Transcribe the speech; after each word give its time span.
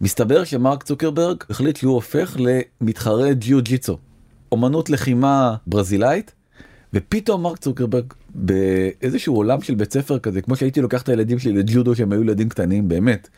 מסתבר 0.00 0.44
שמרק 0.44 0.82
צוקרברג 0.82 1.36
החליט 1.50 1.76
שהוא 1.76 1.94
הופך 1.94 2.36
למתחרה 2.80 3.32
ג'יו 3.32 3.62
ג'יצו, 3.62 3.98
אומנות 4.52 4.90
לחימה 4.90 5.54
ברזילאית, 5.66 6.34
ופתאום 6.94 7.42
מרק 7.42 7.58
צוקרברג 7.58 8.04
באיזשהו 8.34 9.36
עולם 9.36 9.60
של 9.60 9.74
בית 9.74 9.92
ספר 9.92 10.18
כזה, 10.18 10.42
כמו 10.42 10.56
שהייתי 10.56 10.80
לוקח 10.80 11.02
את 11.02 11.08
הילדים 11.08 11.38
שלי 11.38 11.52
לג'ודו 11.52 11.94
שהם 11.94 12.12
היו 12.12 12.22
ילדים 12.22 12.48
קטנים, 12.48 12.88
באמת. 12.88 13.28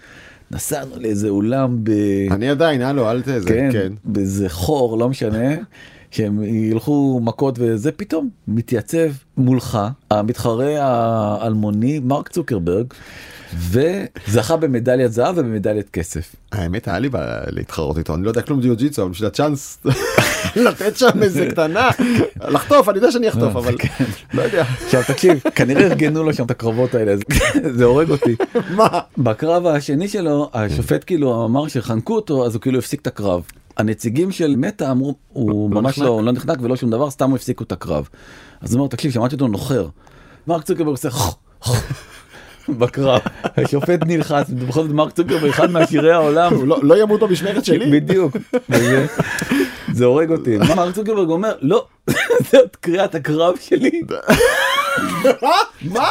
נסענו 0.51 0.97
לאיזה 0.97 1.29
אולם 1.29 1.79
ב... 1.85 1.91
אני 2.31 2.49
עדיין, 2.49 2.83
הלו, 2.83 3.11
אל 3.11 3.23
תזה, 3.23 3.49
כן, 3.49 3.69
כן. 3.73 3.93
באיזה 4.05 4.49
חור, 4.49 4.99
לא 4.99 5.09
משנה, 5.09 5.55
שהם 6.11 6.43
ילכו 6.43 7.21
מכות 7.23 7.59
וזה, 7.59 7.93
פתאום 7.93 8.29
מתייצב 8.49 9.11
מולך 9.37 9.79
המתחרה 10.11 10.79
האלמוני 10.81 11.99
מרק 11.99 12.29
צוקרברג, 12.29 12.87
וזכה 13.59 14.57
במדליית 14.57 15.13
זהב 15.13 15.39
ובמדליית 15.39 15.91
כסף. 15.91 16.35
האמת 16.53 16.89
היה 16.89 16.99
לי 16.99 17.09
בעיה 17.09 17.41
להתחרות 17.47 17.99
איתו, 17.99 18.15
אני 18.15 18.25
לא 18.25 18.29
יודע 18.29 18.43
כלום 18.43 18.61
ג'יו 18.61 18.77
ג'יצו, 18.77 19.03
אבל 19.03 19.11
בשביל 19.11 19.27
הצ'אנס 19.27 19.79
לתת 20.57 20.97
שם 20.97 21.23
איזה 21.23 21.49
קטנה, 21.51 21.91
לחטוף, 22.49 22.89
אני 22.89 22.97
יודע 22.99 23.11
שאני 23.11 23.29
אחטוף, 23.29 23.57
אבל 23.57 23.79
כן. 23.79 24.05
לא 24.35 24.43
יודע. 24.43 24.65
עכשיו 24.85 25.03
תקשיב, 25.07 25.41
כנראה 25.55 25.83
ארגנו 25.83 26.25
לו 26.25 26.35
שם 26.35 26.45
את 26.45 26.51
הקרבות 26.51 26.95
האלה, 26.95 27.15
זה 27.79 27.85
הורג 27.85 28.11
אותי. 28.11 28.37
מה? 28.77 28.89
בקרב 29.19 29.67
השני 29.67 30.09
שלו, 30.09 30.51
השופט 30.53 31.05
כאילו 31.07 31.45
אמר 31.45 31.69
שחנקו 31.69 32.15
אותו, 32.15 32.47
אז 32.47 32.55
הוא 32.55 32.63
כאילו 32.63 32.79
הפסיק 32.79 33.01
את 33.01 33.07
הקרב. 33.07 33.43
הנציגים 33.77 34.33
של 34.33 34.55
מטה 34.57 34.91
אמרו, 34.91 35.15
הוא 35.33 35.71
לא 35.71 35.81
ממש? 35.81 35.99
לא 35.99 36.25
לא 36.25 36.33
נחנק 36.33 36.59
ולא 36.63 36.77
שום 36.77 36.91
דבר, 36.91 37.11
סתם 37.11 37.35
הפסיקו 37.35 37.65
את 37.65 37.73
הקרב. 37.73 38.09
אז 38.61 38.73
הוא 38.73 38.79
אומר, 38.79 38.89
תקשיב, 38.89 39.13
שמעתי 39.13 39.35
אותו 39.35 39.49
נוחר. 39.49 39.89
מרק 40.47 40.63
צוקרברג 40.63 40.89
עושה 40.89 41.11
בקרב, 42.69 43.21
השופט 43.57 43.99
נלחץ, 44.07 44.51
בכל 44.51 44.83
זאת 44.83 44.91
מרק 44.91 45.13
צוקרברג 45.13 45.49
אחד 45.51 45.71
מעשירי 45.71 46.13
העולם. 46.13 46.69
לא- 46.69 46.79
לא 46.83 47.03
ימות 47.03 47.21
במשמרת 47.21 47.65
שלי? 47.65 47.91
בדיוק. 48.01 48.37
זה 49.93 50.05
הורג 50.05 50.31
אותי. 50.31 50.57
מרק 50.77 50.95
צוקרברג 50.95 51.29
אומר, 51.29 51.53
לא, 51.63 51.87
זאת 52.53 52.77
קריאת 52.81 53.15
הקרב 53.15 53.55
שלי. 53.61 54.03
מה? 55.83 56.09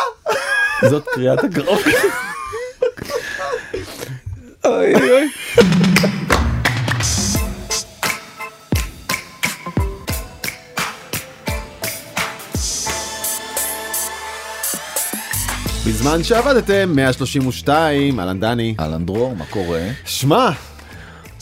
זאת 0.89 1.03
קריאת 1.13 1.43
הקרב. 1.43 1.77
אוי 4.65 4.93
אוי. 4.95 5.27
בזמן 15.87 16.23
שעבדתם 16.23 16.95
132 16.95 18.19
אהלן 18.19 18.39
דני 18.39 18.75
אהלן 18.79 19.05
דרור, 19.05 19.35
מה 19.35 19.45
קורה? 19.45 19.81
שמע 20.05 20.49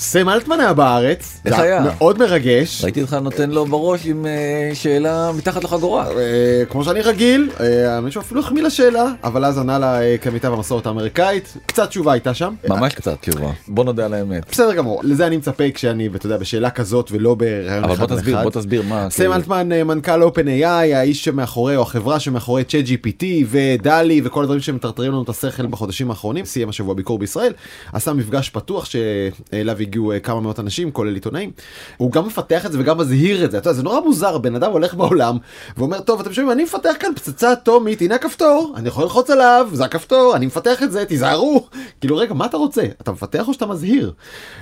סם 0.02 0.30
אלטמן 0.30 0.60
היה 0.60 0.74
בארץ 0.74 1.42
איך 1.46 1.56
זה 1.56 1.62
היה? 1.62 1.82
מאוד 1.82 2.20
מרגש 2.20 2.84
ראיתי 2.84 3.02
אותך 3.02 3.14
נותן 3.14 3.50
לו 3.50 3.66
בראש 3.66 4.06
עם 4.06 4.26
אה, 4.26 4.72
שאלה 4.74 5.32
מתחת 5.38 5.64
לחגורה. 5.64 6.08
אה, 6.12 6.64
כמו 6.70 6.84
שאני 6.84 7.02
רגיל 7.02 7.50
אה, 7.60 8.02
מישהו 8.02 8.22
אפילו 8.22 8.42
החמיא 8.42 8.64
לשאלה 8.64 9.06
אבל 9.24 9.46
אז 9.46 9.58
ענה 9.58 9.80
לה 9.80 10.00
כמיטב 10.22 10.54
המסורת 10.54 10.86
האמריקאית 10.86 11.58
קצת 11.66 11.90
תשובה 11.90 12.12
הייתה 12.14 12.34
שם 12.34 12.54
ממש 12.70 12.96
קצת 12.96 13.22
תשובה. 13.22 13.52
בוא 13.68 13.84
נודה 13.84 14.06
על 14.06 14.14
האמת. 14.14 14.50
בסדר 14.52 14.74
גמור 14.74 15.02
לזה 15.04 15.28
אני 15.28 15.38
מצפה 15.38 15.64
כשאני 15.74 16.08
אתה 16.16 16.26
יודע 16.26 16.38
בשאלה 16.38 16.70
כזאת 16.70 17.12
ולא 17.12 17.36
ברעיון 17.36 17.84
אבל 17.84 17.94
אחד 17.94 18.08
בוא 18.08 18.16
על 18.16 18.20
תסביר. 18.22 18.42
בוא 18.44 18.52
תסביר 18.52 18.82
מה. 18.82 19.10
סם 19.10 19.18
כאילו- 19.18 19.34
אלטמן 19.34 19.70
מנכ"ל 19.84 20.24
OpenAI 20.24 20.66
האיש 20.66 21.24
שמאחורי 21.24 21.76
או 21.76 21.82
החברה 21.82 22.20
שמאחורי 22.20 22.64
צ'אט 22.64 22.86
GPT 22.86 23.24
ודלי 23.50 24.22
וכל 24.24 24.42
הדברים 24.42 24.62
שמטרטרים 24.62 25.12
לנו 25.12 25.24
את 25.24 25.30
השכל 25.30 25.66
בחודשים 25.66 26.10
האחרונים 26.10 26.46
סיים 26.46 26.70
השבוע 26.70 26.94
ביקור 26.94 27.20
בישראל 27.20 27.54
עשה 27.94 28.14
מפגש 28.14 28.50
פתוח 28.50 28.86
שאליו 28.86 29.78
הגיעו 29.90 30.12
אה, 30.12 30.20
כמה 30.20 30.40
מאות 30.40 30.60
אנשים 30.60 30.92
כולל 30.92 31.14
עיתונאים. 31.14 31.52
הוא 31.98 32.12
גם 32.12 32.28
מפתח 32.28 32.66
את 32.66 32.72
זה 32.72 32.80
וגם 32.80 32.98
מזהיר 32.98 33.46
את 33.46 33.52
זה. 33.52 33.58
אתה 33.58 33.70
יודע, 33.70 33.78
זה 33.78 33.84
נורא 33.84 34.00
מוזר 34.00 34.38
בן 34.38 34.56
אדם 34.56 34.72
הולך 34.72 34.94
בעולם 34.94 35.38
ואומר 35.78 36.00
טוב 36.00 36.20
אתם 36.20 36.34
שומעים 36.34 36.52
אני 36.52 36.64
מפתח 36.64 36.94
כאן 37.00 37.10
פצצה 37.16 37.54
אטומית 37.54 38.02
הנה 38.02 38.16
הכפתור 38.16 38.74
אני 38.76 38.88
יכול 38.88 39.04
ללחוץ 39.04 39.30
עליו 39.30 39.70
זה 39.74 39.86
הכפתור 39.86 40.36
אני 40.36 40.46
מפתח 40.46 40.84
את 40.84 40.92
זה 40.92 41.06
תיזהרו. 41.06 41.68
כאילו 42.02 42.18
רגע 42.18 42.34
מה 42.34 42.46
אתה 42.46 42.58
רוצה? 42.58 42.82
אתה 43.02 43.12
מפתח 43.12 43.48
או 43.48 43.54
שאתה 43.54 43.66
מזהיר? 43.66 44.14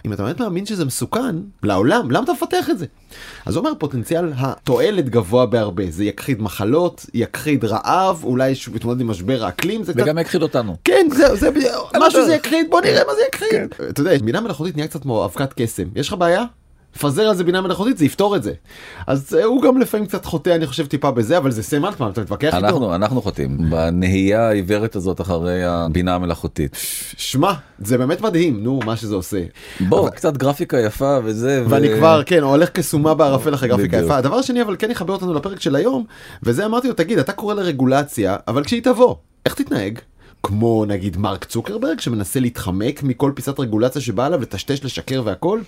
אם 0.05 0.13
אתה 0.13 0.23
באמת 0.23 0.39
מאמין 0.39 0.65
שזה 0.65 0.85
מסוכן 0.85 1.35
לעולם 1.63 2.11
למה 2.11 2.23
אתה 2.23 2.31
מפתח 2.33 2.69
את 2.69 2.77
זה? 2.77 2.85
אז 3.45 3.55
הוא 3.55 3.65
אומר 3.65 3.75
פוטנציאל 3.79 4.33
התועלת 4.37 5.09
גבוה 5.09 5.45
בהרבה. 5.45 5.83
זה 5.89 6.03
יכחיד 6.05 6.41
מחלות 6.41 7.05
יכחיד 7.13 7.65
רעב 7.65 8.23
אולי 8.23 8.55
שהוא 8.55 8.75
מתמודד 8.75 9.01
עם 9.01 9.07
משבר 9.07 9.45
האקלים 9.45 9.83
זה 9.83 9.93
קצת 9.93 10.01
וגם 10.03 10.17
יכחיד 10.17 10.41
אותנו. 10.41 10.75
כן 10.83 11.07
זה 11.15 11.35
זה 11.35 11.49
משהו. 12.07 12.25
זה 12.25 12.35
יכחיד 12.35 12.67
בוא 12.69 12.81
נראה 12.81 13.01
מה 13.07 13.13
זה 13.15 13.21
יכחיד. 13.33 13.89
אתה 13.89 14.01
יודע 14.01 14.17
בינה 14.17 14.41
מלאכותית 14.41 14.75
נהיה 14.75 14.87
קצת 14.87 15.05
אבקת 15.25 15.53
קסם 15.53 15.83
יש 15.95 16.07
לך 16.07 16.13
בעיה? 16.13 16.43
פזר 16.99 17.21
על 17.21 17.35
זה 17.35 17.43
בינה 17.43 17.61
מלאכותית 17.61 17.97
זה 17.97 18.05
יפתור 18.05 18.35
את 18.35 18.43
זה 18.43 18.53
אז 19.07 19.35
אה, 19.39 19.43
הוא 19.43 19.61
גם 19.61 19.77
לפעמים 19.77 20.05
קצת 20.05 20.25
חוטא 20.25 20.49
אני 20.55 20.67
חושב 20.67 20.85
טיפה 20.85 21.11
בזה 21.11 21.37
אבל 21.37 21.51
זה 21.51 21.63
סם 21.63 21.85
אלטמן 21.85 22.09
אתה 22.09 22.21
מתווכח 22.21 22.53
איתו? 22.55 22.65
אנחנו 22.65 22.95
אנחנו 22.95 23.21
חוטאים 23.21 23.57
בנהייה 23.69 24.47
העיוורת 24.47 24.95
הזאת 24.95 25.21
אחרי 25.21 25.63
הבינה 25.63 26.15
המלאכותית. 26.15 26.77
שמע 27.17 27.53
זה 27.79 27.97
באמת 27.97 28.21
מדהים 28.21 28.63
נו 28.63 28.79
מה 28.85 28.95
שזה 28.95 29.15
עושה. 29.15 29.43
בוא 29.79 30.09
קצת 30.09 30.37
גרפיקה 30.37 30.79
יפה 30.79 31.17
וזה. 31.23 31.63
ו- 31.65 31.69
ואני 31.69 31.89
כבר 31.97 32.21
כן 32.25 32.43
הולך 32.43 32.69
כסומה 32.69 33.13
בערפל 33.13 33.53
אחרי 33.53 33.69
גרפיקה 33.69 33.87
בדיוק. 33.87 34.03
יפה 34.05 34.17
הדבר 34.17 34.35
השני 34.35 34.61
אבל 34.61 34.75
כן 34.79 34.91
יחבר 34.91 35.13
אותנו 35.13 35.33
לפרק 35.33 35.61
של 35.61 35.75
היום 35.75 36.05
וזה 36.43 36.65
אמרתי 36.65 36.87
לו 36.87 36.93
תגיד 36.93 37.19
אתה 37.19 37.31
קורא 37.31 37.53
לרגולציה 37.53 38.35
אבל 38.47 38.63
כשהיא 38.63 38.83
תבוא 38.83 39.15
איך 39.45 39.53
תתנהג. 39.53 39.99
כמו 40.43 40.85
נגיד 40.87 41.17
מרק 41.17 41.45
צוקרברג 41.45 41.99
שמנסה 41.99 42.39
להתחמק 42.39 43.03
מכל 43.03 43.31
פיסת 43.35 43.59
רגולציה 43.59 44.01
שבאה 44.01 44.27
אליו 44.27 44.41
לטשטש 44.41 44.83
לשקר 44.83 45.21
והכל. 45.25 45.59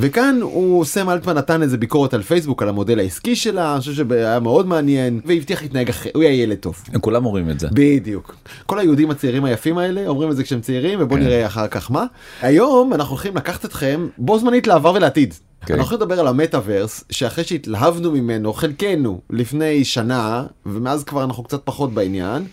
וכאן 0.00 0.38
הוא 0.42 0.84
סם 0.84 1.10
אלטמן 1.10 1.34
נתן 1.34 1.62
איזה 1.62 1.78
ביקורת 1.78 2.14
על 2.14 2.22
פייסבוק 2.22 2.62
על 2.62 2.68
המודל 2.68 2.98
העסקי 2.98 3.36
שלה 3.36 3.72
אני 3.72 3.80
חושב 3.80 3.92
שהיה 4.08 4.40
מאוד 4.40 4.66
מעניין 4.66 5.20
והבטיח 5.24 5.62
להתנהג 5.62 5.88
אחרי 5.88 6.12
הוא 6.14 6.22
יהיה 6.22 6.42
ילד 6.42 6.56
טוב. 6.56 6.82
הם 6.92 7.00
כולם 7.00 7.26
אומרים 7.26 7.50
את 7.50 7.60
זה. 7.60 7.68
בדיוק. 7.72 8.36
כל 8.66 8.78
היהודים 8.78 9.10
הצעירים 9.10 9.44
היפים 9.44 9.78
האלה 9.78 10.06
אומרים 10.06 10.30
את 10.30 10.36
זה 10.36 10.42
כשהם 10.44 10.60
צעירים 10.60 10.98
ובוא 11.02 11.16
כן. 11.16 11.22
נראה 11.22 11.46
אחר 11.46 11.68
כך 11.68 11.90
מה. 11.90 12.04
היום 12.42 12.94
אנחנו 12.94 13.14
הולכים 13.14 13.36
לקחת 13.36 13.64
אתכם 13.64 14.08
בו 14.18 14.38
זמנית 14.38 14.66
לעבר 14.66 14.92
ולעתיד. 14.94 15.34
כן. 15.66 15.74
אנחנו 15.74 15.90
הולכים 15.90 15.98
לדבר 15.98 16.20
על 16.20 16.26
המטאוורס 16.26 17.04
שאחרי 17.10 17.44
שהתלהבנו 17.44 18.12
ממנו 18.12 18.52
חלקנו 18.52 19.20
לפני 19.30 19.84
שנה 19.84 20.44
ומאז 20.66 21.04
כבר 21.04 21.24
אנחנו 21.24 21.42
קצת 21.42 21.60
פחות 21.64 21.92
בעניין 21.92 22.46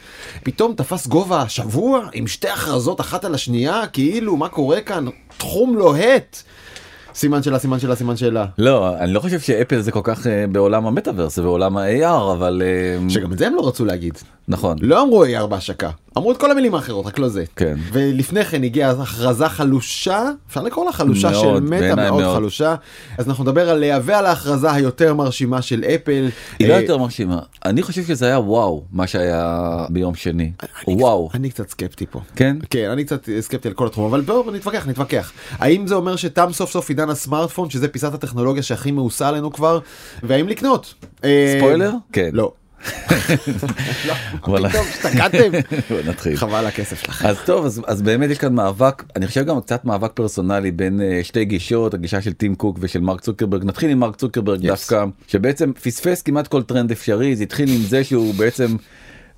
פתאום 0.44 0.74
תפס 0.76 1.08
גובה 1.08 1.42
השבוע 1.42 2.08
עם 2.14 2.28
שתי 2.28 2.50
הכרזות 2.50 3.02
אחת 3.02 3.26
על 3.26 3.34
השנייה 3.36 3.88
כאילו 3.88 4.38
מה 4.38 4.50
קורה 4.50 4.82
כאן 4.82 5.06
תחום 5.38 5.76
לוהט. 5.76 6.44
סימן 7.16 7.44
שאלה 7.44 7.60
סימן 7.60 7.80
שאלה 7.80 7.96
סימן 7.96 8.18
שאלה. 8.18 8.46
לא 8.58 8.98
אני 8.98 9.14
לא 9.14 9.20
חושב 9.20 9.40
שאפל 9.40 9.82
זה 9.82 9.92
כל 9.92 10.00
כך 10.04 10.28
אה, 10.28 10.46
בעולם 10.52 10.86
המטאוורס 10.88 11.36
זה 11.36 11.42
בעולם 11.42 11.78
ה-AR 11.78 12.34
אבל 12.34 12.62
אה, 12.66 13.10
שגם 13.10 13.34
את 13.34 13.38
זה 13.38 13.48
הם 13.48 13.56
לא 13.56 13.68
רצו 13.68 13.86
להגיד. 13.86 14.14
נכון 14.48 14.78
לא 14.82 15.04
אמרו 15.04 15.26
AR 15.26 15.46
בהשקה, 15.46 15.90
אמרו 16.18 16.32
את 16.32 16.38
כל 16.38 16.52
המילים 16.52 16.76
האחרות, 16.76 17.06
רק 17.06 17.20
לא 17.20 17.30
זה. 17.30 17.44
כן. 17.56 17.76
ולפני 17.92 18.46
כן 18.46 18.64
הגיעה 18.64 18.92
הכרזה 18.92 19.50
חלושה, 19.50 20.30
אפשר 20.50 20.64
לקרוא 20.64 20.86
לה 20.86 20.92
חלושה 20.92 21.32
מאוד, 21.32 21.44
של 21.44 21.64
מטא 21.64 21.96
מאוד 21.96 22.22
מאוד. 22.22 22.36
חלושה. 22.36 22.76
אז 23.18 23.28
אנחנו 23.28 23.44
נדבר 23.44 23.70
עליה 23.70 24.00
ועל 24.04 24.26
ההכרזה 24.26 24.72
היותר 24.72 25.14
מרשימה 25.14 25.62
של 25.62 25.84
אפל. 25.84 26.30
היא 26.60 26.68
לא 26.68 26.74
אה, 26.74 26.82
יותר 26.82 26.98
מרשימה 26.98 27.40
אני 27.66 27.82
חושב 27.82 28.04
שזה 28.04 28.26
היה 28.26 28.40
וואו 28.40 28.84
מה 28.92 29.08
שהיה 29.08 29.86
ביום 29.90 30.16
שני 30.16 30.52
אני 30.88 30.96
וואו 30.96 31.30
אני 31.34 31.50
קצת 31.50 31.70
סקפטי 31.70 32.06
פה. 32.12 32.22
כן 32.36 32.58
כן, 32.70 32.90
אני 32.90 33.04
קצת 33.04 33.30
סקפטי 33.40 33.68
על 33.68 33.74
כל 33.74 33.88
התחום, 33.88 34.06
אבל 34.06 34.22
בואו 34.22 34.52
נתווכח, 34.52 34.88
נתווכח. 34.88 35.32
האם 35.52 35.88
זה 35.88 35.96
אומר 35.96 36.16
שתם 36.16 36.50
סוף 36.52 36.72
סוף 36.72 36.90
עידן 36.90 37.05
הסמארטפון, 37.10 37.70
שזה 37.70 37.88
פיסת 37.88 38.14
הטכנולוגיה 38.14 38.64
שהכי 38.64 38.92
מאוסה 38.92 39.28
עלינו 39.28 39.52
כבר, 39.52 39.80
והאם 40.24 40.48
לקנות? 40.48 40.94
אה, 41.24 41.56
ספוילר? 41.60 41.92
כן. 42.12 42.30
לא. 42.34 42.52
וואלה. 44.48 44.70
פתאום 44.70 44.86
השתגעתם. 44.90 45.52
בוא 45.90 45.98
נתחיל. 46.08 46.36
חבל 46.36 46.66
הכסף 46.66 47.02
שלכם. 47.04 47.28
אז 47.28 47.38
טוב 47.46 47.66
אז, 47.66 47.82
אז 47.88 48.02
באמת 48.02 48.30
יש 48.30 48.38
כאן 48.38 48.54
מאבק 48.54 49.04
אני 49.16 49.28
חושב 49.28 49.46
גם 49.46 49.62
קצת 49.62 49.86
מאבק 49.86 50.12
פרסונלי 50.14 50.72
בין 50.72 51.00
אה, 51.00 51.24
שתי 51.24 51.46
גישות 51.46 51.94
הגישה 51.94 52.22
של 52.22 52.34
טים 52.34 52.56
קוק 52.56 52.78
ושל 52.82 53.00
מרק 53.00 53.22
צוקרברג 53.22 53.64
נתחיל 53.66 53.90
עם 53.90 54.00
מרק 54.00 54.16
צוקרברג 54.16 54.62
Yes. 54.64 54.68
דווקא 54.68 55.06
שבעצם 55.28 55.72
פספס 55.74 56.22
כמעט 56.22 56.48
כל 56.48 56.64
טרנד 56.64 56.92
אפשרי 56.92 57.36
זה 57.36 57.44
התחיל 57.44 57.70
עם 57.70 57.82
זה 57.82 58.04
שהוא 58.04 58.34
בעצם 58.34 58.76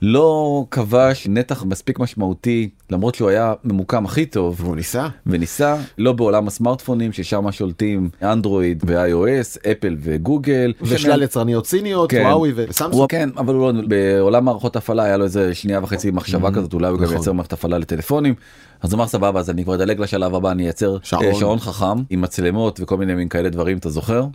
לא 0.01 0.65
כבש 0.71 1.27
נתח 1.29 1.63
מספיק 1.63 1.99
משמעותי 1.99 2.69
למרות 2.89 3.15
שהוא 3.15 3.29
היה 3.29 3.53
ממוקם 3.63 4.05
הכי 4.05 4.25
טוב 4.25 4.57
והוא 4.61 4.75
ניסה. 4.75 5.07
וניסה 5.25 5.75
לא 5.97 6.11
בעולם 6.13 6.47
הסמארטפונים 6.47 7.11
ששם 7.13 7.51
שולטים 7.51 8.09
אנדרואיד 8.23 8.83
ו-iOS 8.88 9.71
אפל 9.71 9.95
וגוגל 9.99 10.73
ושלל 10.81 11.23
יצרניות 11.23 11.67
סיניות, 11.67 12.09
כן. 12.09 12.23
וואוי 12.25 12.51
וסמסונג. 12.55 13.09
כן 13.09 13.29
אבל 13.38 13.55
הוא 13.55 13.73
לא 13.73 13.81
בעולם 13.88 14.45
מערכות 14.45 14.75
הפעלה 14.75 15.03
היה 15.03 15.17
לו 15.17 15.23
איזה 15.23 15.55
שנייה 15.55 15.79
וחצי 15.83 16.11
מחשבה 16.11 16.51
כזאת 16.51 16.73
אולי 16.73 16.88
הוא 16.88 16.97
גם 16.97 17.03
נכון. 17.03 17.17
ייצר 17.17 17.33
מערכת 17.33 17.53
הפעלה 17.53 17.77
לטלפונים. 17.77 18.35
אז 18.81 18.94
אמר 18.94 19.07
סבבה 19.07 19.39
אז 19.39 19.49
אני 19.49 19.63
כבר 19.63 19.75
אדלג 19.75 19.99
לשלב 19.99 20.35
הבא 20.35 20.51
אני 20.51 20.63
אייצר 20.63 20.97
שעון. 21.03 21.23
שעון. 21.23 21.39
שעון 21.39 21.59
חכם 21.59 22.03
עם 22.09 22.21
מצלמות 22.21 22.79
וכל 22.83 22.97
מיני 22.97 23.15
מין 23.15 23.29
כאלה 23.29 23.49
דברים 23.49 23.77
אתה 23.77 23.89
זוכר 23.89 24.25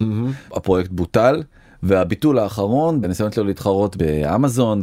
הפרויקט 0.52 0.90
בוטל 0.90 1.42
והביטול 1.82 2.38
האחרון 2.38 3.00
בניסיון 3.00 3.32
שלו 3.32 3.44
להתחרות 3.44 3.96
באמזון 3.96 4.82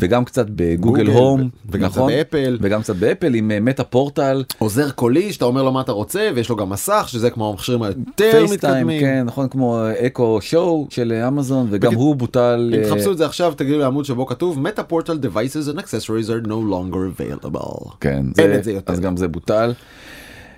וגם 0.00 0.24
קצת 0.24 0.46
בגוגל 0.50 1.04
גוגל, 1.04 1.18
Home, 1.18 1.48
וגם 1.70 1.90
קצת 1.90 1.98
נכון? 1.98 2.12
באפל. 2.12 2.58
וגם 2.60 2.82
קצת 2.82 2.96
באפל 2.96 3.34
עם 3.34 3.50
אה, 3.50 3.60
מטה 3.60 3.84
פורטל, 3.84 4.44
עוזר 4.58 4.90
קולי 4.90 5.32
שאתה 5.32 5.44
אומר 5.44 5.62
לו 5.62 5.72
מה 5.72 5.80
אתה 5.80 5.92
רוצה 5.92 6.30
ויש 6.34 6.48
לו 6.48 6.56
גם 6.56 6.70
מסך 6.70 7.04
שזה 7.08 7.30
כמו 7.30 7.50
המכשירים 7.50 7.82
היותר 7.82 8.44
מתקדמים. 8.52 9.00
כן, 9.00 9.22
נכון, 9.26 9.48
כמו 9.48 9.80
אקו 10.06 10.38
שואו 10.40 10.86
של 10.90 11.12
אה, 11.12 11.28
אמזון, 11.28 11.66
וגם 11.70 11.94
הוא 11.94 12.16
בוטל. 12.16 12.72
אם 12.74 12.80
אה, 12.80 12.88
תחפשו 12.88 13.12
את 13.12 13.18
זה 13.18 13.26
עכשיו 13.26 13.52
תגידו 13.56 13.78
לעמוד 13.78 14.04
שבו 14.04 14.26
כתוב 14.26 14.60
מטה 14.60 14.82
פורטל 14.82 15.18
devices 15.22 15.74
and 15.74 15.78
accessories 15.78 16.28
are 16.28 16.46
no 16.46 16.72
longer 16.72 17.20
available. 17.20 17.90
כן, 18.00 18.26
אין 18.38 18.54
את 18.54 18.64
זה 18.64 18.72
יותר. 18.72 18.92
אז 18.92 19.00
גם 19.00 19.16
זה 19.16 19.28
בוטל. 19.28 19.72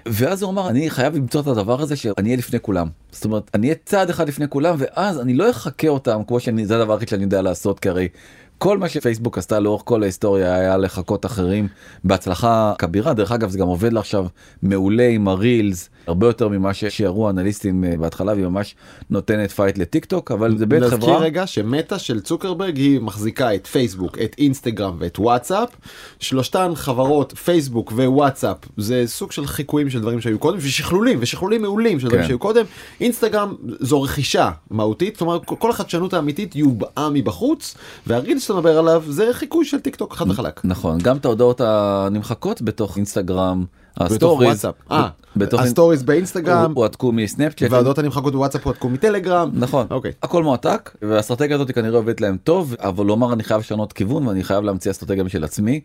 ואז 0.07 0.43
הוא 0.43 0.51
אמר 0.51 0.71
אני 0.71 0.91
חייב 0.91 1.17
למצוא 1.17 1.41
את 1.41 1.47
הדבר 1.47 1.81
הזה 1.81 1.97
שאני 1.97 2.29
אהיה 2.29 2.37
לפני 2.37 2.61
כולם 2.61 2.89
זאת 3.13 3.25
אומרת 3.25 3.51
אני 3.55 3.67
אהיה 3.67 3.77
צעד 3.85 4.11
אחד 4.11 4.29
לפני 4.29 4.49
כולם 4.49 4.75
ואז 4.79 5.21
אני 5.21 5.35
לא 5.35 5.51
אחקה 5.51 5.89
אותם 5.89 6.21
כמו 6.27 6.41
שאני 6.41 6.67
זה 6.67 6.77
הדבר 6.77 6.93
היחיד 6.93 7.09
שאני 7.09 7.23
יודע 7.23 7.43
לעשות 7.43 7.81
כי 7.81 7.89
הרי 7.89 8.09
כל 8.63 8.79
מה 8.79 8.89
שפייסבוק 8.89 9.39
עשתה 9.39 9.61
לאורך 9.61 9.83
כל 9.85 10.03
ההיסטוריה 10.03 10.55
היה 10.55 10.77
לחקות 10.77 11.27
אחרים. 11.27 11.69
בהצלחה 12.05 12.73
כבירה. 12.79 13.15
דרך 13.15 13.33
אגב 13.33 13.51
זה 13.51 13.59
גם 13.59 13.67
עובד 13.67 13.93
לה 13.93 14.01
עכשיו 14.01 14.27
מעולה 14.63 15.09
עם 15.09 15.29
הרילס 15.29 15.91
הרבה 16.07 16.27
יותר 16.27 16.49
ממה 16.49 16.75
ששיערו 16.75 17.31
אנליסטים 17.31 17.85
אה, 17.85 17.97
בהתחלה 17.97 18.33
והיא 18.33 18.47
ממש 18.47 18.75
נותנת 19.11 19.51
פייט 19.51 19.79
לטיק 19.79 20.05
טוק 20.05 20.31
אבל 20.31 20.59
זה 20.59 20.67
באמת 20.67 20.83
נזכיר 20.83 20.99
חברה 20.99 21.19
רגע 21.19 21.47
שמטה 21.47 21.99
של 21.99 22.21
צוקרברג 22.21 22.77
היא 22.77 23.01
מחזיקה 23.01 23.55
את 23.55 23.67
פייסבוק 23.67 24.19
את 24.19 24.35
אינסטגרם 24.39 24.97
ואת 24.99 25.19
וואטסאפ 25.19 25.69
שלושתן 26.21 26.73
חברות 26.75 27.33
פייסבוק 27.33 27.93
ווואטסאפ 27.93 28.57
זה 28.77 29.03
סוג 29.07 29.33
של 29.33 29.47
חיקויים 29.47 29.91
של 29.91 30.01
דברים 30.01 30.21
שהיו 30.21 30.39
קודם 30.39 30.59
ושכלולים 30.61 31.19
ושכלולים 31.23 31.63
מעולים 31.63 32.01
של 32.01 32.07
דברים 32.07 32.23
כן. 32.23 32.27
שהיו 32.27 32.39
קודם 32.39 32.65
אינסטגרם 33.01 33.55
זו 33.81 34.03
רכישה 34.03 34.51
מהותית 34.71 35.17
כלומר 35.17 35.39
כל 35.45 35.71
החדשנות 35.71 36.15
האמיתית 36.15 36.57
יובאה 36.57 37.11
מבחוץ 37.13 37.75
והרגיל 38.07 38.39
שאתה 38.39 38.55
מדבר 38.55 38.79
עליו 38.79 39.03
זה 39.09 39.29
חיקוי 39.33 39.65
של 39.65 39.81
טיק 39.81 39.97
טוק 39.97 40.15
חד 40.15 40.31
וחלק. 40.31 40.61
נכון 40.65 40.99
גם 40.99 41.17
את 41.17 41.25
ההודעות 41.25 41.61
הנמחקות 41.61 42.63
בתוך 42.63 42.97
אינסטגרם 42.97 43.65
בתוך 43.97 44.13
הסטוריז 44.13 44.49
וואטסאפ. 44.49 44.75
אה, 44.91 45.09
בתוך 45.37 45.61
הסטוריז 45.61 46.03
באינסטגרם 46.03 46.73
הועתקו 46.75 47.13
מסנאפצ'אט 47.13 47.71
וההודעות 47.71 47.99
הנמחקות 47.99 48.33
בוואטסאפ 48.33 48.65
הועתקו 48.65 48.89
מטלגרם. 48.89 49.51
נכון 49.53 49.87
אוקיי. 49.91 50.13
הכל 50.23 50.43
מועתק 50.43 50.91
והאסטרטגיה 51.03 51.57
הזאת 51.57 51.71
כנראה 51.71 51.97
עובדת 51.97 52.21
להם 52.21 52.37
טוב 52.45 52.75
אבל 52.79 53.07
הוא 53.07 53.18
אומר 53.18 53.33
אני 53.33 53.45
חייב 53.45 53.61
לשנות 53.61 53.93
כיוון 53.93 54.27
ואני 54.27 54.45
חייב 54.45 54.65
להמציא 54.65 54.91
אסטרטגיה 54.91 55.25
משל 55.25 55.45
עצמי. 55.45 55.81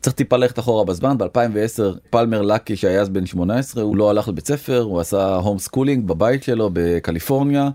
צריך 0.00 0.16
טיפה 0.16 0.36
ללכת 0.36 0.58
אחורה 0.58 0.84
בזמן 0.84 1.16
ב2010 1.16 1.98
פלמר 2.10 2.42
לקי 2.42 2.76
שהיה 2.76 3.00
אז 3.00 3.08
בן 3.08 3.26
18 3.26 3.82
הוא 3.82 3.96
לא 3.96 4.10
הלך 4.10 4.28
לבית 4.28 4.46
ספר 4.46 4.80
הוא 4.80 5.00
עשה 5.00 5.34
home 5.34 5.58
schooling 5.58 6.06
בבית 6.06 6.42
שלו 6.42 6.70
בקליפורניה. 6.72 7.68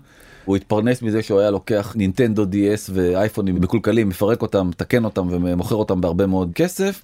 הוא 0.44 0.56
התפרנס 0.56 1.02
מזה 1.02 1.22
שהוא 1.22 1.40
היה 1.40 1.50
לוקח 1.50 1.92
נינטנדו 1.96 2.44
DS 2.44 2.90
ואייפונים 2.94 3.54
מקולקלים 3.54 4.08
מפרק 4.08 4.42
אותם 4.42 4.68
מתקן 4.68 5.04
אותם 5.04 5.28
ומוכר 5.30 5.74
אותם 5.74 6.00
בהרבה 6.00 6.26
מאוד 6.26 6.52
כסף. 6.54 7.02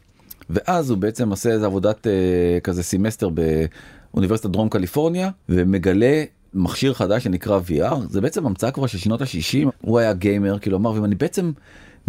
ואז 0.51 0.91
הוא 0.91 0.99
בעצם 0.99 1.31
עושה 1.31 1.51
איזה 1.51 1.67
עבודת 1.67 2.07
אה, 2.07 2.61
כזה 2.63 2.83
סמסטר 2.83 3.29
באוניברסיטת 3.29 4.51
דרום 4.51 4.69
קליפורניה 4.69 5.31
ומגלה 5.49 6.25
מכשיר 6.55 6.95
חדש 6.95 7.25
שנקרא 7.25 7.61
VR 7.69 7.95
זה 8.11 8.21
בעצם 8.21 8.47
המצאה 8.47 8.71
כבר 8.71 8.87
של 8.87 8.99
שנות 8.99 9.23
ה-60 9.23 9.69
הוא 9.81 9.99
היה 9.99 10.13
גיימר 10.13 10.59
כאילו 10.59 10.79
אמר 10.79 10.91
ואם 10.91 11.05
אני 11.05 11.15
בעצם 11.15 11.53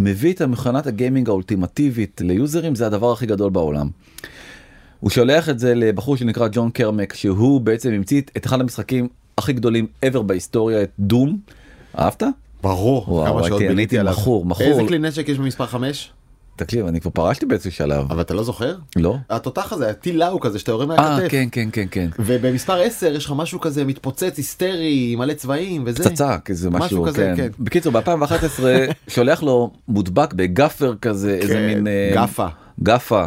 מביא 0.00 0.32
את 0.32 0.40
המכונת 0.40 0.86
הגיימינג 0.86 1.28
האולטימטיבית 1.28 2.20
ליוזרים 2.24 2.74
זה 2.74 2.86
הדבר 2.86 3.12
הכי 3.12 3.26
גדול 3.26 3.50
בעולם. 3.50 3.88
הוא 5.00 5.10
שולח 5.10 5.48
את 5.48 5.58
זה 5.58 5.74
לבחור 5.74 6.16
שנקרא 6.16 6.48
ג'ון 6.52 6.70
קרמק 6.70 7.14
שהוא 7.14 7.60
בעצם 7.60 7.92
המציא 7.92 8.22
את 8.36 8.46
אחד 8.46 8.60
המשחקים 8.60 9.08
הכי 9.38 9.52
גדולים 9.52 9.86
ever 10.06 10.22
בהיסטוריה 10.22 10.82
את 10.82 10.90
דום. 10.98 11.38
אהבת? 11.98 12.22
ברור. 12.62 13.04
וואו, 13.08 13.26
כמה 13.26 13.48
שעות 13.48 13.60
ביליתי 13.60 13.98
עליו. 13.98 14.12
מכור, 14.12 14.44
מכור. 14.44 14.66
איזה 14.66 14.82
כלי 14.88 14.98
נשק 14.98 15.28
יש 15.28 15.38
במספר 15.38 15.66
5? 15.66 16.10
תקשיב 16.56 16.86
אני 16.86 17.00
כבר 17.00 17.10
פרשתי 17.10 17.46
באיזשהו 17.46 17.72
שלב. 17.72 18.06
אבל 18.10 18.20
אתה 18.20 18.34
לא 18.34 18.42
זוכר? 18.42 18.76
לא? 18.96 19.16
התותח 19.30 19.72
הזה, 19.72 19.90
הטיל 19.90 20.18
לאו 20.18 20.40
כזה 20.40 20.58
שאתה 20.58 20.70
יורה 20.72 20.84
אה 20.84 20.88
מהכתף. 20.88 21.30
כן 21.30 21.48
כן 21.52 21.68
כן 21.72 21.86
כן. 21.90 22.08
ובמספר 22.18 22.80
10 22.80 23.06
יש 23.14 23.24
לך 23.24 23.32
משהו 23.36 23.60
כזה 23.60 23.84
מתפוצץ 23.84 24.36
היסטרי 24.36 25.16
מלא 25.16 25.34
צבעים 25.34 25.82
וזה. 25.86 26.04
פצצה 26.04 26.38
כזה 26.38 26.70
משהו, 26.70 26.84
משהו 26.84 27.04
כזה, 27.04 27.32
כן. 27.36 27.48
בקיצור 27.58 27.92
ב2011 27.92 28.62
שולח 29.08 29.42
לו 29.42 29.70
מודבק 29.88 30.32
בגאפר 30.32 30.94
כזה 31.02 31.34
איזה 31.34 31.54
כן, 31.54 31.66
מין 31.66 31.86
אה, 31.86 32.10
גאפה. 32.14 32.46
גאפה. 32.82 33.24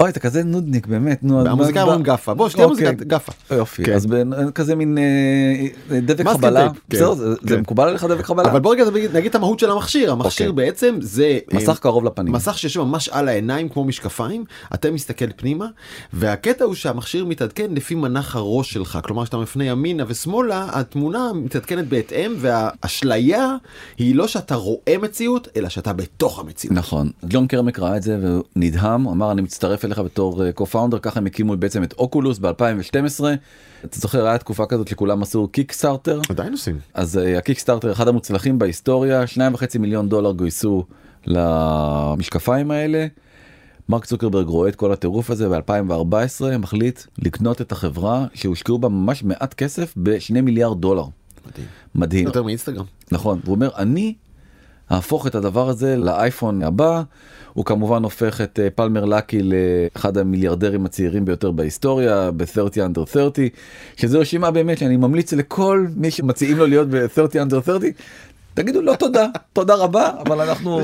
אוי 0.00 0.10
אתה 0.10 0.20
כזה 0.20 0.44
נודניק 0.44 0.86
באמת 0.86 1.22
נו. 1.24 1.46
המוזיקאים 1.46 1.86
אומרים 1.86 2.02
גאפה. 2.02 2.34
בוא 2.34 2.48
שתהיה 2.48 2.64
אוקיי. 2.66 2.86
מוזיקת 2.86 3.06
גאפה. 3.06 3.32
יופי 3.50 3.84
כן. 3.84 3.92
אז 3.92 4.06
כזה 4.54 4.74
מין 4.74 4.98
אה, 4.98 5.66
דבק 6.00 6.20
מסקינג 6.20 6.28
חבלה 6.36 6.68
כן, 6.90 6.98
זה- 7.14 7.14
כן. 7.46 7.60
מקובל 7.60 7.88
עליך 7.88 8.04
דבק 8.04 8.24
חבלה 8.24 8.50
אבל 8.50 8.60
בוא 8.60 8.72
רגע 8.74 8.84
נגיד- 8.90 9.26
את 9.26 9.34
המהות 9.34 9.58
של 9.58 9.70
המכשיר. 9.70 10.12
המכשיר 10.12 10.50
אוקיי. 10.50 10.66
בעצם 10.66 10.96
זה... 11.00 11.38
מסך 11.54 11.68
אה, 11.68 11.74
קרוב 11.74 12.04
לפנים 12.04 12.32
מסך 12.32 12.58
שיושב 12.58 12.82
ממש 12.82 13.08
על 13.08 13.28
העיניים 13.28 13.68
כמו 13.68 13.84
משקפיים, 13.84 14.44
אתה 14.74 14.90
מסתכל 14.90 15.32
פנימה, 15.36 15.66
והקטע 16.12 16.64
הוא 16.64 16.74
שהמכשיר 16.74 17.24
מתעדכן 17.24 17.70
לפי 17.74 17.94
מנח 17.94 18.36
הראש 18.36 18.72
שלך, 18.72 18.98
כלומר 19.04 19.24
שאתה 19.24 19.36
מפנה 19.36 19.64
ימינה 19.64 20.04
ושמאלה, 20.08 20.66
התמונה 20.72 21.30
מתעדכנת 21.34 21.88
בהתאם, 21.88 22.34
והאשליה 22.38 23.56
היא 23.98 24.14
לא 24.14 24.26
שאתה 24.28 24.54
רואה 24.54 24.94
מציאות, 25.02 25.48
אלא 25.56 25.68
שאתה 25.68 25.92
בתוך 25.92 26.38
המציאות. 26.38 26.76
נכון 26.76 27.10
ג'ון 27.28 27.46
קרמק 27.46 27.78
ראה 27.78 27.96
את 27.96 28.02
זה 28.02 28.18
והוא 28.22 28.42
נדהם 28.56 29.02
הוא 29.02 29.12
אמר 29.12 29.32
אני 29.32 29.42
מצטרף 29.42 29.79
אליך 29.84 29.98
בתור 29.98 30.50
קו-פאונדר 30.50 30.98
ככה 30.98 31.20
הם 31.20 31.26
הקימו 31.26 31.56
בעצם 31.56 31.82
את 31.82 31.92
אוקולוס 31.92 32.38
ב2012 32.38 33.24
אתה 33.84 33.98
זוכר 34.00 34.26
היה 34.26 34.38
תקופה 34.38 34.66
כזאת 34.66 34.88
שכולם 34.88 35.22
עשו 35.22 35.48
קיקסטארטר 35.48 36.20
עדיין 36.28 36.52
עושים. 36.52 36.78
אז 36.94 37.20
הקיקסטארטר 37.38 37.92
אחד 37.92 38.08
המוצלחים 38.08 38.58
בהיסטוריה 38.58 39.26
שניים 39.26 39.54
וחצי 39.54 39.78
מיליון 39.78 40.08
דולר 40.08 40.32
גויסו 40.32 40.84
למשקפיים 41.26 42.70
האלה. 42.70 43.06
מרק 43.88 44.04
צוקרברג 44.04 44.46
רואה 44.46 44.68
את 44.68 44.76
כל 44.76 44.92
הטירוף 44.92 45.30
הזה 45.30 45.48
ב-2014 45.48 46.58
מחליט 46.58 47.00
לקנות 47.18 47.60
את 47.60 47.72
החברה 47.72 48.26
שהושקעו 48.34 48.78
בה 48.78 48.88
ממש 48.88 49.22
מעט 49.24 49.54
כסף 49.54 49.94
בשני 49.96 50.40
מיליארד 50.40 50.80
דולר. 50.80 51.04
מדהים. 51.46 51.66
מדהים. 51.94 52.26
יותר 52.26 52.42
מאינסטגרם. 52.42 52.84
נכון 53.12 53.40
והוא 53.44 53.54
אומר 53.54 53.70
אני 53.76 54.14
אהפוך 54.92 55.26
את 55.26 55.34
הדבר 55.34 55.68
הזה 55.68 55.96
לאייפון 55.96 56.62
הבא. 56.62 57.02
הוא 57.52 57.64
כמובן 57.64 58.02
הופך 58.04 58.40
את 58.40 58.60
אה, 58.62 58.70
פלמר 58.70 59.04
לקי 59.04 59.40
לאחד 59.42 60.18
המיליארדרים 60.18 60.86
הצעירים 60.86 61.24
ביותר 61.24 61.50
בהיסטוריה 61.50 62.30
ב-30 62.30 62.76
under 62.76 63.12
30 63.12 63.48
שזו 63.96 64.20
רשימה 64.20 64.50
באמת 64.50 64.78
שאני 64.78 64.96
ממליץ 64.96 65.32
לכל 65.32 65.86
מי 65.96 66.10
שמציעים 66.10 66.56
לו 66.56 66.66
להיות 66.66 66.88
ב-30 66.88 67.48
under 67.48 67.64
30 67.64 67.92
תגידו 68.62 68.82
לא 68.82 68.94
תודה 68.94 69.26
תודה 69.52 69.74
רבה 69.74 70.10
אבל 70.26 70.40
אנחנו 70.40 70.80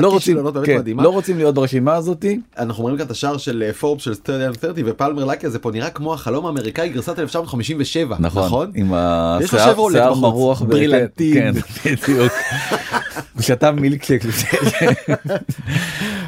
לא 0.00 0.08
רוצים 0.08 0.38
כן. 0.64 0.82
לא 0.96 1.10
רוצים 1.10 1.38
להיות 1.38 1.54
ברשימה 1.54 1.94
הזאתי 1.94 2.40
אנחנו 2.58 2.82
רואים 2.82 2.96
כאן 2.96 3.06
את 3.06 3.10
השער 3.10 3.36
של 3.36 3.72
פורב 3.72 3.98
של 3.98 4.14
30 4.14 4.54
30 4.54 4.86
ופלמר 4.88 5.24
לקי 5.24 5.46
הזה 5.46 5.58
פה 5.58 5.70
נראה 5.70 5.90
כמו 5.90 6.14
החלום 6.14 6.46
האמריקאי 6.46 6.88
גרסת 6.88 7.18
1957 7.18 8.16
נכון, 8.20 8.44
נכון? 8.44 8.72
עם 8.74 8.92
השיער 8.94 10.14
מרוח 10.14 10.62
ברילנטין. 10.62 11.34
כן, 11.34 11.60
כן, 11.60 11.94
בדיוק. 11.94 12.32
שתה 13.40 13.72
מילקשק 13.72 14.22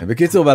בקיצור 0.09 0.53
ב2016 0.53 0.55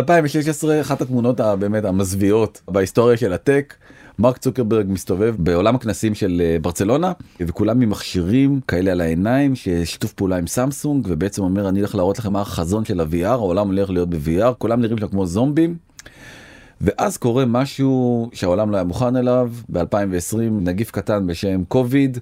אחת 0.80 1.00
התמונות 1.00 1.40
הבאמת 1.40 1.84
המזוויעות 1.84 2.60
בהיסטוריה 2.68 3.16
של 3.16 3.32
הטק. 3.32 3.74
מרק 4.18 4.38
צוקרברג 4.38 4.86
מסתובב 4.88 5.34
בעולם 5.38 5.74
הכנסים 5.74 6.14
של 6.14 6.42
אה, 6.44 6.56
ברצלונה 6.62 7.12
וכולם 7.40 7.80
עם 7.80 7.90
מכשירים 7.90 8.60
כאלה 8.68 8.92
על 8.92 9.00
העיניים 9.00 9.54
ששיתוף 9.54 10.12
פעולה 10.12 10.36
עם 10.36 10.46
סמסונג 10.46 11.06
ובעצם 11.08 11.42
אומר 11.42 11.68
אני 11.68 11.78
הולך 11.78 11.94
להראות 11.94 12.18
לכם 12.18 12.32
מה 12.32 12.40
החזון 12.40 12.84
של 12.84 13.00
ה-VR 13.00 13.26
העולם 13.26 13.66
הולך 13.66 13.90
להיות 13.90 14.10
ב-VR 14.10 14.54
כולם 14.58 14.80
נראים 14.80 14.98
שם 14.98 15.08
כמו 15.08 15.26
זומבים. 15.26 15.76
ואז 16.80 17.16
קורה 17.16 17.44
משהו 17.44 18.30
שהעולם 18.32 18.70
לא 18.70 18.76
היה 18.76 18.84
מוכן 18.84 19.16
אליו 19.16 19.50
ב-2020 19.68 20.36
נגיף 20.60 20.90
קטן 20.90 21.26
בשם 21.26 21.64
קוביד 21.68 22.18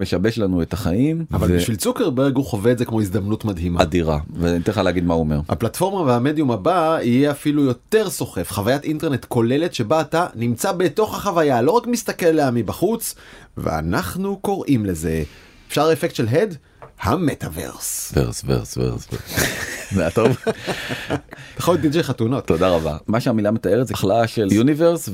משבש 0.00 0.38
לנו 0.38 0.62
את 0.62 0.72
החיים 0.72 1.24
אבל 1.32 1.52
ו- 1.52 1.56
בשביל 1.56 1.76
צוקרברג 1.76 2.36
הוא 2.36 2.44
חווה 2.44 2.72
את 2.72 2.78
זה 2.78 2.84
כמו 2.84 3.00
הזדמנות 3.00 3.44
מדהימה. 3.44 3.82
אדירה 3.82 4.18
ואני 4.34 4.56
אתן 4.56 4.72
לך 4.72 4.78
להגיד 4.78 5.04
מה 5.04 5.14
הוא 5.14 5.20
אומר. 5.20 5.40
הפלטפורמה 5.48 6.00
והמדיום 6.12 6.50
הבא 6.50 6.98
יהיה 7.02 7.30
אפילו 7.30 7.64
יותר 7.64 8.10
סוחף, 8.10 8.52
חוויית 8.52 8.84
אינטרנט 8.84 9.24
כוללת 9.24 9.74
שבה 9.74 10.00
אתה 10.00 10.26
נמצא 10.34 10.72
בתוך 10.72 11.14
החוויה, 11.14 11.62
לא 11.62 11.70
רק 11.70 11.86
מסתכל 11.86 12.26
עליה 12.26 12.50
מבחוץ, 12.50 13.14
ואנחנו 13.56 14.36
קוראים 14.36 14.86
לזה, 14.86 15.22
אפשר 15.68 15.92
אפקט 15.92 16.14
של 16.14 16.28
הד? 16.28 16.56
המטאוורס. 17.00 18.12
ורס 18.16 18.42
ורס 18.46 18.78
ורס. 18.78 19.08
זה 19.94 20.00
היה 20.00 20.10
טוב. 20.10 20.36
אתה 20.46 21.16
יכול 21.58 21.74
להיות 21.74 21.82
די.ג'יי 21.82 22.02
חתונות. 22.02 22.46
תודה 22.46 22.68
רבה. 22.68 22.96
מה 23.06 23.20
שהמילה 23.20 23.50
מתארת 23.50 23.86
זה 23.86 23.94
הכלאה 23.94 24.26
של 24.26 24.48
יוניברס 24.52 25.08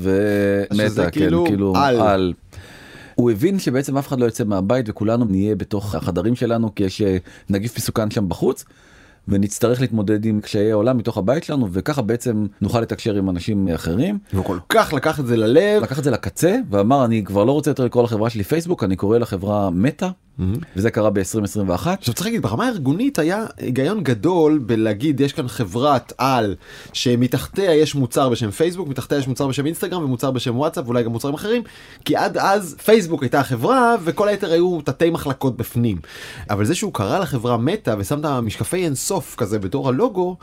שזה 0.73 1.03
כן, 1.03 1.11
כאילו 1.11 1.45
כאילו 1.47 1.73
על. 1.75 2.33
הוא 3.15 3.31
הבין 3.31 3.59
שבעצם 3.59 3.97
אף 3.97 4.07
אחד 4.07 4.19
לא 4.19 4.25
יוצא 4.25 4.43
מהבית 4.43 4.89
וכולנו 4.89 5.25
נהיה 5.25 5.55
בתוך 5.55 5.95
החדרים 5.95 6.35
שלנו 6.35 6.75
כי 6.75 6.83
יש 6.83 7.01
אה, 7.01 7.17
נגיף 7.49 7.77
מסוכן 7.77 8.11
שם 8.11 8.29
בחוץ. 8.29 8.65
ונצטרך 9.27 9.81
להתמודד 9.81 10.25
עם 10.25 10.41
קשיי 10.41 10.71
העולם 10.71 10.97
מתוך 10.97 11.17
הבית 11.17 11.43
שלנו 11.43 11.67
וככה 11.71 12.01
בעצם 12.01 12.45
נוכל 12.61 12.81
לתקשר 12.81 13.15
עם 13.15 13.29
אנשים 13.29 13.67
אחרים. 13.67 14.19
והוא 14.33 14.45
כל 14.45 14.57
כך 14.69 14.93
לקח 14.93 15.19
את 15.19 15.27
זה 15.27 15.37
ללב. 15.37 15.83
לקח 15.83 15.99
את 15.99 16.03
זה 16.03 16.11
לקצה 16.11 16.57
ואמר 16.69 17.05
אני 17.05 17.23
כבר 17.23 17.43
לא 17.43 17.51
רוצה 17.51 17.71
יותר 17.71 17.85
לקרוא 17.85 18.03
לחברה 18.03 18.29
שלי 18.29 18.43
פייסבוק 18.43 18.83
אני 18.83 18.95
קורא 18.95 19.17
לחברה 19.17 19.69
מטא 19.69 20.09
וזה 20.75 20.91
קרה 20.91 21.09
ב-2021. 21.09 21.71
עכשיו 21.71 22.13
צריך 22.13 22.25
להגיד 22.25 22.41
ברמה 22.41 22.67
הארגונית 22.67 23.19
היה 23.19 23.45
היגיון 23.57 24.03
גדול 24.03 24.57
בלהגיד 24.57 25.19
יש 25.19 25.33
כאן 25.33 25.47
חברת 25.47 26.13
על 26.17 26.55
שמתחתיה 26.93 27.75
יש 27.75 27.95
מוצר 27.95 28.29
בשם 28.29 28.51
פייסבוק 28.51 28.87
מתחתיה 28.87 29.17
יש 29.17 29.27
מוצר 29.27 29.47
בשם 29.47 29.65
אינסטגרם 29.65 30.03
ומוצר 30.03 30.31
בשם 30.31 30.57
וואטסאפ 30.57 30.85
ואולי 30.85 31.03
גם 31.03 31.11
מוצרים 31.11 31.33
אחרים 31.33 31.63
כי 32.05 32.15
עד 32.15 32.37
אז 32.37 32.75
פייסבוק 32.85 33.23
הייתה 33.23 33.39
החברה 33.39 33.95
וכל 34.03 34.27
היתר 34.27 34.51
היו 34.51 34.81
תתי 34.81 35.09
מחלקות 35.09 35.57
בפנים. 35.57 35.97
אבל 36.49 36.65
זה 36.65 36.75
שהוא 36.75 36.93
קרא 36.93 37.19
לחברה 37.19 37.57
מטא 37.57 37.95
ושם 37.97 38.19
את 38.19 38.25
המשקפי 38.25 38.85
אינסוף 38.85 39.35
כזה 39.35 39.59
בתור 39.59 39.89
הלוגו. 39.89 40.37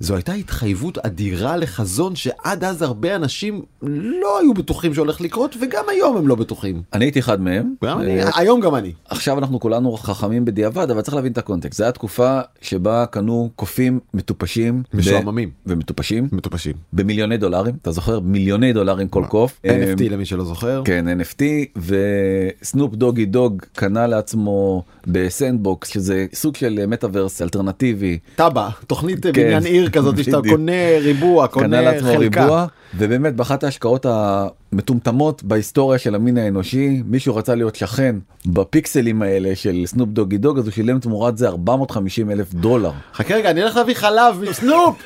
זו 0.00 0.14
הייתה 0.14 0.32
התחייבות 0.32 0.98
אדירה 0.98 1.56
לחזון 1.56 2.16
שעד 2.16 2.64
אז 2.64 2.82
הרבה 2.82 3.16
אנשים 3.16 3.62
לא 3.82 4.40
היו 4.40 4.54
בטוחים 4.54 4.94
שהולך 4.94 5.20
לקרות 5.20 5.56
וגם 5.60 5.84
היום 5.90 6.16
הם 6.16 6.28
לא 6.28 6.34
בטוחים. 6.34 6.82
אני 6.92 7.04
הייתי 7.04 7.18
אחד 7.18 7.40
מהם. 7.40 7.74
גם 7.84 8.00
אני, 8.00 8.22
אה, 8.22 8.30
היום 8.34 8.60
גם 8.60 8.74
אני. 8.74 8.92
עכשיו 9.08 9.38
אנחנו 9.38 9.60
כולנו 9.60 9.96
חכמים 9.96 10.44
בדיעבד 10.44 10.90
אבל 10.90 11.00
צריך 11.00 11.14
להבין 11.14 11.32
את 11.32 11.38
הקונטקסט 11.38 11.78
זה 11.78 11.88
התקופה 11.88 12.40
שבה 12.60 13.06
קנו 13.06 13.50
קופים 13.56 14.00
מטופשים 14.14 14.82
משועממים. 14.94 15.50
ומטופשים 15.66 16.28
מטופשים. 16.32 16.72
במיליוני 16.92 17.36
דולרים 17.36 17.74
אתה 17.82 17.92
זוכר 17.92 18.20
מיליוני 18.20 18.72
דולרים 18.72 19.08
כל 19.08 19.24
קוף 19.28 19.60
NFT 19.66 20.02
אה, 20.02 20.08
למי 20.10 20.24
שלא 20.24 20.44
זוכר. 20.44 20.82
כן 20.84 21.20
NFT 21.20 21.42
וסנופ 21.76 22.94
דוגי 22.94 23.26
דוג 23.26 23.62
קנה 23.72 24.06
לעצמו 24.06 24.84
בסנדבוקס 25.06 25.88
שזה 25.88 26.26
סוג 26.34 26.56
של 26.56 26.86
מטאוורס 26.86 27.42
אלטרנטיבי 27.42 28.18
תב"ע, 28.36 28.68
תוכנית 28.86 29.26
כן. 29.26 29.32
בניין 29.32 29.64
עיר 29.64 29.89
כזאת 29.90 30.24
שאתה. 30.24 30.38
קונה 30.48 30.98
ריבוע, 31.00 31.46
קונה 31.46 31.90
חלקה. 32.00 32.18
ריבוע 32.18 32.66
ובאמת 32.98 33.36
באחת 33.36 33.64
ההשקעות 33.64 34.06
המטומטמות 34.08 35.42
בהיסטוריה 35.42 35.98
של 35.98 36.14
המין 36.14 36.38
האנושי 36.38 37.02
מישהו 37.04 37.36
רצה 37.36 37.54
להיות 37.54 37.76
שכן 37.76 38.16
בפיקסלים 38.46 39.22
האלה 39.22 39.56
של 39.56 39.82
סנופ 39.86 40.08
דוגי 40.08 40.38
דוג 40.38 40.58
אז 40.58 40.64
הוא 40.64 40.72
שילם 40.72 40.98
תמורת 40.98 41.38
זה 41.38 41.48
450 41.48 42.30
אלף 42.30 42.54
דולר. 42.54 42.90
חכה 43.14 43.34
רגע, 43.34 43.50
אני 43.50 43.62
הולך 43.62 43.76
להביא 43.76 43.94
חלב 43.94 44.42
מסנופ! 44.50 45.02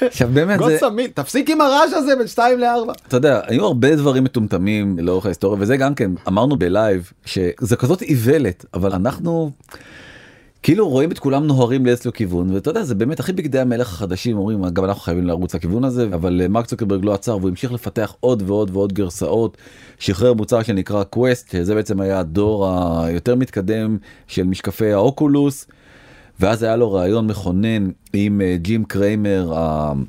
עכשיו 0.00 0.28
באמת 0.32 0.58
זה 0.58 0.64
גוטסמין, 0.64 1.10
תפסיק 1.14 1.50
עם 1.50 1.60
הרעש 1.60 1.92
הזה 1.92 2.16
בין 2.16 2.26
2 2.26 2.58
ל-4. 2.58 2.92
אתה 3.08 3.16
יודע 3.16 3.40
היו 3.46 3.64
הרבה 3.64 3.96
דברים 3.96 4.24
מטומטמים 4.24 4.98
לאורך 4.98 5.26
ההיסטוריה 5.26 5.62
וזה 5.62 5.76
גם 5.76 5.94
כן 5.94 6.10
אמרנו 6.28 6.56
בלייב 6.56 7.12
שזה 7.24 7.76
כזאת 7.76 8.02
איוולת 8.02 8.64
אבל 8.74 8.92
אנחנו 8.92 9.50
כאילו 10.66 10.88
רואים 10.88 11.12
את 11.12 11.18
כולם 11.18 11.46
נוהרים 11.46 11.86
לאיזשהו 11.86 12.12
כיוון 12.12 12.50
ואתה 12.50 12.70
יודע 12.70 12.84
זה 12.84 12.94
באמת 12.94 13.20
הכי 13.20 13.32
בגדי 13.32 13.58
המלך 13.58 13.92
החדשים 13.92 14.38
אומרים 14.38 14.68
גם 14.68 14.84
אנחנו 14.84 15.00
חייבים 15.00 15.26
לרוץ 15.26 15.54
לכיוון 15.54 15.84
הזה 15.84 16.08
אבל 16.14 16.40
אה, 16.42 16.48
מרק 16.48 16.66
צוקרברג 16.66 17.04
לא 17.04 17.14
עצר 17.14 17.36
והוא 17.36 17.48
המשיך 17.48 17.72
לפתח 17.72 18.14
עוד 18.20 18.42
ועוד 18.46 18.70
ועוד 18.72 18.92
גרסאות 18.92 19.56
שחרר 19.98 20.34
מוצר 20.34 20.62
שנקרא 20.62 21.04
קווסט 21.04 21.50
שזה 21.50 21.74
בעצם 21.74 22.00
היה 22.00 22.18
הדור 22.18 22.68
היותר 23.04 23.34
מתקדם 23.34 23.98
של 24.26 24.42
משקפי 24.42 24.92
האוקולוס. 24.92 25.66
ואז 26.40 26.62
היה 26.62 26.76
לו 26.76 26.92
רעיון 26.92 27.26
מכונן 27.26 27.90
עם 28.12 28.40
אה, 28.40 28.56
ג'ים 28.56 28.84
קריימר 28.84 29.52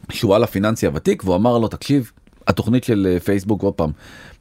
השועל 0.10 0.44
הפיננסי 0.44 0.88
הוותיק 0.88 1.24
והוא 1.24 1.36
אמר 1.36 1.58
לו 1.58 1.68
תקשיב 1.68 2.12
התוכנית 2.48 2.84
של 2.84 3.08
אה, 3.10 3.20
פייסבוק 3.20 3.62
עוד 3.62 3.74
פעם 3.74 3.92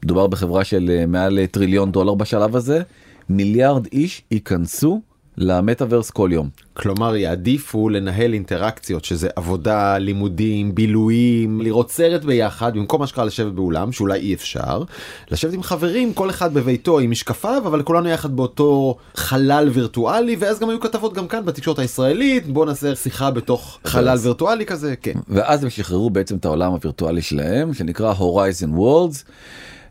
מדובר 0.04 0.26
בחברה 0.26 0.64
של 0.64 1.04
מעל 1.08 1.38
טריליון 1.50 1.92
דולר 1.92 2.14
בשלב 2.14 2.56
הזה 2.56 2.82
מיליארד 3.28 3.86
איש 3.92 4.22
ייכנסו 4.30 5.00
למטאוורס 5.38 6.10
כל 6.10 6.30
יום. 6.32 6.65
כלומר 6.76 7.16
יעדיפו 7.16 7.88
לנהל 7.88 8.32
אינטראקציות 8.32 9.04
שזה 9.04 9.28
עבודה, 9.36 9.98
לימודים, 9.98 10.74
בילויים, 10.74 11.60
לראות 11.60 11.90
סרט 11.90 12.24
ביחד 12.24 12.74
במקום 12.74 13.02
אשכרה 13.02 13.24
לשבת 13.24 13.52
באולם 13.52 13.92
שאולי 13.92 14.18
אי 14.18 14.34
אפשר. 14.34 14.82
לשבת 15.30 15.54
עם 15.54 15.62
חברים 15.62 16.12
כל 16.14 16.30
אחד 16.30 16.54
בביתו 16.54 16.98
עם 16.98 17.10
משקפיו 17.10 17.62
אבל 17.66 17.82
כולנו 17.82 18.08
יחד 18.08 18.36
באותו 18.36 18.96
חלל 19.14 19.68
וירטואלי 19.72 20.36
ואז 20.38 20.60
גם 20.60 20.68
היו 20.68 20.80
כתבות 20.80 21.14
גם 21.14 21.28
כאן 21.28 21.44
בתקשורת 21.44 21.78
הישראלית 21.78 22.46
בוא 22.46 22.66
נעשה 22.66 22.94
שיחה 22.94 23.30
בתוך 23.30 23.78
חלל 23.84 24.18
וירטואלי 24.22 24.66
כזה 24.66 24.94
כן. 25.02 25.14
ואז 25.28 25.64
הם 25.64 25.70
שחררו 25.70 26.10
בעצם 26.10 26.36
את 26.36 26.44
העולם 26.44 26.72
הווירטואלי 26.72 27.22
שלהם 27.22 27.74
שנקרא 27.74 28.14
Horizon 28.14 28.78
Worlds. 28.78 29.24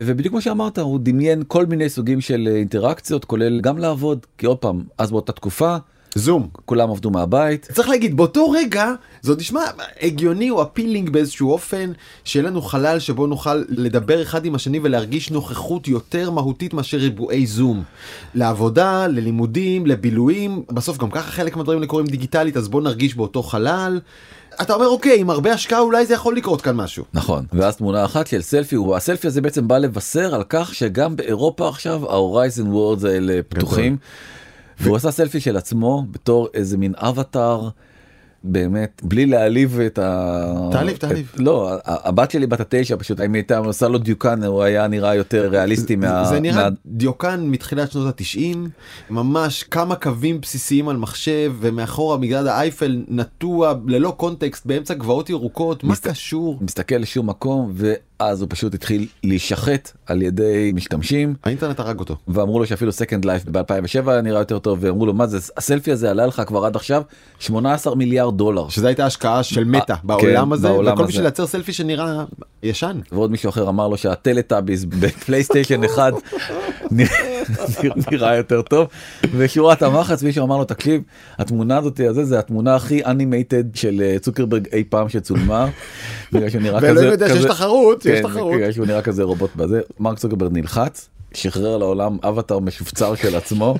ובדיוק 0.00 0.32
כמו 0.32 0.40
שאמרת 0.40 0.78
הוא 0.78 0.98
דמיין 1.02 1.42
כל 1.46 1.66
מיני 1.66 1.88
סוגים 1.88 2.20
של 2.20 2.48
אה, 2.50 2.56
אינטראקציות 2.56 3.24
כולל 3.24 3.60
גם 3.60 3.78
לעבוד 3.78 4.26
כי 4.38 4.46
עוד 4.46 4.58
פעם 4.58 4.82
אז 4.98 5.10
באותה 5.10 5.32
תקופה 5.32 5.76
זום. 6.16 6.48
כולם 6.64 6.90
עבדו 6.90 7.10
מהבית 7.10 7.68
צריך 7.72 7.88
להגיד 7.88 8.16
באותו 8.16 8.50
רגע 8.50 8.92
זה 9.22 9.32
עוד 9.32 9.40
נשמע 9.40 9.62
הגיוני 10.02 10.50
או 10.50 10.62
אפילינג 10.62 11.10
באיזשהו 11.10 11.50
אופן 11.50 11.92
שיהיה 12.24 12.46
לנו 12.46 12.62
חלל 12.62 12.98
שבו 12.98 13.26
נוכל 13.26 13.54
לדבר 13.68 14.22
אחד 14.22 14.44
עם 14.44 14.54
השני 14.54 14.80
ולהרגיש 14.82 15.30
נוכחות 15.30 15.88
יותר 15.88 16.30
מהותית 16.30 16.74
מאשר 16.74 16.96
ריבועי 16.96 17.46
זום. 17.46 17.82
לעבודה, 18.34 19.06
ללימודים, 19.06 19.86
לבילויים, 19.86 20.62
בסוף 20.70 20.98
גם 20.98 21.10
ככה 21.10 21.30
חלק 21.30 21.56
מהדברים 21.56 21.86
קורים 21.86 22.06
דיגיטלית 22.06 22.56
אז 22.56 22.68
בוא 22.68 22.82
נרגיש 22.82 23.14
באותו 23.14 23.42
חלל. 23.42 24.00
אתה 24.62 24.74
אומר 24.74 24.86
אוקיי 24.86 25.20
עם 25.20 25.30
הרבה 25.30 25.52
השקעה 25.52 25.80
אולי 25.80 26.06
זה 26.06 26.14
יכול 26.14 26.36
לקרות 26.36 26.60
כאן 26.60 26.76
משהו. 26.76 27.04
נכון 27.14 27.44
ואז 27.52 27.76
תמונה 27.76 28.04
אחת 28.04 28.26
של 28.26 28.42
סלפי 28.42 28.76
והסלפי 28.76 29.26
הזה 29.26 29.40
בעצם 29.40 29.68
בא 29.68 29.78
לבשר 29.78 30.34
על 30.34 30.42
כך 30.48 30.74
שגם 30.74 31.16
באירופה 31.16 31.68
עכשיו 31.68 32.10
ה 32.10 32.17
Horizon 32.17 32.66
Worlds 32.66 33.04
האלה 33.04 33.40
פתוחים. 33.48 33.96
והוא 34.80 34.96
עשה 34.96 35.10
סלפי 35.10 35.40
של 35.40 35.56
עצמו 35.56 36.04
בתור 36.10 36.48
איזה 36.54 36.78
מין 36.78 36.92
אבטאר. 36.96 37.68
באמת 38.48 39.00
בלי 39.04 39.26
להעליב 39.26 39.80
את 39.80 39.98
ה... 39.98 40.68
תעליב, 40.72 40.96
תעליב. 40.96 41.30
את- 41.34 41.40
לא, 41.40 41.72
הבת 41.84 42.30
שלי 42.30 42.46
בת 42.46 42.60
התשע 42.60 42.96
פשוט 42.98 43.20
אם 43.20 43.34
הייתה 43.34 43.58
עושה 43.58 43.88
לו 43.88 43.98
דיוקן 43.98 44.44
הוא 44.44 44.62
היה 44.62 44.86
נראה 44.88 45.14
יותר 45.14 45.48
ריאליסטי 45.50 45.96
מה... 45.96 46.24
זה 46.24 46.40
נראה 46.40 46.64
מה- 46.70 46.76
דיוקן 46.86 47.46
מתחילת 47.46 47.92
שנות 47.92 48.08
התשעים, 48.08 48.68
ממש 49.10 49.62
כמה 49.62 49.94
קווים 49.96 50.40
בסיסיים 50.40 50.88
על 50.88 50.96
מחשב 50.96 51.52
ומאחורה 51.60 52.16
מגדל 52.18 52.48
האייפל 52.48 53.04
נטוע 53.08 53.74
ללא 53.86 54.14
קונטקסט 54.16 54.66
באמצע 54.66 54.94
גבעות 54.94 55.30
ירוקות, 55.30 55.84
מה 55.84 55.92
מסת- 55.92 56.08
קשור? 56.08 56.58
מסתכל 56.60 56.96
לשום 56.96 57.28
מקום 57.28 57.72
ואז 58.20 58.40
הוא 58.40 58.48
פשוט 58.50 58.74
התחיל 58.74 59.06
להישחט 59.24 59.90
על 60.06 60.22
ידי 60.22 60.72
משתמשים 60.74 61.34
האינטרנט 61.44 61.80
הרג 61.80 61.98
אותו. 62.00 62.16
ואמרו 62.28 62.58
לו 62.58 62.66
שאפילו 62.66 62.92
סקנד 62.92 63.24
לייף 63.24 63.42
ב2007 63.44 64.10
נראה 64.22 64.40
יותר 64.40 64.58
טוב 64.58 64.78
ואמרו 64.82 65.06
לו 65.06 65.14
מה 65.14 65.26
זה 65.26 65.38
הסלפי 65.56 65.92
הזה 65.92 66.10
עלה 66.10 66.26
לך 66.26 66.42
כבר 66.46 66.64
עד 66.64 66.76
עכשיו 66.76 67.02
18 67.38 67.94
מיליארד 67.94 68.36
דולר 68.38 68.68
שזו 68.68 68.86
הייתה 68.86 69.06
השקעה 69.06 69.42
של 69.42 69.74
אה, 69.74 69.80
בעולם 70.04 70.46
כן, 70.46 70.52
הזה, 70.52 70.68
בעולם 70.68 70.92
וכל 70.92 71.02
הזה. 71.02 71.08
בשביל 71.08 71.22
לייצר 71.24 71.46
סלפי 71.46 71.72
שנראה 71.72 72.24
ישן. 72.62 73.00
ועוד 73.12 73.30
מישהו 73.30 73.48
אחר 73.48 73.68
אמר 73.68 73.88
לו 73.88 73.96
שהטלטאביז 73.96 74.84
בפלייסטיישן 74.84 75.84
אחד 75.88 76.12
נראה- 76.90 77.38
נראה 78.12 78.36
יותר 78.36 78.62
טוב 78.62 78.88
ושורת 79.36 79.82
המחץ 79.82 80.22
מישהו 80.22 80.44
אמר 80.44 80.56
לו 80.56 80.64
תקשיב 80.64 81.02
התמונה 81.38 81.78
הזאת 81.78 82.00
הזה 82.10 82.24
זה 82.24 82.38
התמונה 82.38 82.74
הכי 82.74 83.04
animated 83.04 83.64
של 83.74 84.02
אה, 84.04 84.18
צוקרברג 84.18 84.66
אי 84.72 84.84
פעם 84.88 85.08
שצולמה. 85.08 85.68
ואלוהים 86.32 87.10
יודע 87.10 87.28
שיש 87.28 87.44
תחרות, 87.44 88.05
יש 88.06 88.20
כן, 88.20 88.28
תחרות. 88.28 88.54
בגלל 88.54 88.72
שהוא 88.72 88.86
נראה 88.86 89.02
כזה 89.02 89.22
רובוט 89.22 89.50
בזה 89.56 89.80
מרק 90.00 90.18
צוקרברג 90.18 90.52
נלחץ 90.52 91.08
שחרר 91.34 91.76
לעולם 91.76 92.16
אבטר 92.22 92.58
משופצר 92.58 93.14
של 93.14 93.36
עצמו 93.36 93.76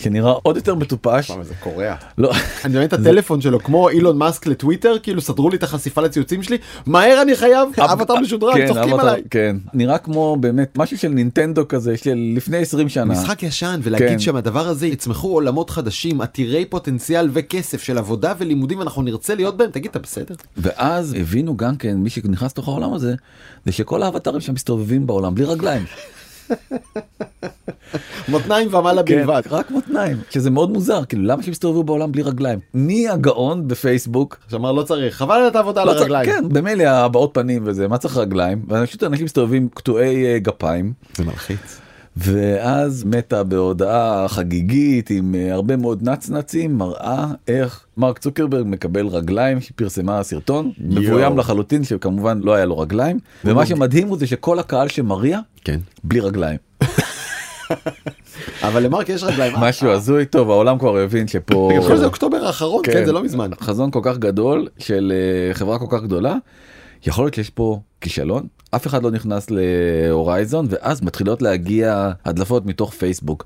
שנראה 0.00 0.32
עוד 0.42 0.56
יותר 0.56 0.74
מטופש. 0.74 1.30
זה 1.42 1.54
קורע. 1.60 1.94
לא. 2.18 2.32
אני 2.64 2.74
מבין 2.74 2.84
את 2.84 2.92
הטלפון 3.00 3.40
שלו 3.40 3.58
כמו 3.60 3.88
אילון 3.88 4.18
מאסק 4.18 4.46
לטוויטר 4.46 4.96
כאילו 5.02 5.20
סדרו 5.20 5.50
לי 5.50 5.56
את 5.56 5.62
החשיפה 5.62 6.00
לציוצים 6.00 6.42
שלי 6.42 6.58
מהר 6.86 7.22
אני 7.22 7.36
חייב 7.36 7.68
אבטר 7.92 8.14
משודרג 8.14 8.54
כן, 8.54 8.66
צוחקים 8.66 9.00
עליי. 9.00 9.22
כן 9.30 9.56
נראה 9.74 9.98
כמו 9.98 10.36
באמת 10.40 10.78
משהו 10.78 10.98
של 10.98 11.08
נינטנדו 11.08 11.68
כזה 11.68 11.96
של 11.96 12.18
לפני 12.36 12.58
20 12.58 12.88
שנה. 12.88 13.04
משחק 13.04 13.42
ישן 13.42 13.80
ולהגיד 13.82 14.08
כן. 14.08 14.18
שמהדבר 14.18 14.68
הזה 14.68 14.86
יצמחו 14.86 15.28
עולמות 15.32 15.70
חדשים 15.70 16.20
עתירי 16.20 16.64
פוטנציאל 16.64 17.28
וכסף 17.32 17.82
של 17.82 17.98
עבודה 17.98 18.34
ולימודים 18.38 18.78
ואנחנו 18.78 19.02
נרצה 19.02 19.34
להיות 19.34 19.56
בהם 19.56 19.70
תגיד 19.70 19.90
אתה 19.90 19.98
בסדר? 19.98 20.34
ואז 20.56 21.14
הבינו 21.18 21.56
גם 21.56 21.76
כן 21.76 21.96
מי 21.96 22.10
שנכנס 22.10 22.52
לתוך 22.52 22.68
העולם 22.68 22.92
הזה 22.92 23.14
זה 23.66 23.72
שכל 23.72 24.02
האבטרים 24.02 24.40
שם 24.40 24.54
מסתובבים 24.54 25.06
בעולם 25.06 25.34
בלי 25.34 25.44
רגליים. 25.44 25.84
מותניים 28.28 28.74
ומעלה 28.74 29.02
כן, 29.02 29.16
בלבד. 29.16 29.42
רק 29.50 29.70
מותניים 29.70 30.16
שזה 30.30 30.50
מאוד 30.50 30.70
מוזר 30.70 31.04
כאילו 31.04 31.22
למה 31.24 31.42
שהם 31.42 31.52
יסתובבו 31.52 31.84
בעולם 31.84 32.12
בלי 32.12 32.22
רגליים 32.22 32.58
מי 32.74 33.08
הגאון 33.08 33.68
בפייסבוק 33.68 34.36
שאמר 34.50 34.72
לא 34.72 34.82
צריך 34.82 35.16
חבל 35.16 35.34
על 35.34 35.50
העבודה 35.54 35.82
על 35.82 35.86
לא 35.86 35.92
הרגליים. 35.92 36.26
כן 36.30 36.48
במילא 36.48 36.84
הבעות 36.84 37.30
פנים 37.34 37.62
וזה 37.66 37.88
מה 37.88 37.98
צריך 37.98 38.16
רגליים 38.16 38.64
ואנשים 38.68 38.98
אנשים 39.06 39.24
מסתובבים 39.24 39.68
קטועי 39.74 40.26
אה, 40.26 40.38
גפיים 40.38 40.92
זה 41.16 41.24
מלחיץ. 41.24 41.80
ואז 42.24 43.04
מתה 43.04 43.42
בהודעה 43.42 44.28
חגיגית 44.28 45.10
עם 45.10 45.34
אה, 45.34 45.54
הרבה 45.54 45.76
מאוד 45.76 46.08
נצנצים 46.08 46.78
מראה 46.78 47.26
איך 47.48 47.86
מרק 47.96 48.18
צוקרברג 48.18 48.66
מקבל 48.66 49.06
רגליים 49.06 49.60
שפרסמה 49.60 50.22
סרטון 50.22 50.72
מבוים 50.78 51.38
לחלוטין 51.38 51.84
שכמובן 51.84 52.40
לא 52.42 52.54
היה 52.54 52.66
לו 52.66 52.78
רגליים 52.78 53.18
ומה 53.44 53.66
שמדהים 53.66 54.08
הוא 54.08 54.18
זה 54.18 54.26
שכל 54.26 54.58
הקהל 54.58 54.88
שמריע 54.88 55.38
כן. 55.64 55.80
בלי 56.04 56.20
רגליים. 56.20 56.58
אבל 58.62 58.82
למרק 58.82 59.08
יש 59.08 59.22
רגליים. 59.22 59.52
משהו 59.56 59.90
הזוי 59.90 60.26
טוב 60.26 60.50
העולם 60.50 60.78
כבר 60.78 60.98
הבין 60.98 61.28
שפה 61.28 61.70
זה 61.96 62.04
אוקטובר 62.04 62.46
האחרון? 62.46 62.82
כן. 62.84 63.04
זה 63.04 63.12
לא 63.12 63.22
מזמן. 63.22 63.50
חזון 63.60 63.90
כל 63.90 64.00
כך 64.02 64.18
גדול 64.18 64.68
של 64.78 65.12
אה, 65.14 65.54
חברה 65.54 65.78
כל 65.78 65.86
כך 65.88 66.02
גדולה. 66.02 66.36
יכול 67.06 67.24
להיות 67.24 67.34
שיש 67.34 67.50
פה 67.50 67.80
כישלון 68.00 68.46
אף 68.70 68.86
אחד 68.86 69.02
לא 69.02 69.10
נכנס 69.10 69.46
להורייזון 69.50 70.66
ואז 70.70 71.02
מתחילות 71.02 71.42
להגיע 71.42 72.12
הדלפות 72.24 72.66
מתוך 72.66 72.92
פייסבוק. 72.92 73.44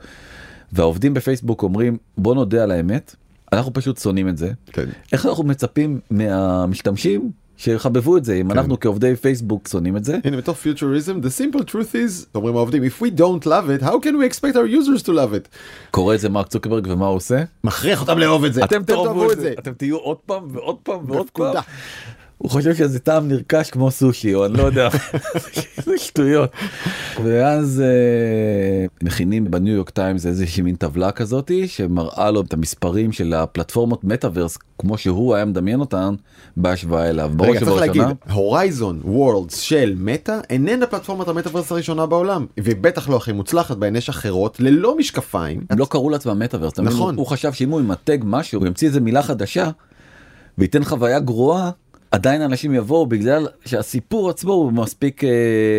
והעובדים 0.73 1.15
בפייסבוק 1.15 1.63
אומרים 1.63 1.97
בוא 2.19 2.35
נודה 2.35 2.63
על 2.63 2.71
האמת 2.71 3.15
אנחנו 3.53 3.73
פשוט 3.73 3.99
שונאים 3.99 4.29
את 4.29 4.37
זה. 4.37 4.53
כן. 4.73 4.85
איך 5.13 5.27
אנחנו 5.27 5.45
מצפים 5.45 6.01
מהמשתמשים 6.11 7.31
שיחבבו 7.57 8.17
את 8.17 8.25
זה? 8.25 8.35
אם 8.35 8.51
אנחנו 8.51 8.81
כעובדי 8.81 9.17
פייסבוק 9.17 9.69
שונאים 9.69 9.97
את 9.97 10.05
זה? 10.05 10.19
הנה 10.25 10.37
בתור 10.37 10.57
פיוטריזם 10.57 11.21
the 11.21 11.55
simple 11.55 11.61
truth 11.61 11.95
is 11.95 12.27
אומרים 12.35 12.57
העובדים 12.57 12.83
if 12.85 13.03
we 13.03 13.19
don't 13.19 13.47
love 13.47 13.81
it 13.81 13.85
how 13.85 14.05
can 14.05 14.15
we 14.15 14.33
expect 14.33 14.55
our 14.55 14.67
users 14.67 15.03
to 15.03 15.09
love 15.09 15.35
it? 15.35 15.49
קורא 15.91 16.15
את 16.15 16.21
זה 16.21 16.29
מרק 16.29 16.49
צוקרברג 16.49 16.87
ומה 16.91 17.07
הוא 17.07 17.17
עושה? 17.17 17.45
מכריח 17.65 18.01
אותם 18.01 18.19
לאהוב 18.19 18.45
את 18.45 18.55
זה. 18.55 18.65
אתם 18.65 18.83
תאהבו 18.83 19.33
את 19.33 19.41
זה. 19.41 19.55
אתם 19.59 19.73
תהיו 19.73 19.97
עוד 19.97 20.17
פעם 20.17 20.49
ועוד 20.53 20.77
פעם 20.83 21.11
ועוד 21.11 21.31
פעם. 21.31 21.55
הוא 22.39 22.51
חושב 22.51 22.75
שזה 22.75 22.99
טעם 22.99 23.29
נרכש 23.29 23.71
כמו 23.71 23.91
סושי 23.91 24.35
או 24.35 24.47
אני 24.47 24.53
לא 24.59 24.63
יודע 24.63 24.89
זה 25.85 25.99
שטויות. 25.99 26.51
ואז 27.25 27.83
אה, 27.85 28.87
מכינים 29.03 29.51
בניו 29.51 29.75
יורק 29.75 29.91
טיימס 29.91 30.27
איזושהי 30.27 30.63
מין 30.63 30.77
טבלה 30.77 31.13
כזאתי 31.13 31.69
שמראה 31.69 32.31
לו 32.31 32.41
את 32.41 32.53
המספרים 32.53 33.13
של 33.13 33.35
הפלטפורמות 33.35 34.05
מטאוורס 34.05 34.59
כמו 34.79 34.99
שהוא 34.99 35.35
היה 35.35 35.45
מדמיין 35.45 35.81
אותן 35.81 36.15
בהשוואה 36.57 37.09
אליו. 37.09 37.33
רגע 37.41 37.61
צריך 37.61 37.81
להגיד 37.81 38.03
הורייזון 38.33 39.01
וורלדס 39.05 39.59
של 39.59 39.95
מטא 39.97 40.41
איננה 40.51 40.87
פלטפורמת 40.87 41.29
המטאוורס 41.29 41.73
הראשונה 41.73 42.07
בעולם 42.07 42.47
ובטח 42.61 43.09
לא 43.09 43.17
הכי 43.17 43.33
מוצלחת 43.33 43.77
בהן 43.77 43.97
יש 43.97 44.09
אחרות 44.09 44.61
ללא 44.61 44.97
משקפיים. 44.97 45.61
הם 45.71 45.79
לא 45.79 45.87
קראו 45.91 46.11
לעצמם 46.11 46.39
מטאוורס? 46.39 46.79
נכון. 46.79 47.17
הוא 47.17 47.27
חשב 47.27 47.53
שאם 47.53 47.71
הוא 47.71 47.81
ימתג 47.81 48.19
משהו 48.25 48.61
הוא 48.61 48.67
ימציא 48.67 48.89
איזה 48.89 49.01
מילה 49.01 49.23
חדשה 49.23 49.71
וייתן 50.59 50.85
חוויה 50.85 51.21
גרועה 51.21 51.71
עדיין 52.15 52.43
אנשים 52.43 52.75
יבואו 52.75 53.07
בגלל 53.07 53.47
שהסיפור 53.65 54.31
עצמו 54.31 54.53
הוא 54.53 54.73
מספיק 54.73 55.25
אה, 55.25 55.31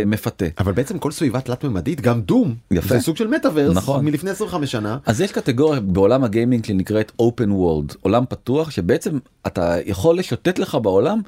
מפתה. 0.05 0.45
אבל 0.59 0.71
בעצם 0.71 0.99
כל 0.99 1.11
סביבה 1.11 1.41
תלת 1.41 1.63
ממדית 1.63 2.01
גם 2.01 2.21
דום 2.21 2.55
יפה. 2.71 2.87
זה 2.87 2.99
סוג 2.99 3.17
של 3.17 3.27
מטאוורס 3.27 3.75
נכון. 3.75 4.05
מלפני 4.05 4.29
25 4.29 4.71
שנה. 4.71 4.97
אז 5.05 5.21
יש 5.21 5.31
קטגוריה 5.31 5.79
בעולם 5.79 6.23
הגיימינג 6.23 6.65
שנקראת 6.65 7.11
open 7.21 7.49
world 7.49 7.95
עולם 8.01 8.23
פתוח 8.29 8.71
שבעצם 8.71 9.17
אתה 9.47 9.75
יכול 9.85 10.19
לשוטט 10.19 10.59
לך 10.59 10.75
בעולם 10.75 11.21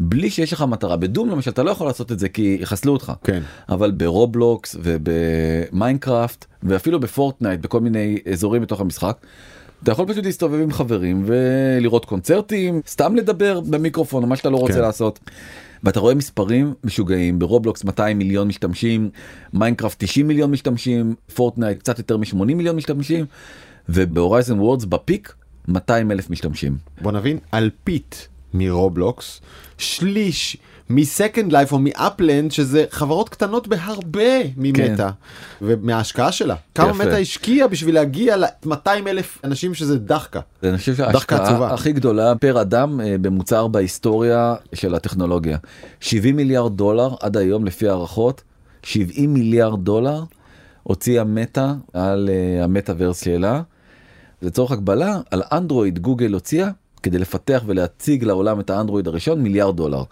בלי 0.00 0.30
שיש 0.30 0.52
לך 0.52 0.62
מטרה 0.62 0.96
ב 0.96 1.03
Doom 1.03 1.30
למשל 1.30 1.50
אתה 1.50 1.62
לא 1.62 1.70
יכול 1.70 1.86
לעשות 1.86 2.12
את 2.12 2.18
זה 2.18 2.28
כי 2.28 2.58
יחסלו 2.60 2.92
אותך 2.92 3.12
כן. 3.24 3.42
אבל 3.68 3.90
ברובלוקס 3.90 4.76
ובמיינקראפט 4.82 6.44
ואפילו 6.62 7.00
בפורטנייט 7.00 7.60
בכל 7.60 7.80
מיני 7.80 8.18
אזורים 8.32 8.62
בתוך 8.62 8.80
המשחק. 8.80 9.16
אתה 9.82 9.92
יכול 9.92 10.06
פשוט 10.08 10.24
להסתובב 10.24 10.60
עם 10.60 10.72
חברים 10.72 11.24
ולראות 11.26 12.04
קונצרטים 12.04 12.80
סתם 12.86 13.16
לדבר 13.16 13.60
במיקרופון 13.60 14.22
או 14.22 14.28
מה 14.28 14.36
שאתה 14.36 14.50
לא 14.50 14.56
רוצה 14.56 14.72
כן. 14.74 14.80
לעשות. 14.80 15.20
ואתה 15.84 16.00
רואה 16.00 16.14
מספרים 16.14 16.74
משוגעים 16.84 17.38
ברובלוקס 17.38 17.84
200 17.84 18.18
מיליון 18.18 18.48
משתמשים 18.48 19.10
מיינקראפט 19.52 20.04
90 20.04 20.28
מיליון 20.28 20.50
משתמשים 20.50 21.14
פורטנייט 21.34 21.78
קצת 21.78 21.98
יותר 21.98 22.16
מ-80 22.16 22.44
מיליון 22.44 22.76
משתמשים 22.76 23.24
וב 23.88 24.04
Horizon 24.04 24.60
Worlds 24.60 24.84
ב 24.84 24.94
peak 24.94 25.34
200 25.68 26.10
אלף 26.10 26.30
משתמשים. 26.30 26.76
בוא 27.00 27.12
נבין 27.12 27.38
אלפית 27.54 28.28
מרובלוקס 28.54 29.40
שליש 29.78 30.56
מ 30.90 30.99
Second 30.99 31.52
Life 31.52 31.72
או 31.72 31.78
מ 31.78 31.88
Upland 31.88 32.50
שזה 32.50 32.84
חברות 32.90 33.28
קטנות 33.28 33.68
בהרבה 33.68 34.44
ממטא 34.56 35.10
ומההשקעה 35.62 36.32
שלה 36.32 36.54
כמה 36.74 36.90
יפה. 36.90 37.04
מטא 37.04 37.14
השקיעה 37.14 37.68
בשביל 37.68 37.94
להגיע 37.94 38.36
ל-200 38.36 38.88
אלף 39.06 39.38
אנשים 39.44 39.74
שזה 39.74 39.98
דחקה. 39.98 40.40
אני 40.62 40.78
חושב. 40.78 40.94
שההשקעה 40.94 41.74
הכי 41.74 41.92
גדולה 41.92 42.34
per 42.34 42.60
אדם 42.60 43.00
אה, 43.00 43.16
במוצר 43.20 43.66
בהיסטוריה 43.66 44.54
של 44.74 44.94
הטכנולוגיה 44.94 45.58
70 46.00 46.36
מיליארד 46.36 46.76
דולר 46.76 47.14
עד 47.20 47.36
היום 47.36 47.64
לפי 47.64 47.88
הערכות 47.88 48.42
70 48.82 49.34
מיליארד 49.34 49.84
דולר 49.84 50.22
הוציאה 50.82 51.24
מטא 51.24 51.72
על 51.92 52.30
אה, 52.32 52.64
המטאוורס 52.64 53.24
שלה. 53.24 53.62
לצורך 54.42 54.70
הגבלה 54.72 55.20
על 55.30 55.42
אנדרואיד 55.52 55.98
גוגל 55.98 56.32
הוציאה 56.32 56.68
כדי 57.02 57.18
לפתח 57.18 57.62
ולהציג 57.66 58.24
לעולם 58.24 58.60
את 58.60 58.70
האנדרואיד 58.70 59.08
הראשון 59.08 59.40
מיליארד 59.42 59.76
דולר. 59.76 60.02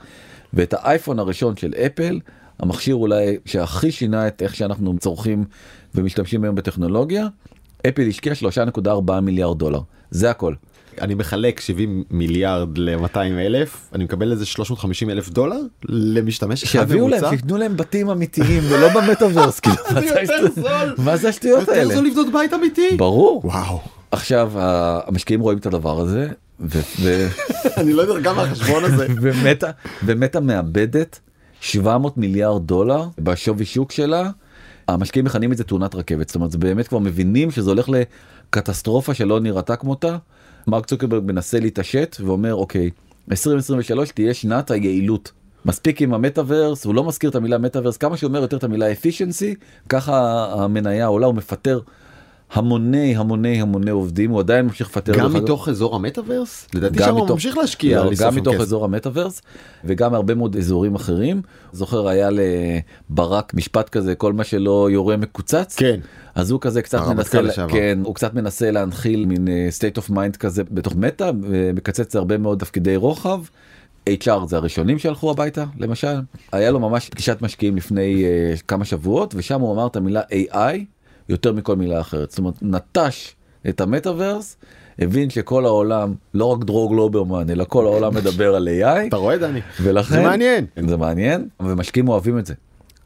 ואת 0.52 0.74
האייפון 0.74 1.18
הראשון 1.18 1.56
של 1.56 1.74
אפל 1.86 2.20
המכשיר 2.58 2.94
אולי 2.94 3.36
שהכי 3.44 3.92
שינה 3.92 4.28
את 4.28 4.42
איך 4.42 4.54
שאנחנו 4.54 4.98
צורכים 4.98 5.44
ומשתמשים 5.94 6.44
היום 6.44 6.54
בטכנולוגיה 6.54 7.26
אפל 7.88 8.08
השקיעה 8.08 8.34
3.4 8.76 9.20
מיליארד 9.20 9.58
דולר 9.58 9.80
זה 10.10 10.30
הכל. 10.30 10.54
אני 11.00 11.14
מחלק 11.14 11.60
70 11.60 12.04
מיליארד 12.10 12.78
ל-200 12.78 13.18
אלף 13.18 13.90
אני 13.94 14.04
מקבל 14.04 14.32
איזה 14.32 14.46
350 14.46 15.10
אלף 15.10 15.28
דולר 15.28 15.60
למשתמש 15.88 16.62
אחד 16.62 16.72
שיביאו 16.72 17.08
להם, 17.08 17.20
ממוצע. 17.20 17.36
שיתנו 17.36 17.56
להם 17.56 17.76
בתים 17.76 18.10
אמיתיים 18.10 18.62
ולא 18.68 18.88
במטאוורס, 18.88 19.60
כאילו, 19.60 19.76
זה 20.00 20.06
יותר 20.06 20.50
זול. 20.54 20.94
מה 20.98 21.16
זה 21.16 21.28
השטויות 21.28 21.60
יותר 21.60 21.72
האלה? 21.72 21.94
זול 21.94 22.06
לבנות 22.06 22.32
בית 22.32 22.52
אמיתי. 22.52 22.96
ברור. 22.96 23.40
וואו 23.44 23.80
עכשיו 24.10 24.52
המשקיעים 24.54 25.40
רואים 25.40 25.58
את 25.58 25.66
הדבר 25.66 26.00
הזה 26.00 26.28
אני 27.80 27.92
לא 27.92 28.02
יודע 28.02 28.30
כמה 28.30 28.42
החשבון 28.42 28.84
הזה. 28.84 29.06
ומטה 29.22 29.70
ומטה 30.04 30.40
מאבדת 30.40 31.20
700 31.60 32.16
מיליארד 32.16 32.66
דולר 32.66 33.04
בשווי 33.18 33.64
שוק 33.64 33.92
שלה. 33.92 34.30
המשקיעים 34.88 35.24
מכנים 35.24 35.52
את 35.52 35.56
זה 35.56 35.64
תאונת 35.64 35.94
רכבת 35.94 36.28
זאת 36.28 36.34
אומרת 36.34 36.50
זה 36.50 36.58
באמת 36.58 36.88
כבר 36.88 36.98
מבינים 36.98 37.50
שזה 37.50 37.70
הולך 37.70 37.88
לקטסטרופה 37.88 39.14
שלא 39.14 39.40
נראתה 39.40 39.76
כמותה. 39.76 40.16
מרק 40.66 40.86
צוקרברג 40.86 41.22
מנסה 41.26 41.60
להתעשת 41.60 42.16
ואומר 42.24 42.54
אוקיי 42.54 42.90
2023 43.30 44.10
תהיה 44.10 44.34
שנת 44.34 44.70
היעילות. 44.70 45.32
מספיק 45.64 46.02
עם 46.02 46.14
המטאוורס 46.14 46.84
הוא 46.84 46.94
לא 46.94 47.04
מזכיר 47.04 47.30
את 47.30 47.34
המילה 47.34 47.58
מטאוורס 47.58 47.96
כמה 47.96 48.16
שהוא 48.16 48.28
אומר 48.28 48.40
יותר 48.40 48.56
את 48.56 48.64
המילה 48.64 48.86
efficiency 48.92 49.54
ככה 49.88 50.46
המניה 50.52 51.06
עולה 51.06 51.26
הוא 51.26 51.34
מפטר 51.34 51.80
המוני 52.52 53.16
המוני 53.16 53.60
המוני 53.60 53.90
עובדים 53.90 54.30
הוא 54.30 54.40
עדיין 54.40 54.66
ממשיך 54.66 54.88
לפטר 54.88 55.12
גם. 55.18 55.32
מתוך 55.32 55.68
אזור 55.68 55.96
המטאוורס? 55.96 56.66
לדעתי 56.74 56.98
שם 56.98 57.10
הוא 57.10 57.18
מתוך- 57.24 57.30
ממשיך 57.30 57.56
להשקיע. 57.58 58.04
לא, 58.04 58.10
גם 58.20 58.34
מתוך 58.36 58.54
כסף. 58.54 58.62
אזור 58.62 58.84
המטאוורס 58.84 59.42
וגם 59.84 60.14
הרבה 60.14 60.34
מאוד 60.34 60.56
אזורים 60.56 60.94
אחרים. 60.94 61.42
זוכר 61.72 62.08
היה 62.08 62.28
לברק 63.10 63.54
משפט 63.54 63.88
כזה 63.88 64.14
כל 64.14 64.32
מה 64.32 64.44
שלא 64.44 64.88
יורה 64.90 65.16
מקוצץ. 65.16 65.76
כן. 65.76 66.00
אז 66.34 66.50
הוא 66.50 66.60
כזה 66.60 66.82
קצת 66.82 66.98
הרמטכ"ל 66.98 67.16
מנסה, 67.38 67.40
לשעבר. 67.42 67.72
כן, 67.72 67.98
הוא 68.04 68.14
קצת 68.14 68.34
מנסה 68.34 68.70
להנחיל 68.70 69.26
מין 69.26 69.48
אה, 69.48 69.68
state 69.78 70.02
of 70.02 70.10
mind 70.12 70.36
כזה 70.38 70.62
בתוך 70.70 70.94
מטא 70.96 71.30
ומקצץ 71.42 72.16
הרבה 72.16 72.38
מאוד 72.38 72.58
תפקידי 72.58 72.96
רוחב. 72.96 73.40
HR 74.08 74.46
זה 74.46 74.56
הראשונים 74.56 74.98
שהלכו 74.98 75.30
הביתה 75.30 75.64
למשל 75.78 76.20
היה 76.52 76.70
לו 76.70 76.80
ממש 76.80 77.08
פגישת 77.08 77.42
משקיעים 77.42 77.76
לפני 77.76 78.24
uh, 78.24 78.60
כמה 78.68 78.84
שבועות 78.84 79.34
ושם 79.36 79.60
הוא 79.60 79.74
אמר 79.74 79.86
את 79.86 79.96
המילה 79.96 80.20
AI 80.32 80.56
יותר 81.30 81.52
מכל 81.52 81.76
מילה 81.76 82.00
אחרת 82.00 82.30
זאת 82.30 82.38
אומרת 82.38 82.54
נטש 82.62 83.34
את 83.68 83.80
המטאוורס 83.80 84.56
הבין 84.98 85.30
שכל 85.30 85.64
העולם 85.66 86.14
לא 86.34 86.44
רק 86.44 86.64
דרור 86.64 86.90
גלוברמן 86.90 87.50
אלא 87.50 87.64
כל 87.68 87.86
העולם 87.86 88.14
מדבר 88.14 88.54
על 88.54 88.68
AI 88.68 89.08
אתה 89.08 89.16
רואה 89.16 89.38
דני? 89.38 89.60
ולכן 89.82 90.14
זה 90.14 90.22
מעניין. 90.22 90.66
זה 90.88 90.96
מעניין 90.96 91.48
ומשקיעים 91.60 92.08
אוהבים 92.08 92.38
את 92.38 92.46
זה. 92.46 92.54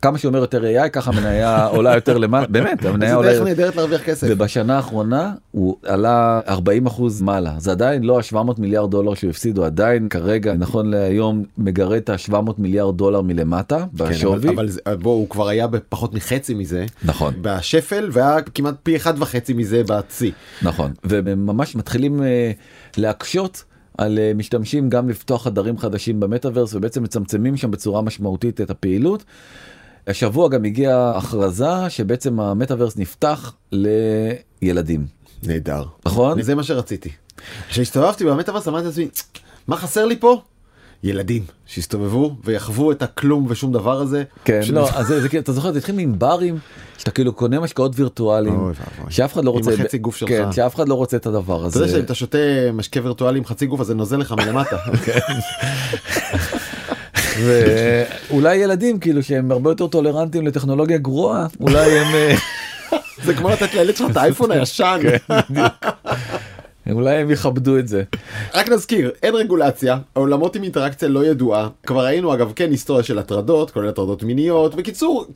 כמה 0.04 0.18
שאומר 0.18 0.38
יותר 0.38 0.62
AI 0.64 0.88
ככה 0.88 1.10
המניה 1.10 1.64
עולה 1.66 1.94
יותר 1.94 2.18
למעלה 2.18 2.46
באמת 2.46 2.84
המניה 2.86 3.14
עולה 3.14 3.32
דרך 3.32 3.42
נהדרת 3.42 3.76
להרוויח 3.76 4.02
כסף. 4.02 4.26
ובשנה 4.30 4.76
האחרונה 4.76 5.32
הוא 5.50 5.76
עלה 5.84 6.40
40 6.48 6.86
אחוז 6.86 7.22
מעלה 7.22 7.54
זה 7.58 7.70
עדיין 7.70 8.02
לא 8.02 8.18
ה-700 8.18 8.60
מיליארד 8.60 8.90
דולר 8.90 9.14
שהוא 9.14 9.30
הפסיד 9.30 9.58
הוא 9.58 9.66
עדיין 9.66 10.08
כרגע 10.08 10.54
נכון 10.54 10.90
להיום 10.90 11.44
מגרד 11.58 11.92
את 11.96 12.10
ה-700 12.10 12.34
מיליארד 12.58 12.96
דולר 12.96 13.22
מלמטה 13.22 13.78
כן, 13.78 14.04
בשווי. 14.04 14.36
אבל, 14.36 14.48
אבל 14.48 14.68
זה- 14.68 14.80
בוא 15.02 15.12
הוא 15.12 15.28
כבר 15.28 15.48
היה 15.48 15.66
בפחות 15.66 16.14
מחצי 16.14 16.54
מזה 16.54 16.86
נכון 17.04 17.34
בשפל 17.42 18.08
והיה 18.12 18.42
כמעט 18.42 18.74
פי 18.82 18.96
אחד 18.96 19.14
וחצי 19.22 19.52
מזה 19.52 19.82
בשיא. 19.86 20.32
נכון 20.62 20.92
וממש 21.04 21.76
מתחילים 21.76 22.22
אה, 22.22 22.50
להקשות. 22.96 23.64
על 23.98 24.18
אה, 24.18 24.32
משתמשים 24.34 24.88
גם 24.90 25.08
לפתוח 25.08 25.44
חדרים 25.44 25.78
חדשים 25.78 26.20
במטאוורס 26.20 26.74
ובעצם 26.74 27.02
מצמצמים 27.02 27.56
שם 27.56 27.70
בצורה 27.70 28.02
משמעותית 28.02 28.60
את 28.60 28.70
הפעילות. 28.70 29.24
השבוע 30.06 30.48
גם 30.48 30.64
הגיעה 30.64 31.18
הכרזה 31.18 31.90
שבעצם 31.90 32.40
המטאוורס 32.40 32.96
נפתח 32.96 33.54
לילדים 34.62 35.06
נהדר. 35.42 35.84
נכון? 36.06 36.42
זה 36.42 36.54
מה 36.54 36.62
שרציתי. 36.62 37.10
כשהסתובבתי 37.68 38.24
במטאוורס 38.24 38.68
אמרתי 38.68 38.86
לעצמי 38.86 39.08
מה 39.66 39.76
חסר 39.76 40.04
לי 40.06 40.16
פה? 40.16 40.42
ילדים 41.04 41.44
שיסתובבו 41.66 42.36
ויחוו 42.44 42.92
את 42.92 43.02
הכלום 43.02 43.46
ושום 43.48 43.72
דבר 43.72 44.00
הזה. 44.00 44.24
כן, 44.44 44.60
לא, 44.72 44.88
אז 44.94 45.06
זה, 45.06 45.20
זה, 45.20 45.28
כאילו, 45.28 45.42
אתה 45.42 45.52
זוכר, 45.52 45.72
זה 45.72 45.78
התחיל 45.78 45.98
עם 45.98 46.18
ברים, 46.18 46.58
שאתה 46.98 47.10
כאילו 47.10 47.32
קונה 47.32 47.60
משקאות 47.60 47.92
וירטואליים. 47.94 48.72
שאף 49.08 49.32
אחד 49.32 49.44
לא 49.44 49.50
עם 49.50 49.56
רוצה, 49.56 49.72
החצי 49.72 49.98
גוף 49.98 50.16
שלך. 50.16 50.28
כן, 50.28 50.52
שאף 50.52 50.74
אחד 50.74 50.88
לא 50.88 50.94
רוצה 50.94 51.16
את 51.16 51.26
הדבר 51.26 51.58
אתה 51.58 51.66
הזה. 51.66 51.80
יודע 51.80 51.92
שאם 51.92 52.04
אתה 52.04 52.14
שותה 52.14 52.38
משקה 52.72 53.00
וירטואלי 53.02 53.38
עם 53.38 53.44
חצי 53.44 53.66
גוף 53.66 53.80
אז 53.80 53.86
זה 53.86 53.94
נוזל 53.94 54.16
לך 54.16 54.32
מלמטה. 54.32 54.76
ואולי 57.42 58.56
ילדים 58.56 58.98
כאילו 58.98 59.22
שהם 59.22 59.52
הרבה 59.52 59.70
יותר 59.70 59.86
טולרנטים 59.86 60.46
לטכנולוגיה 60.46 60.98
גרועה, 60.98 61.46
אולי 61.60 61.98
הם... 61.98 62.14
אה, 62.14 62.34
זה 63.24 63.34
כמו 63.34 63.48
לתת 63.48 63.74
לילד 63.74 63.96
שלך 63.96 64.10
את 64.10 64.16
האייפון 64.16 64.50
הישן. 64.50 65.00
אולי 66.90 67.16
הם 67.16 67.30
יכבדו 67.30 67.78
את 67.78 67.88
זה. 67.88 68.02
רק 68.54 68.68
נזכיר, 68.68 69.10
אין 69.22 69.34
רגולציה, 69.34 69.98
העולמות 70.16 70.56
עם 70.56 70.62
אינטראקציה 70.62 71.08
לא 71.08 71.26
ידועה. 71.26 71.68
כבר 71.86 72.04
ראינו 72.04 72.34
אגב 72.34 72.52
כן 72.56 72.70
היסטוריה 72.70 73.02
של 73.02 73.18
הטרדות, 73.18 73.70
כולל 73.70 73.88
הטרדות 73.88 74.22
מיניות. 74.22 74.74
בקיצור, 74.74 75.26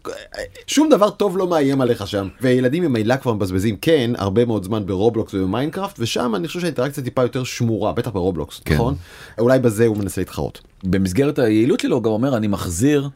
שום 0.66 0.88
דבר 0.88 1.10
טוב 1.10 1.38
לא 1.38 1.46
מאיים 1.46 1.80
עליך 1.80 2.06
שם. 2.06 2.28
וילדים 2.40 2.82
ממילא 2.82 3.16
כבר 3.16 3.32
מבזבזים 3.32 3.76
כן 3.76 4.10
הרבה 4.16 4.44
מאוד 4.44 4.64
זמן 4.64 4.86
ברובלוקס 4.86 5.34
ובמיינקראפט, 5.34 5.96
ושם 5.98 6.34
אני 6.34 6.48
חושב 6.48 6.60
שהאינטראקציה 6.60 7.04
טיפה 7.04 7.22
יותר 7.22 7.44
שמורה, 7.44 7.92
בטח 7.92 8.10
ברובלוקס, 8.10 8.60
כן. 8.64 8.74
נכון? 8.74 8.94
אולי 9.38 9.58
בזה 9.58 9.86
הוא 9.86 9.96
מנסה 9.96 10.20
להתחרות. 10.20 10.60
במסגרת 10.84 11.38
היעילות 11.38 11.80
שלו 11.80 12.02
גם 12.02 12.10
אומר 12.10 12.36
אני 12.36 12.46
מחזיר 12.46 13.08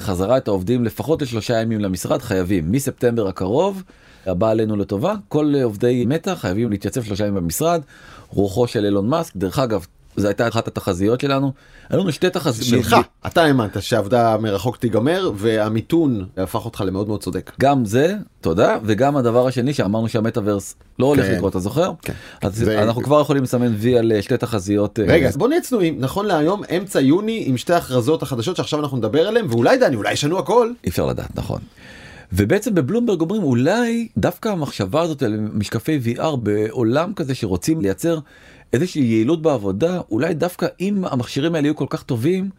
חזרה 0.00 0.36
את 0.36 0.48
העובדים 0.48 0.84
לפחות 0.84 1.22
לשלושה 1.22 1.60
ימים 1.60 1.80
למשרד 1.80 2.22
חייבים. 2.22 2.72
מספטמבר 2.72 3.28
הקרוב 3.28 3.82
הבא 4.26 4.50
עלינו 4.50 4.76
לטובה. 4.76 5.14
כל 5.28 5.54
עובדי 5.62 6.04
מטא 6.06 6.34
חייבים 6.34 6.70
להתייצב 6.70 7.02
שלושה 7.02 7.26
ימים 7.26 7.42
במשרד. 7.42 7.82
רוחו 8.28 8.66
של 8.66 8.84
אילון 8.84 9.08
מאסק. 9.08 9.36
דרך 9.36 9.58
אגב 9.58 9.86
זו 10.16 10.26
הייתה 10.28 10.48
אחת 10.48 10.68
התחזיות 10.68 11.20
שלנו 11.20 11.52
היו 11.90 12.00
לנו 12.00 12.12
שתי 12.12 12.30
תחזיות 12.30 12.68
שלך, 12.84 12.96
אתה 13.26 13.42
האמנת 13.44 13.82
שעבודה 13.82 14.36
מרחוק 14.38 14.76
תיגמר 14.76 15.30
והמיתון 15.36 16.26
הפך 16.36 16.64
אותך 16.64 16.82
למאוד 16.86 17.08
מאוד 17.08 17.22
צודק. 17.22 17.50
גם 17.60 17.84
זה 17.84 18.14
תודה 18.40 18.78
וגם 18.84 19.16
הדבר 19.16 19.46
השני 19.46 19.74
שאמרנו 19.74 20.08
שהמטאוורס 20.08 20.74
לא 20.98 21.06
הולך 21.06 21.26
כן. 21.26 21.34
לקרות 21.34 21.50
אתה 21.50 21.58
זוכר 21.58 21.92
כן. 22.02 22.12
אז 22.42 22.56
זה- 22.56 22.82
אנחנו 22.82 23.02
כבר 23.02 23.20
יכולים 23.20 23.42
לסמן 23.42 23.74
וי 23.78 23.98
על 23.98 24.12
אה, 24.12 24.22
שתי 24.22 24.36
תחזיות 24.36 24.98
אה, 25.00 25.04
רגע, 25.08 25.28
אז 25.28 25.36
בוא 25.36 25.48
נהיה 25.48 25.60
צנועים, 25.60 25.96
נכון 26.00 26.26
להיום 26.26 26.62
אמצע 26.76 27.00
יוני 27.00 27.42
עם 27.46 27.56
שתי 27.56 27.72
הכרזות 27.74 28.22
החדשות 28.22 28.56
שעכשיו 28.56 28.80
אנחנו 28.80 28.96
נדבר 28.96 29.28
עליהן, 29.28 29.46
ואולי 29.50 29.76
דני, 29.78 29.96
אולי 29.96 30.12
ישנו 30.12 30.38
הכל. 30.38 30.70
אי 30.84 30.88
אפשר 30.90 31.06
לדעת 31.06 31.30
נכון. 31.38 31.60
ובעצם 32.32 32.74
בבלומברג 32.74 33.20
אומרים 33.20 33.42
אולי 33.42 34.08
דווקא 34.16 34.48
המחשבה 34.48 35.00
הזאת 35.02 35.22
על 35.22 35.36
משקפי 35.52 36.00
VR 36.04 36.36
בעולם 36.36 37.12
כזה 37.14 37.34
שרוצים 37.34 37.80
לייצר 37.80 38.18
איזושהי 38.72 39.02
יעילות 39.02 39.42
בעבודה 39.42 40.00
אולי 40.10 40.34
דווקא 40.34 40.66
אם 40.80 41.04
המכשירים 41.04 41.54
האלה 41.54 41.66
יהיו 41.66 41.76
כל 41.76 41.86
כך 41.90 42.02
טובים 42.02 42.50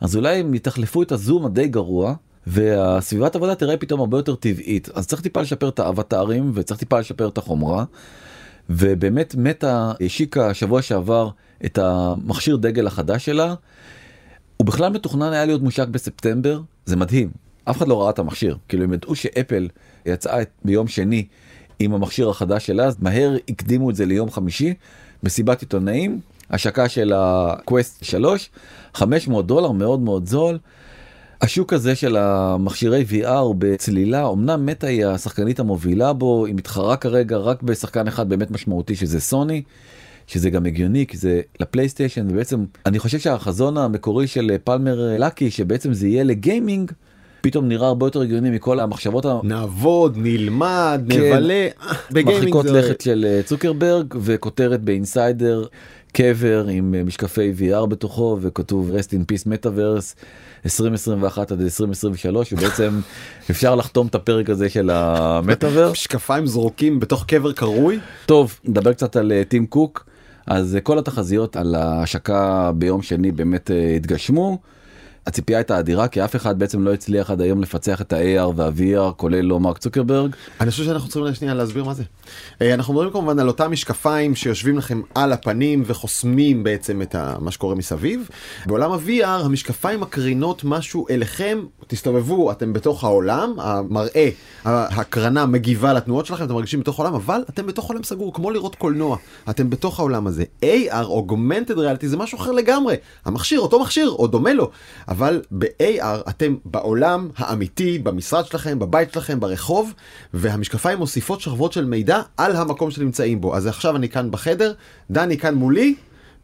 אז 0.00 0.16
אולי 0.16 0.36
הם 0.36 0.54
יתחלפו 0.54 1.02
את 1.02 1.12
הזום 1.12 1.46
הדי 1.46 1.68
גרוע 1.68 2.14
והסביבת 2.46 3.36
עבודה 3.36 3.54
תראה 3.54 3.76
פתאום 3.76 4.00
הרבה 4.00 4.18
יותר 4.18 4.34
טבעית 4.34 4.88
אז 4.94 5.06
צריך 5.06 5.22
טיפה 5.22 5.40
לשפר 5.40 5.68
את 5.68 5.78
האבטרים 5.78 6.50
וצריך 6.54 6.80
טיפה 6.80 6.98
לשפר 6.98 7.28
את 7.28 7.38
החומרה. 7.38 7.84
ובאמת 8.70 9.34
מטה 9.34 9.92
השיקה 10.06 10.54
שבוע 10.54 10.82
שעבר 10.82 11.30
את 11.64 11.78
המכשיר 11.78 12.56
דגל 12.56 12.86
החדש 12.86 13.24
שלה. 13.24 13.54
הוא 14.56 14.66
בכלל 14.66 14.92
מתוכנן 14.92 15.32
היה 15.32 15.44
להיות 15.44 15.62
מושק 15.62 15.88
בספטמבר 15.88 16.60
זה 16.86 16.96
מדהים 16.96 17.30
אף 17.64 17.76
אחד 17.76 17.88
לא 17.88 18.02
ראה 18.02 18.10
את 18.10 18.18
המכשיר 18.18 18.56
כאילו 18.68 18.84
הם 18.84 18.92
ידעו 18.92 19.14
שאפל 19.14 19.68
יצאה 20.06 20.42
ביום 20.64 20.88
שני 20.88 21.26
עם 21.78 21.94
המכשיר 21.94 22.30
החדש 22.30 22.66
שלה 22.66 22.84
אז 22.84 22.96
מהר 23.00 23.36
הקדימו 23.48 23.90
את 23.90 23.96
זה 23.96 24.06
ליום 24.06 24.30
חמישי 24.30 24.74
מסיבת 25.22 25.60
עיתונאים 25.60 26.20
השקה 26.50 26.88
של 26.88 27.12
הקווסט 27.16 28.04
3 28.04 28.50
500 28.94 29.46
דולר 29.46 29.72
מאוד 29.72 30.00
מאוד 30.00 30.26
זול. 30.26 30.58
השוק 31.40 31.72
הזה 31.72 31.94
של 31.94 32.16
המכשירי 32.16 33.04
VR 33.10 33.54
בצלילה 33.58 34.28
אמנם 34.28 34.66
מטא 34.66 34.86
היא 34.86 35.06
השחקנית 35.06 35.60
המובילה 35.60 36.12
בו 36.12 36.46
היא 36.46 36.54
מתחרה 36.54 36.96
כרגע 36.96 37.36
רק 37.36 37.62
בשחקן 37.62 38.08
אחד 38.08 38.28
באמת 38.28 38.50
משמעותי 38.50 38.96
שזה 38.96 39.20
סוני. 39.20 39.62
שזה 40.26 40.50
גם 40.50 40.66
הגיוני 40.66 41.06
כי 41.06 41.16
זה 41.16 41.40
לפלייסטיישן 41.60 42.26
ובעצם 42.30 42.64
אני 42.86 42.98
חושב 42.98 43.18
שהחזון 43.18 43.76
המקורי 43.78 44.26
של 44.26 44.56
פלמר 44.64 45.16
לקי 45.18 45.50
שבעצם 45.50 45.92
זה 45.92 46.08
יהיה 46.08 46.24
לגיימינג 46.24 46.92
פתאום 47.40 47.68
נראה 47.68 47.86
הרבה 47.88 48.06
יותר 48.06 48.20
הגיוני 48.20 48.50
מכל 48.50 48.80
המחשבות 48.80 49.24
נעבוד, 49.44 50.14
נלמד, 50.16 51.02
כן. 51.10 51.20
נבלה. 51.20 51.68
המרחיקות 52.10 52.66
זה- 52.66 52.72
לכת 52.72 53.00
של 53.00 53.26
אה, 53.28 53.40
צוקרברג 53.44 54.14
וכותרת 54.20 54.80
באינסיידר 54.82 55.64
קבר 56.12 56.66
עם 56.70 56.94
אה, 56.94 57.04
משקפי 57.04 57.52
VR 57.58 57.86
בתוכו 57.86 58.38
וכתוב 58.40 58.90
rest 58.90 59.08
in 59.10 59.32
peace 59.32 59.46
metaverse 59.46 60.14
2021 60.64 61.52
עד 61.52 61.60
2023 61.60 62.52
ובעצם 62.52 63.00
אפשר 63.50 63.74
לחתום 63.74 64.06
את 64.06 64.14
הפרק 64.14 64.50
הזה 64.50 64.68
של 64.68 64.90
המטאברס. 64.92 65.92
משקפיים 65.92 66.46
זרוקים 66.46 67.00
בתוך 67.00 67.24
קבר 67.24 67.52
קרוי. 67.52 67.98
טוב 68.26 68.60
נדבר 68.64 68.92
קצת 68.92 69.16
על 69.16 69.32
אה, 69.32 69.42
טים 69.48 69.66
קוק 69.66 70.04
אז 70.46 70.78
כל 70.82 70.98
התחזיות 70.98 71.56
על 71.56 71.74
ההשקה 71.74 72.72
ביום 72.74 73.02
שני 73.02 73.32
באמת 73.32 73.70
התגשמו. 73.96 74.58
הציפייה 75.28 75.58
הייתה 75.58 75.78
אדירה 75.78 76.08
כי 76.08 76.24
אף 76.24 76.36
אחד 76.36 76.58
בעצם 76.58 76.84
לא 76.84 76.94
הצליח 76.94 77.30
עד 77.30 77.40
היום 77.40 77.62
לפצח 77.62 78.00
את 78.00 78.12
ה-AR 78.12 78.52
וה-VR 78.56 79.12
כולל 79.16 79.40
לא 79.40 79.60
מרק 79.60 79.78
צוקרברג. 79.78 80.30
אני 80.60 80.70
חושב 80.70 80.84
שאנחנו 80.84 81.08
צריכים 81.08 81.34
שנייה 81.34 81.54
להסביר 81.54 81.84
מה 81.84 81.94
זה. 81.94 82.02
אה, 82.62 82.74
אנחנו 82.74 82.94
מדברים 82.94 83.12
כמובן 83.12 83.38
על 83.38 83.48
אותם 83.48 83.72
משקפיים 83.72 84.34
שיושבים 84.34 84.78
לכם 84.78 85.00
על 85.14 85.32
הפנים 85.32 85.82
וחוסמים 85.86 86.62
בעצם 86.62 87.02
את 87.02 87.14
מה 87.40 87.50
שקורה 87.50 87.74
מסביב. 87.74 88.28
בעולם 88.66 88.92
ה-VR 88.92 89.26
המשקפיים 89.26 90.00
מקרינות 90.00 90.64
משהו 90.64 91.06
אליכם, 91.10 91.58
תסתובבו, 91.88 92.50
אתם 92.52 92.72
בתוך 92.72 93.04
העולם, 93.04 93.54
המראה, 93.58 94.28
ההקרנה 94.64 95.46
מגיבה 95.46 95.92
לתנועות 95.92 96.26
שלכם, 96.26 96.44
אתם 96.44 96.54
מרגישים 96.54 96.80
בתוך 96.80 97.00
העולם, 97.00 97.14
אבל 97.14 97.40
אתם 97.50 97.66
בתוך 97.66 97.88
עולם 97.88 98.02
סגור, 98.02 98.34
כמו 98.34 98.50
לראות 98.50 98.74
קולנוע. 98.74 99.16
אתם 99.50 99.70
בתוך 99.70 99.98
העולם 99.98 100.26
הזה. 100.26 100.44
AR, 100.62 101.06
Augmented 101.06 101.76
Reality, 101.76 102.06
זה 102.06 102.16
משהו 102.16 102.38
אחר 102.38 102.52
לגמרי. 102.52 102.96
המכשיר, 103.24 103.60
אותו 103.60 103.80
מכשיר, 103.80 104.10
או 104.10 104.26
דומה 104.26 104.52
לו. 104.52 104.70
אבל 105.08 105.42
ב-AR 105.50 106.30
אתם 106.30 106.56
בעולם 106.64 107.28
האמיתי, 107.36 107.98
במשרד 107.98 108.46
שלכם, 108.46 108.78
בבית 108.78 109.12
שלכם, 109.12 109.40
ברחוב, 109.40 109.92
והמשקפיים 110.34 110.98
מוסיפות 110.98 111.40
שכבות 111.40 111.72
של 111.72 111.84
מידע 111.84 112.20
על 112.36 112.56
המקום 112.56 112.90
שנמצאים 112.90 113.40
בו. 113.40 113.56
אז 113.56 113.66
עכשיו 113.66 113.96
אני 113.96 114.08
כאן 114.08 114.30
בחדר, 114.30 114.72
דני 115.10 115.38
כאן 115.38 115.54
מולי, 115.54 115.94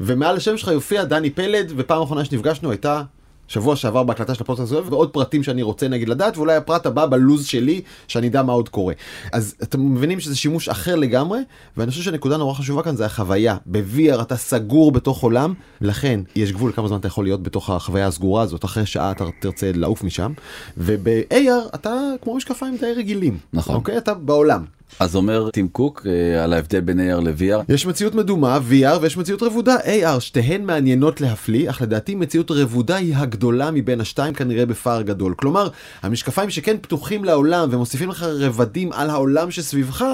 ומעל 0.01 0.37
השם 0.37 0.57
שלך 0.57 0.69
יופיע 0.69 1.05
דני 1.05 1.31
פלד, 1.31 1.73
ופעם 1.77 2.03
אחרונה 2.03 2.25
שנפגשנו 2.25 2.71
הייתה 2.71 3.03
שבוע 3.55 3.77
שעבר 3.77 4.03
בהקלטה 4.03 4.35
של 4.35 4.43
הפודקאסט 4.43 4.73
הזה, 4.73 4.83
ועוד 4.91 5.11
פרטים 5.11 5.43
שאני 5.43 5.63
רוצה 5.63 5.89
נגיד 5.89 6.09
לדעת, 6.09 6.37
ואולי 6.37 6.57
הפרט 6.57 6.87
הבא 6.87 7.07
בלוז 7.07 7.47
שלי, 7.47 7.81
שאני 8.09 8.29
אדע 8.29 8.43
מה 8.43 8.53
עוד 8.53 8.69
קורה. 8.69 8.95
אז 9.33 9.55
אתם 9.63 9.95
מבינים 9.95 10.21
שזה 10.21 10.37
שימוש 10.37 10.69
אחר 10.69 10.97
לגמרי, 10.97 11.39
ואני 11.77 11.91
חושב 11.91 12.03
שנקודה 12.03 12.37
נורא 12.37 12.55
חשובה 12.55 12.83
כאן 12.83 12.97
זה 12.97 13.07
החוויה. 13.07 13.57
ב-VR 13.67 14.23
אתה 14.23 14.37
סגור 14.37 14.93
בתוך 14.93 15.23
עולם, 15.23 15.55
לכן 15.81 16.21
יש 16.37 16.53
גבול 16.53 16.73
כמה 16.73 16.89
זמן 16.89 16.99
אתה 16.99 17.07
יכול 17.07 17.25
להיות 17.25 17.43
בתוך 17.43 17.71
החוויה 17.71 18.07
הסגורה 18.07 18.43
הזאת, 18.43 18.65
אחרי 18.65 18.87
שעה 18.87 19.11
אתה 19.11 19.25
תרצה 19.41 19.71
לעוף 19.75 20.05
משם, 20.05 20.33
וב-AR 20.77 21.75
אתה 21.75 21.93
כמו 22.23 22.37
משקפיים 22.37 22.77
די 22.77 22.93
רגילים. 22.97 23.39
נכון. 23.53 23.75
אוקיי? 23.75 23.99
אתה 23.99 24.15
בעולם. 24.15 24.65
אז 24.99 25.17
אומר 25.17 25.51
טים 25.51 25.69
קוק 25.69 26.07
אה, 26.07 26.45
על 26.45 26.53
ההבדל 26.53 26.81
בין 26.81 27.01
AR 27.01 27.21
ל-VR. 27.21 27.63
יש 27.69 27.87
מציאות 27.87 28.15
מדומה, 28.15 28.59
VR, 28.71 28.99
ויש 29.01 29.17
מציאות 29.17 29.43
רבודה, 29.43 29.77
AR, 29.77 30.21
שתיהן 30.21 30.65
מעניינות 30.65 31.21
להפליא, 31.21 31.71
אך 31.71 31.83
לדעתי 31.83 32.15
מציאות 32.15 32.51
רבודה 32.51 32.97
היא 32.97 33.17
הגדולה 33.17 33.71
מבין 33.71 34.01
השתיים 34.01 34.35
כנראה 34.35 34.67
בפער 34.67 35.03
גדול. 35.03 35.35
כלומר, 35.35 35.69
המשקפיים 36.03 36.51
שכן 36.51 36.77
פתוחים 36.81 37.25
לעולם 37.25 37.69
ומוסיפים 37.71 38.09
לך 38.09 38.23
רבדים 38.23 38.93
על 38.93 39.11
העולם 39.11 39.51
שסביבך, 39.51 40.05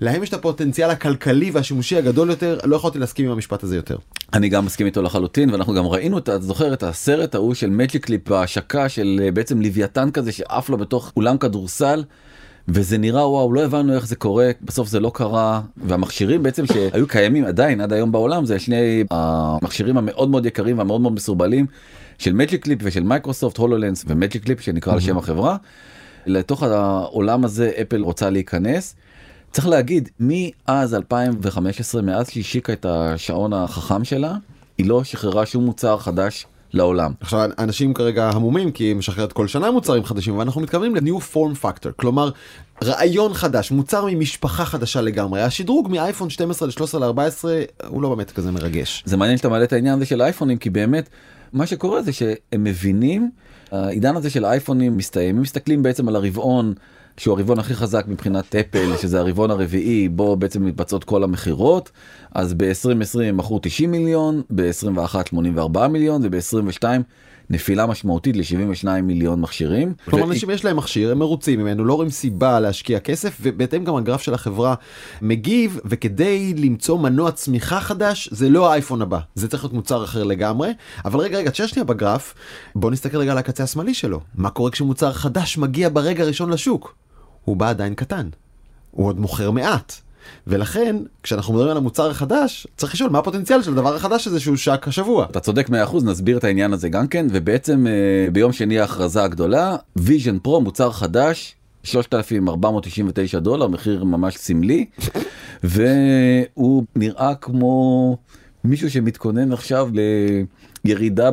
להם 0.00 0.22
יש 0.22 0.28
את 0.28 0.34
הפוטנציאל 0.34 0.90
הכלכלי 0.90 1.50
והשימושי 1.50 1.96
הגדול 1.96 2.30
יותר, 2.30 2.58
לא 2.64 2.76
יכולתי 2.76 2.98
להסכים 2.98 3.26
עם 3.26 3.32
המשפט 3.32 3.62
הזה 3.62 3.76
יותר. 3.76 3.96
אני 4.34 4.48
גם 4.48 4.64
מסכים 4.64 4.86
איתו 4.86 5.02
לחלוטין 5.02 5.50
ואנחנו 5.50 5.74
גם 5.74 5.86
ראינו 5.86 6.18
את, 6.18 6.28
זוכר 6.40 6.72
את 6.72 6.82
הסרט 6.82 7.34
ההוא 7.34 7.54
של 7.54 7.70
מג'יק 7.70 8.04
קליפ 8.04 8.28
בהשקה 8.28 8.88
של 8.88 9.20
אה, 9.22 9.30
בעצם 9.30 9.60
לוויתן 9.60 10.10
כזה 10.10 10.32
שעף 10.32 10.68
לו 10.68 10.76
בתוך 10.76 11.12
אולם 11.16 11.38
כדורסל. 11.38 12.04
וזה 12.68 12.98
נראה 12.98 13.28
וואו 13.28 13.52
לא 13.52 13.64
הבנו 13.64 13.94
איך 13.94 14.06
זה 14.06 14.16
קורה 14.16 14.50
בסוף 14.62 14.88
זה 14.88 15.00
לא 15.00 15.10
קרה 15.14 15.60
והמכשירים 15.76 16.42
בעצם 16.42 16.66
שהיו 16.66 17.06
קיימים 17.08 17.44
עדיין 17.44 17.80
עד 17.80 17.92
היום 17.92 18.12
בעולם 18.12 18.44
זה 18.44 18.58
שני 18.58 19.04
המכשירים 19.10 19.98
המאוד 19.98 20.30
מאוד 20.30 20.46
יקרים 20.46 20.78
והמאוד 20.78 21.00
מאוד 21.00 21.12
מסורבלים 21.12 21.66
של 22.18 22.32
Magic 22.32 22.62
Leap 22.62 22.78
ושל 22.82 23.02
מייקרוסופט 23.02 23.56
HoloLens 23.56 24.04
ו 24.08 24.14
Magic 24.14 24.44
Leap 24.44 24.60
שנקרא 24.60 24.92
על 24.92 25.00
שם 25.00 25.18
החברה. 25.18 25.56
לתוך 26.26 26.62
העולם 26.62 27.44
הזה 27.44 27.70
אפל 27.82 28.02
רוצה 28.02 28.30
להיכנס. 28.30 28.96
צריך 29.50 29.68
להגיד 29.68 30.08
מאז 30.20 30.94
2015 30.94 32.02
מאז 32.02 32.30
שהיא 32.30 32.40
השיקה 32.40 32.72
את 32.72 32.86
השעון 32.88 33.52
החכם 33.52 34.04
שלה 34.04 34.34
היא 34.78 34.86
לא 34.86 35.04
שחררה 35.04 35.46
שום 35.46 35.64
מוצר 35.64 35.98
חדש 35.98 36.46
לעולם. 36.74 37.12
עכשיו 37.20 37.50
אנשים 37.58 37.94
כרגע 37.94 38.30
המומים 38.30 38.70
כי 38.70 38.84
היא 38.84 38.96
משחררת 38.96 39.32
כל 39.32 39.48
שנה 39.48 39.70
מוצרים 39.70 40.04
חדשים 40.04 40.38
ואנחנו 40.38 40.60
מתכוונים 40.60 40.94
ל-new 40.94 41.34
form 41.34 41.64
factor 41.64 41.92
כלומר 41.96 42.30
רעיון 42.84 43.34
חדש 43.34 43.70
מוצר 43.70 44.04
ממשפחה 44.10 44.64
חדשה 44.64 45.00
לגמרי 45.00 45.42
השדרוג 45.42 45.90
מאייפון 45.90 46.30
12 46.30 46.68
ל-13 46.68 46.98
ל-14 46.98 47.44
הוא 47.86 48.02
לא 48.02 48.08
באמת 48.08 48.30
כזה 48.30 48.52
מרגש. 48.52 49.02
זה 49.06 49.16
מעניין 49.16 49.38
שאתה 49.38 49.48
מעלה 49.48 49.64
את 49.64 49.72
העניין 49.72 49.94
הזה 49.94 50.06
של 50.06 50.20
האייפונים 50.20 50.58
כי 50.58 50.70
באמת 50.70 51.08
מה 51.52 51.66
שקורה 51.66 52.02
זה 52.02 52.12
שהם 52.12 52.64
מבינים 52.64 53.30
העידן 53.72 54.16
הזה 54.16 54.30
של 54.30 54.44
האייפונים 54.44 54.96
מסתיים 54.96 55.36
הם 55.36 55.42
מסתכלים 55.42 55.82
בעצם 55.82 56.08
על 56.08 56.16
הרבעון 56.16 56.74
שהוא 57.16 57.38
הרבעון 57.38 57.58
הכי 57.58 57.74
חזק 57.74 58.04
מבחינת 58.08 58.54
אפל 58.54 58.96
שזה 58.96 59.20
הרבעון 59.20 59.50
הרביעי 59.50 60.08
בו 60.08 60.36
בעצם 60.36 60.64
מתבצעות 60.64 61.04
כל 61.04 61.24
המכירות 61.24 61.90
אז 62.34 62.54
ב-2020 62.54 63.32
מכרו 63.32 63.58
90 63.62 63.90
מיליון 63.90 64.42
ב-21 64.50 65.28
84 65.28 65.88
מיליון 65.88 66.22
וב-22 66.24 66.84
נפילה 67.50 67.86
משמעותית 67.86 68.36
ל-72 68.36 68.88
מיליון 69.02 69.40
מכשירים. 69.40 69.94
כלומר 70.04 70.24
אנשים 70.24 70.50
יש 70.50 70.64
להם 70.64 70.76
מכשיר 70.76 71.12
הם 71.12 71.18
מרוצים 71.18 71.60
ממנו 71.60 71.84
לא 71.84 71.94
רואים 71.94 72.10
סיבה 72.10 72.60
להשקיע 72.60 73.00
כסף 73.00 73.38
ובהתאם 73.40 73.84
גם 73.84 73.96
הגרף 73.96 74.22
של 74.22 74.34
החברה 74.34 74.74
מגיב 75.22 75.80
וכדי 75.84 76.54
למצוא 76.54 76.98
מנוע 76.98 77.30
צמיחה 77.30 77.80
חדש 77.80 78.28
זה 78.32 78.48
לא 78.48 78.70
האייפון 78.70 79.02
הבא 79.02 79.18
זה 79.34 79.48
צריך 79.48 79.64
להיות 79.64 79.72
מוצר 79.72 80.04
אחר 80.04 80.24
לגמרי 80.24 80.70
אבל 81.04 81.20
רגע 81.20 81.38
רגע 81.38 81.50
תשאר 81.50 81.66
שנייה 81.66 81.84
בגרף 81.84 82.34
בוא 82.74 82.90
נסתכל 82.90 83.18
רגע 83.18 83.32
על 83.32 83.38
הקצה 83.38 83.64
השמאלי 83.64 83.94
שלו 83.94 84.20
מה 84.34 84.50
קורה 84.50 84.70
כשמוצר 84.70 85.12
חדש 85.12 85.58
מגיע 85.58 85.88
ברגע 85.92 86.22
הראשון 86.22 86.50
לשוק. 86.50 86.94
הוא 87.44 87.56
בא 87.56 87.70
עדיין 87.70 87.94
קטן. 87.94 88.28
הוא 88.90 89.06
עוד 89.06 89.18
מוכר 89.20 89.50
מעט. 89.50 90.03
ולכן 90.46 90.96
כשאנחנו 91.22 91.54
מדברים 91.54 91.70
על 91.70 91.76
המוצר 91.76 92.10
החדש 92.10 92.66
צריך 92.76 92.94
לשאול 92.94 93.10
מה 93.10 93.18
הפוטנציאל 93.18 93.62
של 93.62 93.72
הדבר 93.72 93.94
החדש 93.94 94.26
הזה 94.26 94.40
שהוא 94.40 94.56
שק 94.56 94.84
השבוע. 94.88 95.26
אתה 95.30 95.40
צודק 95.40 95.68
100% 95.68 95.72
נסביר 96.04 96.38
את 96.38 96.44
העניין 96.44 96.72
הזה 96.72 96.88
גם 96.88 97.08
כן 97.08 97.26
ובעצם 97.30 97.86
אה, 97.86 98.30
ביום 98.30 98.52
שני 98.52 98.80
ההכרזה 98.80 99.22
הגדולה 99.22 99.76
Vision 99.96 100.38
Pro 100.38 100.60
מוצר 100.60 100.92
חדש 100.92 101.54
3,499 101.82 103.38
דולר 103.38 103.68
מחיר 103.68 104.04
ממש 104.04 104.36
סמלי 104.36 104.86
והוא 105.64 106.84
נראה 106.96 107.34
כמו 107.34 108.16
מישהו 108.64 108.90
שמתכונן 108.90 109.52
עכשיו 109.52 109.88
לירידה 109.92 110.48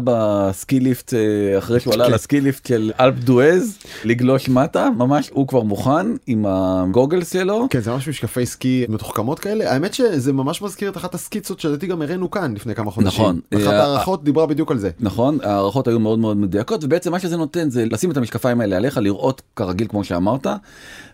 בסקי 0.03 0.79
ליפט 0.79 1.13
אה, 1.13 1.57
אחרי 1.57 1.79
שהוא 1.79 1.93
עלה 1.93 2.05
כן. 2.07 2.11
לסקי 2.11 2.41
ליפט 2.41 2.65
של 2.65 2.91
אלפ 2.99 3.15
דואז 3.15 3.77
לגלוש 4.03 4.49
מטה 4.49 4.89
ממש 4.97 5.29
הוא 5.33 5.47
כבר 5.47 5.61
מוכן 5.61 6.07
עם 6.27 6.45
הגוגלס 6.47 7.33
שלו. 7.33 7.67
כן 7.69 7.79
זה 7.79 7.91
ממש 7.91 8.07
משקפי 8.07 8.45
סקי 8.45 8.85
מתוחכמות 8.89 9.39
כאלה 9.39 9.71
האמת 9.71 9.93
שזה 9.93 10.33
ממש 10.33 10.61
מזכיר 10.61 10.89
את 10.89 10.97
אחת 10.97 11.13
הסקיצות 11.13 11.59
שלדעתי 11.59 11.87
גם 11.87 12.01
הראינו 12.01 12.31
כאן 12.31 12.53
לפני 12.53 12.75
כמה 12.75 12.91
חודשים. 12.91 13.21
נכון. 13.21 13.39
אחת 13.55 13.67
אה, 13.67 13.83
ההערכות 13.83 14.23
דיברה 14.23 14.45
בדיוק 14.45 14.71
על 14.71 14.77
זה. 14.77 14.89
נכון 14.99 15.37
הערכות 15.43 15.87
היו 15.87 15.99
מאוד 15.99 16.19
מאוד 16.19 16.37
מדויקות 16.37 16.83
ובעצם 16.83 17.11
מה 17.11 17.19
שזה 17.19 17.37
נותן 17.37 17.69
זה 17.69 17.85
לשים 17.91 18.11
את 18.11 18.17
המשקפיים 18.17 18.61
האלה 18.61 18.77
עליך 18.77 18.97
לראות 18.97 19.41
כרגיל 19.55 19.87
כמו 19.87 20.03
שאמרת 20.03 20.47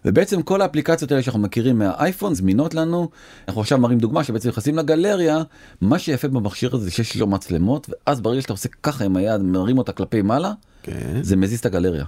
ובעצם 0.05 0.41
כל 0.41 0.61
האפליקציות 0.61 1.11
האלה 1.11 1.23
שאנחנו 1.23 1.39
מכירים 1.39 1.79
מהאייפון 1.79 2.33
זמינות 2.33 2.73
לנו 2.73 3.09
אנחנו 3.47 3.61
עכשיו 3.61 3.77
מראים 3.77 3.99
דוגמה 3.99 4.23
שבעצם 4.23 4.49
נכנסים 4.49 4.77
לגלריה 4.77 5.43
מה 5.81 5.99
שיפה 5.99 6.27
במכשיר 6.27 6.75
הזה 6.75 6.85
זה 6.85 6.91
שיש 6.91 7.17
לו 7.17 7.27
מצלמות 7.27 7.89
ואז 7.89 8.21
ברגע 8.21 8.41
שאתה 8.41 8.53
עושה 8.53 8.69
ככה 8.83 9.05
עם 9.05 9.17
היד 9.17 9.41
מרים 9.41 9.77
אותה 9.77 9.91
כלפי 9.91 10.21
מעלה 10.21 10.51
כן. 10.83 11.19
זה 11.21 11.35
מזיז 11.35 11.59
את 11.59 11.65
הגלריה 11.65 12.05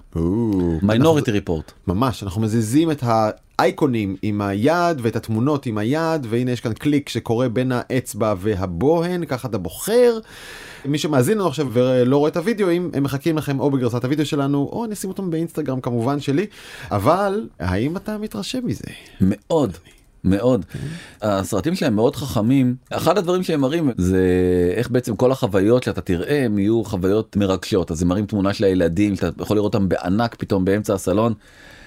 Minority 0.82 1.32
Report 1.32 1.72
ממש 1.88 2.24
אנחנו 2.24 2.42
מזיזים 2.42 2.92
את 2.92 3.04
האייקונים 3.04 4.16
עם 4.22 4.42
היד 4.42 4.98
ואת 5.02 5.16
התמונות 5.16 5.66
עם 5.66 5.78
היד 5.78 6.28
והנה 6.30 6.52
יש 6.52 6.62
כאן 6.62 6.74
קליק 6.74 7.10
שקורה 7.10 7.50
בין 7.50 7.72
האצבע 7.72 8.34
והבוהן 8.38 9.26
ככה 9.26 9.48
אתה 9.48 9.58
בוחר. 9.58 10.20
מי 10.86 10.98
שמאזין 10.98 11.38
לנו 11.38 11.48
עכשיו 11.48 11.68
ולא 11.74 12.18
רואה 12.18 12.30
את 12.30 12.38
הוידאוים 12.38 12.92
הם 12.94 13.04
מחכים 13.04 13.38
לכם 13.38 13.60
או 13.60 13.72
בגרסת 13.72 14.06
הוידאו 14.06 14.26
שלנו 14.26 14.70
או 14.72 14.86
אני 14.86 14.94
אשים 14.94 15.10
אותם 15.10 15.30
באינסטגרם 15.30 15.82
כמובן 15.82 16.20
שלי 16.20 16.46
אבל 16.92 17.48
האם 17.60 17.98
אתה 17.98 18.18
מתרשם 18.18 18.60
מזה? 18.64 18.84
מאוד. 19.22 19.78
מאוד. 20.24 20.66
הסרטים 21.22 21.76
שלהם 21.76 21.96
מאוד 21.96 22.16
חכמים. 22.16 22.76
אחד 22.90 23.18
הדברים 23.18 23.44
שהם 23.44 23.62
מראים 23.62 23.92
זה 23.98 24.24
איך 24.76 24.90
בעצם 24.90 25.16
כל 25.16 25.32
החוויות 25.32 25.84
שאתה 25.84 26.02
תראה 26.02 26.46
הם 26.46 26.60
יהיו 26.60 26.84
חוויות 26.84 27.36
מרגשות. 27.36 27.92
אז 27.92 28.02
הם 28.02 28.08
מראים 28.08 28.26
תמונה 28.26 28.54
של 28.54 28.64
הילדים, 28.64 29.16
שאתה 29.16 29.44
יכול 29.44 29.58
לראות 29.58 29.74
אותם 29.74 29.90
בענק 29.90 30.36
פתאום 30.36 30.66
באמצע 30.66 30.94
הסלון, 30.94 31.34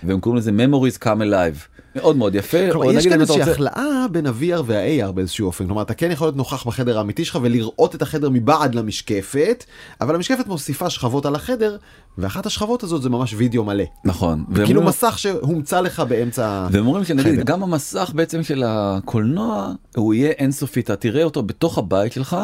והם 0.02 0.20
קוראים 0.20 0.38
לזה 0.38 0.50
memories 0.50 1.02
come 1.02 1.20
alive. 1.20 1.82
מאוד 1.96 2.16
מאוד 2.16 2.35
יפה. 2.35 2.59
כלומר, 2.72 2.92
יש 2.92 3.05
כאן 3.07 3.12
אתה 3.12 3.20
איזושהי 3.22 3.42
החלאה 3.42 4.07
בין 4.12 4.26
ה-VR 4.26 4.62
וה-AR 4.64 5.12
באיזשהו 5.12 5.46
אופן 5.46 5.66
כלומר 5.66 5.83
אתה 5.83 5.94
כן 5.94 6.11
יכול 6.11 6.26
להיות 6.26 6.37
נוכח 6.37 6.66
בחדר 6.66 6.98
האמיתי 6.98 7.24
שלך 7.24 7.38
ולראות 7.42 7.94
את 7.94 8.02
החדר 8.02 8.28
מבעד 8.33 8.74
למשקפת 8.74 9.64
אבל 10.00 10.14
המשקפת 10.14 10.46
מוסיפה 10.46 10.90
שכבות 10.90 11.26
על 11.26 11.35
החדר 11.35 11.76
ואחת 12.18 12.46
השכבות 12.46 12.83
הזאת 12.83 13.02
זה 13.02 13.11
ממש 13.11 13.35
וידאו 13.37 13.64
מלא. 13.64 13.85
נכון. 14.05 14.44
כאילו 14.55 14.66
אומרים- 14.68 14.87
מסך 14.88 15.18
שהומצא 15.18 15.81
לך 15.81 16.00
באמצע 16.00 16.66
והם 16.70 16.87
אומרים 16.87 17.05
שנגיד. 17.05 17.44
גם 17.44 17.62
המסך 17.62 18.11
בעצם 18.14 18.42
של 18.42 18.62
הקולנוע 18.66 19.72
הוא 19.96 20.14
יהיה 20.14 20.31
אינסופי 20.31 20.81
אתה 20.81 20.96
תראה 20.96 21.22
אותו 21.24 21.42
בתוך 21.42 21.78
הבית 21.78 22.12
שלך 22.12 22.37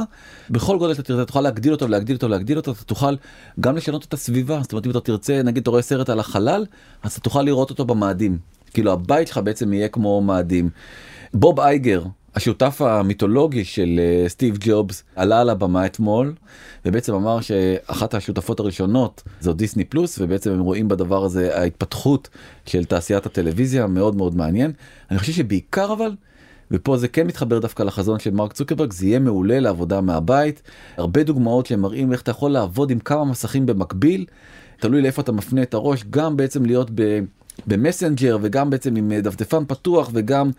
בכל 0.50 0.78
גודל 0.78 0.92
אתה 0.92 1.02
תרצה 1.02 1.24
תוכל 1.24 1.40
להגדיל 1.40 1.72
אותו 1.72 1.88
להגדיל 1.88 2.16
אותו 2.16 2.28
להגדיל 2.28 2.56
אותו 2.56 2.72
אתה 2.72 2.84
תוכל 2.84 3.14
גם 3.61 3.76
לשנות 3.76 4.04
את 4.04 4.14
הסביבה 4.14 4.58
זאת 4.62 4.72
אומרת 4.72 4.87
אם 4.87 4.90
אתה 4.90 5.00
תרצה 5.00 5.42
נגיד 5.42 5.61
אתה 5.62 5.70
רואה 5.70 5.82
סרט 5.82 6.08
על 6.11 6.20
החלל 6.20 6.66
אז 7.02 7.12
אתה 7.12 7.20
תוכל 7.20 7.42
לראות 7.42 7.70
אותו 7.70 7.84
במאדים 7.84 8.38
כאילו 8.79 8.93
הבית 8.93 9.29
שלך 9.29 9.41
בעצם 9.45 9.73
יהיה 9.73 9.88
כמו 9.88 10.21
מאדים. 10.21 10.71
בוב 11.35 11.61
אייגר 11.61 12.03
השותף 12.35 12.81
המיתולוגי 12.83 13.64
של 13.64 14.01
אה, 14.03 14.29
סטיב 14.29 14.57
ג'ובס 14.61 15.05
עלה 15.17 15.41
על 15.41 15.51
הבמה 15.51 15.87
אתמול 15.87 16.35
ובעצם 16.85 17.14
אמר 17.14 17.41
שאחת 17.41 18.14
השותפות 18.14 18.61
הראשונות 18.61 19.23
זו 19.41 19.53
דיסני 19.53 19.85
פלוס 19.85 20.19
ובעצם 20.21 20.51
הם 20.51 20.61
רואים 20.61 20.88
בדבר 20.88 21.25
הזה 21.25 21.59
ההתפתחות 21.59 22.29
של 22.67 22.85
תעשיית 22.85 23.27
הטלוויזיה 23.27 23.87
מאוד 23.87 24.17
מאוד 24.17 24.37
מעניין. 24.37 24.73
אני 25.11 25.19
חושב 25.19 25.33
שבעיקר 25.33 25.93
אבל 25.93 26.11
ופה 26.71 26.97
זה 26.97 27.09
כן 27.09 27.27
מתחבר 27.27 27.59
דווקא 27.59 27.83
לחזון 27.83 28.19
של 28.19 28.31
מרק 28.31 28.53
צוקרברג 28.53 28.93
זה 28.93 29.07
יהיה 29.07 29.19
מעולה 29.19 29.61
לעבודה 29.61 30.01
מהבית 30.01 30.62
הרבה 30.97 31.23
דוגמאות 31.23 31.67
שמראים 31.67 32.12
איך 32.12 32.23
אתה 32.23 32.31
יכול 32.31 32.51
לעבוד 32.51 32.91
עם 32.91 32.99
כמה 32.99 33.25
מסכים 33.25 33.67
במקביל 33.67 34.25
תלוי 34.81 35.03
לאיפה 35.03 35.23
אתה 35.23 35.33
מפנה 35.33 35.62
את 35.62 35.75
הראש 35.75 36.05
גם 36.11 36.37
בעצם 36.37 36.64
להיות 36.64 36.91
ב... 36.95 37.21
במסנג'ר 37.66 38.38
וגם 38.42 38.71
בעצם 38.71 38.97
עם 38.97 39.12
אה, 39.12 39.21
דפדפן 39.21 39.64
פתוח 39.64 40.11
וגם 40.12 40.51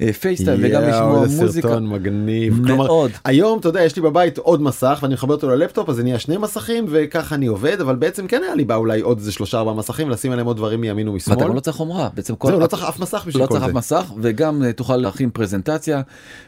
אה, 0.00 0.12
פייסטיים 0.12 0.60
וגם 0.62 0.82
לשמוע 0.82 1.12
יואו, 1.12 1.24
איזה 1.24 1.42
מוזיקה. 1.42 1.68
סרטון 1.68 1.88
מגניב. 1.88 2.60
מאוד. 2.60 2.66
כלומר, 2.66 3.06
היום 3.24 3.58
אתה 3.58 3.68
יודע 3.68 3.82
יש 3.82 3.96
לי 3.96 4.02
בבית 4.02 4.38
עוד 4.38 4.62
מסך 4.62 4.98
ואני 5.02 5.14
מחבר 5.14 5.34
אותו 5.34 5.50
ללפטופ 5.50 5.88
אז 5.88 5.96
זה 5.96 6.02
נהיה 6.02 6.18
שני 6.18 6.36
מסכים 6.36 6.86
וככה 6.88 7.34
אני 7.34 7.46
עובד 7.46 7.80
אבל 7.80 7.96
בעצם 7.96 8.26
כן 8.26 8.42
היה 8.44 8.54
לי 8.54 8.64
בא 8.64 8.76
אולי 8.76 9.00
עוד 9.00 9.18
איזה 9.18 9.32
שלושה 9.32 9.58
ארבעה 9.58 9.74
מסכים 9.74 10.10
לשים 10.10 10.32
עליהם 10.32 10.46
עוד 10.46 10.56
דברים 10.56 10.80
מימין 10.80 11.08
ומשמאל. 11.08 11.36
ואתה 11.36 11.48
גם 11.48 11.54
לא 11.54 11.60
צריך 11.60 11.76
חומרה 11.76 12.08
בעצם 12.14 12.36
כל 12.36 12.48
זהו 12.48 12.60
לא 12.60 12.66
צריך 12.66 12.84
אף 12.84 13.00
מסך 13.00 13.24
בשביל 13.26 13.42
לא 13.42 13.48
כל 13.48 13.54
צריך 13.54 13.64
זה. 13.64 13.70
אף 13.70 13.76
מסך 13.76 14.12
וגם 14.20 14.62
אה, 14.62 14.72
תוכל 14.72 14.96
להכין 14.96 15.30
פרזנטציה 15.30 16.02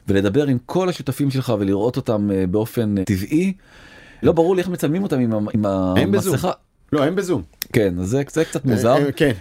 ולדבר 0.08 0.46
עם 0.46 0.58
כל 0.66 0.88
השותפים 0.88 1.30
שלך 1.30 1.52
ולראות 1.58 1.96
אותם 1.96 2.30
באופן 2.50 2.94
טבעי. 3.04 3.52
לא 4.22 4.32
ברור 4.32 4.54
לי 4.56 4.60
איך 4.60 4.68
מצלמים 4.68 5.02
אותם 5.02 5.18
עם, 5.18 5.32
עם. 5.54 5.64
המסכה. 5.96 6.50
לא 6.92 7.04
אין 7.04 7.14
בזום. 7.14 7.42
כן 7.72 7.94
זה, 8.02 8.22
זה 8.30 8.44
קצת 8.44 8.64
מוזר. 8.64 8.96
כן. 9.16 9.32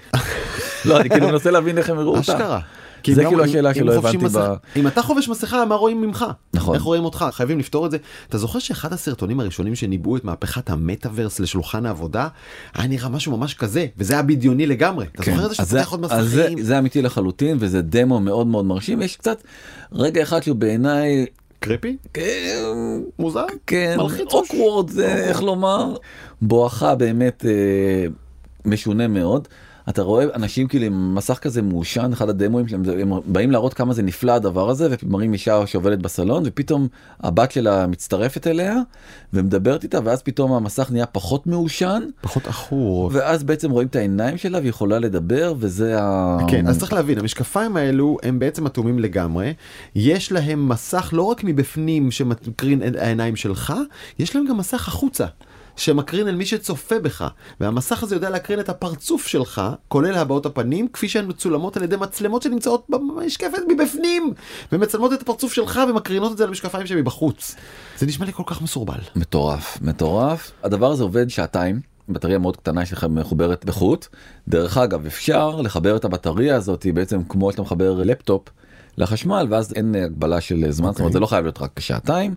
לא 0.86 1.00
אני 1.02 1.10
כאילו 1.10 1.28
מנסה 1.28 1.52
להבין 1.52 1.78
איך 1.78 1.89
הם 1.89 1.98
הראו 2.00 2.10
אותה. 2.17 2.19
אשכרה. 2.22 2.60
זה 3.08 3.24
כאילו 3.26 3.38
גם- 3.43 3.50
השאלה 3.50 3.74
שלא 3.74 3.93
הבנתי 3.93 4.17
ב- 4.17 4.54
אם 4.76 4.88
אתה 4.88 5.02
חובש 5.02 5.30
מסכה 5.30 5.65
מה 5.65 5.76
רואים 5.76 6.02
ממך? 6.02 6.26
נכון. 6.54 6.76
איך 6.76 6.84
רואים 6.84 7.06
אותך? 7.06 7.26
חייבים 7.32 7.60
לפתור 7.60 7.86
את 7.86 7.91
זה. 7.91 7.98
אתה 8.30 8.38
זוכר 8.38 8.60
שאחד 8.60 8.93
הסרטונים 8.93 9.39
הראשונים 9.39 9.76
שניבאו 9.76 10.17
את 10.17 10.24
מהפכת 10.24 10.69
המטאוורס 10.69 11.39
לשולחן 11.39 11.86
העבודה 11.86 12.28
היה 12.74 12.88
נראה 12.88 13.10
משהו 13.10 13.38
ממש 13.38 13.54
כזה 13.54 13.86
וזה 13.98 14.13
היה 14.13 14.22
בדיוני 14.24 14.65
לגמרי. 14.65 15.06
אתה 15.15 15.24
זוכר 15.24 15.46
את 15.46 15.50
זה 15.50 15.56
כן. 15.56 15.63
שאתה 15.65 15.78
פותח 15.78 15.91
עוד 15.91 16.00
מסכים? 16.02 16.62
זה 16.62 16.80
אמיתי 16.80 17.02
לחלוטין 17.02 17.58
וזה 17.60 17.82
דמו 17.82 18.19
מאוד 18.19 18.48
מאוד 18.48 18.65
מרשים 18.65 19.02
יש 19.02 19.15
קצת 19.15 19.43
רגע 19.91 20.24
אחד 20.24 20.43
שהוא 20.43 20.56
בעיניי 20.56 21.26
קריפי? 21.60 21.98
כן, 22.13 22.63
מוזר? 23.19 23.46
כן, 23.67 23.96
מלחיץ. 23.98 24.34
אוקוורד 24.34 24.89
זה 24.89 25.08
איך 25.15 25.41
לומר, 25.41 25.96
בואכה 26.41 26.96
באמת 26.96 27.46
אה, 27.48 28.06
משונה 28.65 29.08
מאוד. 29.08 29.48
אתה 29.89 30.02
רואה 30.02 30.26
אנשים 30.36 30.67
כאילו 30.67 30.86
עם 30.86 31.15
מסך 31.15 31.38
כזה 31.41 31.62
מעושן 31.62 32.10
אחד 32.13 32.30
הדמוים 32.30 32.67
שלהם 32.67 32.84
הם 32.89 33.19
באים 33.26 33.52
להראות 33.52 33.74
כמה 33.74 33.93
זה 33.93 34.02
נפלא 34.02 34.32
הדבר 34.32 34.69
הזה 34.69 34.96
ומראים 35.04 35.34
אישה 35.34 35.67
שעובדת 35.67 36.00
בסלון 36.00 36.43
ופתאום 36.46 36.88
הבת 37.19 37.52
שלה 37.52 37.88
מצטרפת 37.88 38.48
אליה 38.48 38.76
ומדברת 39.34 39.84
איתה 39.84 40.00
ואז 40.04 40.22
פתאום 40.22 40.54
המסך 40.54 40.91
נהיה 40.91 41.06
פחות 41.06 41.48
מעושן 41.48 42.04
פחות 42.22 42.48
עכור. 42.48 43.10
ואז 43.13 43.43
בעצם 43.43 43.72
רואים 43.72 43.88
את 43.88 43.96
העיניים 43.96 44.38
שלה 44.38 44.58
והיא 44.58 44.69
יכולה 44.69 45.00
לדבר 45.00 45.54
וזה 45.58 46.02
ה... 46.02 46.38
כן, 46.48 46.67
אז 46.67 46.80
צריך 46.80 46.93
להבין, 46.93 47.19
המשקפיים 47.19 47.78
האלו 47.78 48.17
הם 48.24 48.39
בעצם 48.39 48.65
אטומים 48.65 49.00
לגמרי, 49.00 49.54
יש 49.96 50.32
להם 50.32 50.69
מסך 50.69 51.10
לא 51.13 51.24
רק 51.24 51.43
מבפנים 51.43 52.12
שמקרין 52.12 52.82
העיניים 53.00 53.36
שלך, 53.36 53.74
יש 54.19 54.36
להם 54.36 54.46
גם 54.50 54.58
מסך 54.58 54.88
החוצה. 54.88 55.26
שמקרין 55.76 56.28
אל 56.28 56.36
מי 56.36 56.46
שצופה 56.46 57.00
בך, 57.00 57.28
והמסך 57.60 58.04
הזה 58.04 58.16
יודע 58.16 58.30
להקרין 58.30 58.60
את 58.60 58.70
הפרצוף 58.70 59.28
שלך, 59.28 59.62
כולל 59.88 60.16
הבעות 60.16 60.46
הפנים, 60.46 60.88
כפי 60.88 61.10
שהן 61.10 61.26
מצולמות 61.28 61.78
על 61.78 61.84
ידי 61.84 61.96
מצלמות 61.96 62.42
שנמצאות 62.42 62.86
במשקפת 62.90 63.62
מבפנים, 63.68 64.34
ומצלמות 64.72 65.14
את 65.14 65.22
הפרצוף 65.22 65.54
שלך 65.54 65.80
ומקרינות 65.90 66.32
את 66.32 66.38
זה 66.38 66.46
למשקפיים 66.46 66.88
שמבחוץ. 66.88 67.56
זה 67.98 68.06
נשמע 68.06 68.26
לי 68.26 68.34
כל 68.34 68.44
כך 68.46 68.62
מסורבל. 68.62 69.00
מטורף 69.16 69.78
מטורף 69.82 70.52
הדבר 70.64 70.92
הזה 70.92 71.04
עובד 71.04 71.30
שעתיים 71.30 71.80
בטריה 72.10 72.38
מאוד 72.38 72.58
קטנה 72.58 72.86
שלך 72.86 73.08
מחוברת 73.10 73.66
בחוט 73.66 74.08
דרך 74.48 74.78
אגב 74.78 75.06
אפשר 75.06 75.62
לחבר 75.62 75.96
את 75.96 76.06
הבטריה 76.06 76.56
הזאת 76.56 76.86
בעצם 76.94 77.24
כמו 77.30 77.52
שאתה 77.52 77.62
מחבר 77.62 77.94
לפטופ 78.04 78.50
לחשמל 78.98 79.48
ואז 79.50 79.74
אין 79.74 79.96
הגבלה 79.96 80.42
של 80.42 80.72
זמן 80.72 80.92
זאת 80.92 81.00
אומרת 81.00 81.14
זה 81.14 81.20
לא 81.20 81.26
חייב 81.26 81.44
להיות 81.44 81.62
רק 81.62 81.80
שעתיים. 81.80 82.36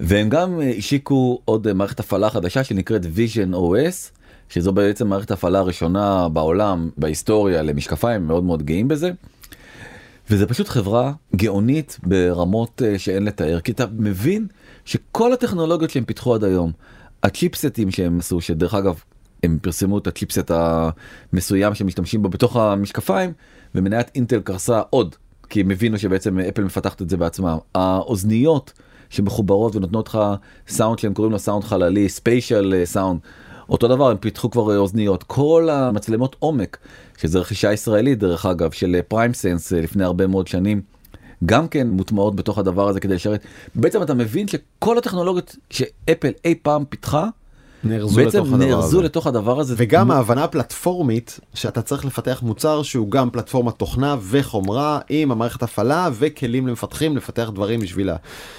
והם 0.00 0.28
גם 0.28 0.60
אה, 0.60 0.72
השיקו 0.78 1.40
עוד 1.44 1.66
אה, 1.66 1.74
מערכת 1.74 2.00
הפעלה 2.00 2.30
חדשה 2.30 2.64
שנקראת 2.64 3.04
vision 3.04 3.54
os 3.54 4.18
שזו 4.48 4.72
בעצם 4.72 5.08
מערכת 5.08 5.30
הפעלה 5.30 5.58
הראשונה 5.58 6.28
בעולם 6.28 6.90
בהיסטוריה 6.96 7.62
למשקפיים 7.62 8.26
מאוד 8.26 8.44
מאוד 8.44 8.62
גאים 8.62 8.88
בזה. 8.88 9.10
וזה 10.30 10.46
פשוט 10.46 10.68
חברה 10.68 11.12
גאונית 11.36 11.98
ברמות 12.02 12.82
אה, 12.84 12.98
שאין 12.98 13.24
לתאר 13.24 13.60
כי 13.60 13.72
אתה 13.72 13.84
מבין 13.98 14.46
שכל 14.84 15.32
הטכנולוגיות 15.32 15.90
שהם 15.90 16.04
פיתחו 16.04 16.34
עד 16.34 16.44
היום 16.44 16.72
הצ'יפסטים 17.22 17.90
שהם 17.90 18.18
עשו 18.18 18.40
שדרך 18.40 18.74
אגב 18.74 19.02
הם 19.42 19.58
פרסמו 19.62 19.98
את 19.98 20.06
הצ'יפסט 20.06 20.50
המסוים 20.50 21.74
שמשתמשים 21.74 22.22
בו 22.22 22.28
בתוך 22.28 22.56
המשקפיים 22.56 23.32
ומניית 23.74 24.10
אינטל 24.14 24.40
קרסה 24.40 24.80
עוד 24.90 25.16
כי 25.48 25.60
הם 25.60 25.70
הבינו 25.70 25.98
שבעצם 25.98 26.38
אפל 26.38 26.64
מפתחת 26.64 27.02
את 27.02 27.10
זה 27.10 27.16
בעצמה 27.16 27.56
האוזניות 27.74 28.72
שמחוברות 29.10 29.76
ונותנות 29.76 30.08
לך 30.08 30.18
סאונד 30.68 30.98
שהם 30.98 31.14
קוראים 31.14 31.32
לו 31.32 31.38
סאונד 31.38 31.64
חללי 31.64 32.08
spatial 32.08 32.82
sound. 32.84 33.20
אותו 33.68 33.88
דבר 33.88 34.10
הם 34.10 34.16
פיתחו 34.16 34.50
כבר 34.50 34.78
אוזניות 34.78 35.22
כל 35.22 35.68
המצלמות 35.70 36.36
עומק 36.38 36.78
שזה 37.18 37.38
רכישה 37.38 37.72
ישראלית 37.72 38.18
דרך 38.18 38.46
אגב 38.46 38.70
של 38.70 39.00
PrimeSense 39.08 39.72
לפני 39.72 40.04
הרבה 40.04 40.26
מאוד 40.26 40.46
שנים. 40.46 40.82
גם 41.46 41.68
כן 41.68 41.88
מוטמעות 41.88 42.36
בתוך 42.36 42.58
הדבר 42.58 42.88
הזה 42.88 43.00
כדי 43.00 43.14
לשרת 43.14 43.44
בעצם 43.74 44.02
אתה 44.02 44.14
מבין 44.14 44.46
שכל 44.48 44.98
הטכנולוגיות 44.98 45.56
שאפל 45.70 46.30
אי 46.44 46.54
פעם 46.62 46.84
פיתחה 46.84 47.28
נארזו 47.84 48.16
בעצם 48.16 48.38
לתוך 48.38 48.52
הדבר 48.52 48.66
נארזו. 48.66 49.02
לתוך 49.02 49.26
הדבר 49.26 49.60
הזה 49.60 49.74
וגם 49.76 50.10
ההבנה 50.10 50.44
הפלטפורמית 50.44 51.40
שאתה 51.54 51.82
צריך 51.82 52.04
לפתח 52.04 52.42
מוצר 52.42 52.82
שהוא 52.82 53.10
גם 53.10 53.30
פלטפורמת 53.30 53.74
תוכנה 53.74 54.16
וחומרה 54.30 55.00
עם 55.08 55.32
המערכת 55.32 55.62
הפעלה 55.62 56.08
וכלים 56.12 56.66
למפתחים 56.66 57.16
לפתח 57.16 57.50
דברים 57.54 57.80
בשבילה. 57.80 58.16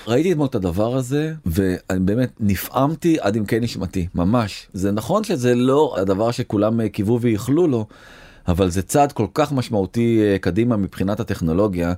ראיתי 0.07 0.31
אתמול 0.31 0.47
את 0.47 0.55
הדבר 0.55 0.95
הזה 0.95 1.33
ואני 1.45 1.99
באמת 1.99 2.31
נפעמתי 2.39 3.17
עד 3.19 3.37
עמקי 3.37 3.59
נשמתי 3.59 4.07
ממש 4.15 4.67
זה 4.73 4.91
נכון 4.91 5.23
שזה 5.23 5.55
לא 5.55 5.95
הדבר 5.97 6.31
שכולם 6.31 6.81
אה, 6.81 6.89
קיוו 6.89 7.21
וייחלו 7.21 7.67
לו. 7.67 7.85
אבל 8.47 8.69
זה 8.69 8.81
צעד 8.81 9.11
כל 9.11 9.25
כך 9.33 9.51
משמעותי 9.51 10.21
אה, 10.21 10.37
קדימה 10.37 10.77
מבחינת 10.77 11.19
הטכנולוגיה 11.19 11.93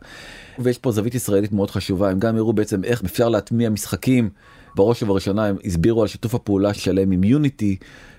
ויש 0.60 0.78
פה 0.78 0.92
זווית 0.92 1.16
ישראלית 1.16 1.54
מאוד 1.54 1.72
חשובה 1.72 2.10
הם 2.10 2.20
גם 2.20 2.36
הראו 2.36 2.54
בעצם 2.54 2.84
איך 2.84 3.02
אפשר 3.04 3.30
להטמיע 3.30 3.70
משחקים 3.70 4.30
בראש 4.76 5.04
ובראשונה 5.04 5.46
הם 5.46 5.56
הסבירו 5.66 6.02
על 6.02 6.08
שיתוף 6.08 6.36
הפעולה 6.36 6.74
שלהם 6.74 7.12
עם 7.12 7.24
יוניטי 7.24 7.76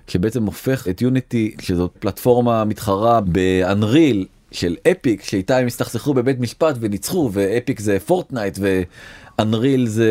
שבעצם 0.07 0.45
הופך 0.45 0.87
את 0.87 1.01
יוניטי 1.01 1.55
שזאת 1.61 1.91
פלטפורמה 1.99 2.65
מתחרה 2.65 3.21
באנריל 3.21 4.25
של 4.51 4.75
אפיק 4.91 5.23
שאיתה 5.23 5.57
הם 5.57 5.67
הסתכסכו 5.67 6.13
בבית 6.13 6.39
משפט 6.39 6.75
וניצחו 6.79 7.29
ואפיק 7.33 7.79
זה 7.79 7.99
פורטנייט 7.99 8.59
ואנריל 8.61 9.87
זה 9.87 10.09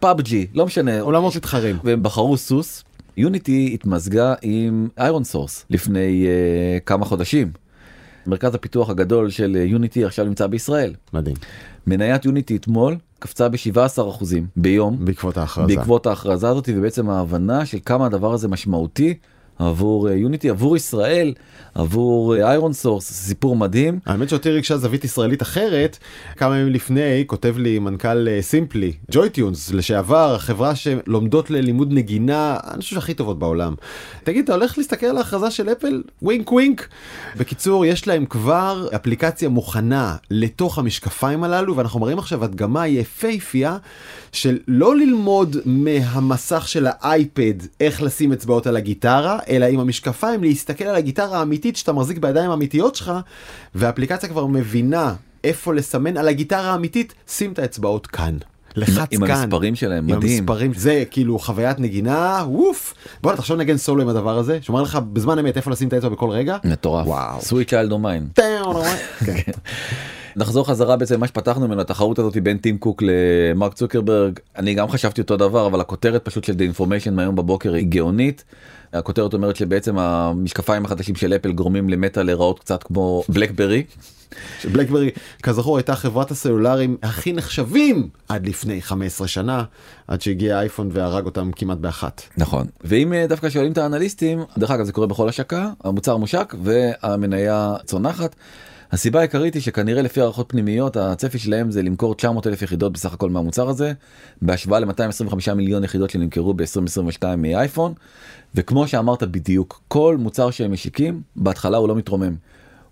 PUBG 0.00 0.46
לא 0.54 0.66
משנה 0.66 1.00
עולמות 1.00 1.36
מתחרים. 1.36 1.76
והם 1.84 2.02
בחרו 2.02 2.36
סוס. 2.36 2.84
Unity 3.16 3.70
התמזגה 3.74 4.34
עם 4.42 4.88
ironSource 4.98 5.64
לפני 5.70 6.26
אה, 6.26 6.80
כמה 6.86 7.04
חודשים. 7.04 7.50
מרכז 8.26 8.54
הפיתוח 8.54 8.90
הגדול 8.90 9.30
של 9.30 9.56
Unity 9.56 10.04
עכשיו 10.04 10.24
נמצא 10.24 10.46
בישראל. 10.46 10.94
מדהים. 11.12 11.36
מניית 11.86 12.24
Unity 12.24 12.56
אתמול 12.56 12.96
קפצה 13.18 13.48
ב-17% 13.48 14.24
ביום 14.56 15.04
בעקבות 15.04 15.36
ההכרזה. 15.36 15.76
בעקבות 15.76 16.06
ההכרזה 16.06 16.48
הזאת 16.48 16.68
ובעצם 16.74 17.10
ההבנה 17.10 17.66
של 17.66 17.78
כמה 17.84 18.06
הדבר 18.06 18.32
הזה 18.32 18.48
משמעותי 18.48 19.14
עבור 19.58 20.10
Unity 20.10 20.50
עבור 20.50 20.76
ישראל 20.76 21.34
עבור 21.74 22.36
ironSource 22.36 23.12
סיפור 23.12 23.56
מדהים 23.56 23.98
האמת 24.06 24.28
שאותי 24.28 24.50
ריגשה 24.50 24.76
זווית 24.76 25.04
ישראלית 25.04 25.42
אחרת 25.42 25.98
כמה 26.36 26.58
ימים 26.58 26.72
לפני 26.72 27.24
כותב 27.26 27.54
לי 27.58 27.78
מנכ"ל 27.78 28.28
אה, 28.28 28.42
Simply 28.42 28.92
JoyTunes 29.10 29.72
לשעבר 29.72 30.38
חברה 30.38 30.74
שלומדות 30.74 31.50
ללימוד 31.50 31.92
נגינה 31.92 32.56
אני 32.70 32.80
חושב 32.80 32.94
שהכי 32.94 33.14
טובות 33.14 33.38
בעולם. 33.38 33.74
תגיד 34.24 34.44
אתה 34.44 34.54
הולך 34.54 34.78
להסתכל 34.78 35.06
על 35.06 35.16
ההכרזה 35.16 35.50
של 35.50 35.72
אפל 35.72 36.02
wink 36.22 36.52
wink. 36.52 36.88
בקיצור 37.36 37.86
יש 37.86 38.06
להם 38.06 38.26
כבר 38.26 38.88
אפליקציה 38.94 39.48
מוכנה 39.48 40.16
לתוך 40.30 40.78
המשקפיים 40.78 41.44
הללו 41.44 41.76
ואנחנו 41.76 42.00
מראים 42.00 42.18
עכשיו 42.18 42.44
הדגמה 42.44 42.86
יפהפייה 42.86 43.76
של 44.32 44.58
לא 44.68 44.96
ללמוד 44.96 45.56
מהמסך 45.64 46.68
של 46.68 46.86
האייפד 46.90 47.54
איך 47.80 48.02
לשים 48.02 48.32
אצבעות 48.32 48.66
על 48.66 48.76
הגיטרה 48.76 49.38
אלא 49.48 49.66
עם 49.66 49.80
המשקפיים 49.80 50.42
להסתכל 50.42 50.84
על 50.84 50.96
הגיטרה 50.96 51.38
האמיתית 51.38 51.76
שאתה 51.76 51.92
מחזיק 51.92 52.18
בידיים 52.18 52.50
האמיתיות 52.50 52.94
שלך 52.94 53.12
והאפליקציה 53.74 54.28
כבר 54.28 54.46
מבינה 54.46 55.14
איפה 55.44 55.74
לסמן 55.74 56.16
על 56.16 56.28
הגיטרה 56.28 56.70
האמיתית 56.72 57.14
שים 57.28 57.52
את 57.52 57.58
האצבעות 57.58 58.06
כאן. 58.06 58.36
לחץ 58.76 59.08
עם 59.10 59.26
כאן. 59.26 59.36
המספרים 59.36 59.74
שלהם 59.74 60.08
עם 60.08 60.16
מדהים 60.16 60.38
המספרים 60.38 60.74
זה 60.74 61.04
כאילו 61.10 61.38
חוויית 61.38 61.78
נגינה 61.78 62.44
ווף 62.46 62.94
בוא 63.22 63.32
תחשוב 63.36 63.56
נגן 63.58 63.76
סולו 63.76 64.02
עם 64.02 64.08
הדבר 64.08 64.38
הזה 64.38 64.58
שאומר 64.62 64.82
לך 64.82 64.98
בזמן 65.12 65.38
אמת 65.38 65.56
איפה 65.56 65.70
לשים 65.70 65.88
את 65.88 65.92
האצבע 65.92 66.08
בכל 66.08 66.30
רגע. 66.30 66.56
מטורף 66.64 67.06
וואו. 67.06 67.40
סוויט 67.40 67.70
צ'יילד 67.70 67.92
או 67.92 67.98
מיין 67.98 68.28
כן. 69.26 69.52
נחזור 70.36 70.66
חזרה 70.66 70.96
בעצם 70.96 71.20
מה 71.20 71.26
שפתחנו 71.26 71.68
ממנו 71.68 71.80
התחרות 71.80 72.18
הזאת 72.18 72.36
בין 72.36 72.58
טים 72.58 72.78
קוק 72.78 73.02
למרק 73.06 73.74
צוקרברג 73.74 74.38
אני 74.56 74.74
גם 74.74 74.88
חשבתי 74.88 75.20
אותו 75.20 75.36
דבר 75.36 75.66
אבל 75.66 75.80
הכותרת 75.80 76.24
פשוט 76.24 76.44
של 76.44 76.52
The 76.52 76.76
Information 76.76 77.10
מהיום 77.10 77.36
בבוקר 77.36 77.74
היא 77.74 77.86
גאונית. 77.86 78.44
הכותרת 78.92 79.34
אומרת 79.34 79.56
שבעצם 79.56 79.98
המשקפיים 79.98 80.84
החדשים 80.84 81.14
של 81.14 81.34
אפל 81.34 81.52
גורמים 81.52 81.90
למטה 81.90 82.22
להיראות 82.22 82.58
קצת 82.58 82.82
כמו 82.82 83.22
בלקברי. 83.28 83.82
בלקברי 84.72 85.10
כזכור 85.42 85.76
הייתה 85.76 85.96
חברת 85.96 86.30
הסלולרים 86.30 86.96
הכי 87.02 87.32
נחשבים 87.32 88.08
עד 88.28 88.46
לפני 88.46 88.82
15 88.82 89.28
שנה 89.28 89.64
עד 90.08 90.20
שהגיע 90.20 90.58
אייפון 90.60 90.88
והרג 90.92 91.24
אותם 91.24 91.50
כמעט 91.56 91.78
באחת. 91.78 92.22
נכון 92.36 92.66
ואם 92.84 93.12
אה, 93.12 93.26
דווקא 93.26 93.50
שואלים 93.50 93.72
את 93.72 93.78
האנליסטים 93.78 94.44
דרך 94.58 94.70
אגב 94.70 94.84
זה 94.84 94.92
קורה 94.92 95.06
בכל 95.06 95.28
השקה 95.28 95.70
המוצר 95.84 96.16
מושק 96.16 96.54
והמניה 96.62 97.74
צונחת. 97.84 98.36
הסיבה 98.92 99.18
העיקרית 99.18 99.54
היא 99.54 99.62
שכנראה 99.62 100.02
לפי 100.02 100.20
הערכות 100.20 100.46
פנימיות 100.48 100.96
הצפי 100.96 101.38
שלהם 101.38 101.70
זה 101.70 101.82
למכור 101.82 102.14
900 102.14 102.46
אלף 102.46 102.62
יחידות 102.62 102.92
בסך 102.92 103.12
הכל 103.12 103.30
מהמוצר 103.30 103.68
הזה 103.68 103.92
בהשוואה 104.42 104.80
ל-225 104.80 105.54
מיליון 105.54 105.84
יחידות 105.84 106.10
שנמכרו 106.10 106.54
ב-2022 106.54 107.26
מאייפון 107.38 107.94
וכמו 108.54 108.88
שאמרת 108.88 109.22
בדיוק 109.22 109.82
כל 109.88 110.16
מוצר 110.18 110.50
שהם 110.50 110.72
משיקים 110.72 111.22
בהתחלה 111.36 111.76
הוא 111.76 111.88
לא 111.88 111.94
מתרומם. 111.96 112.34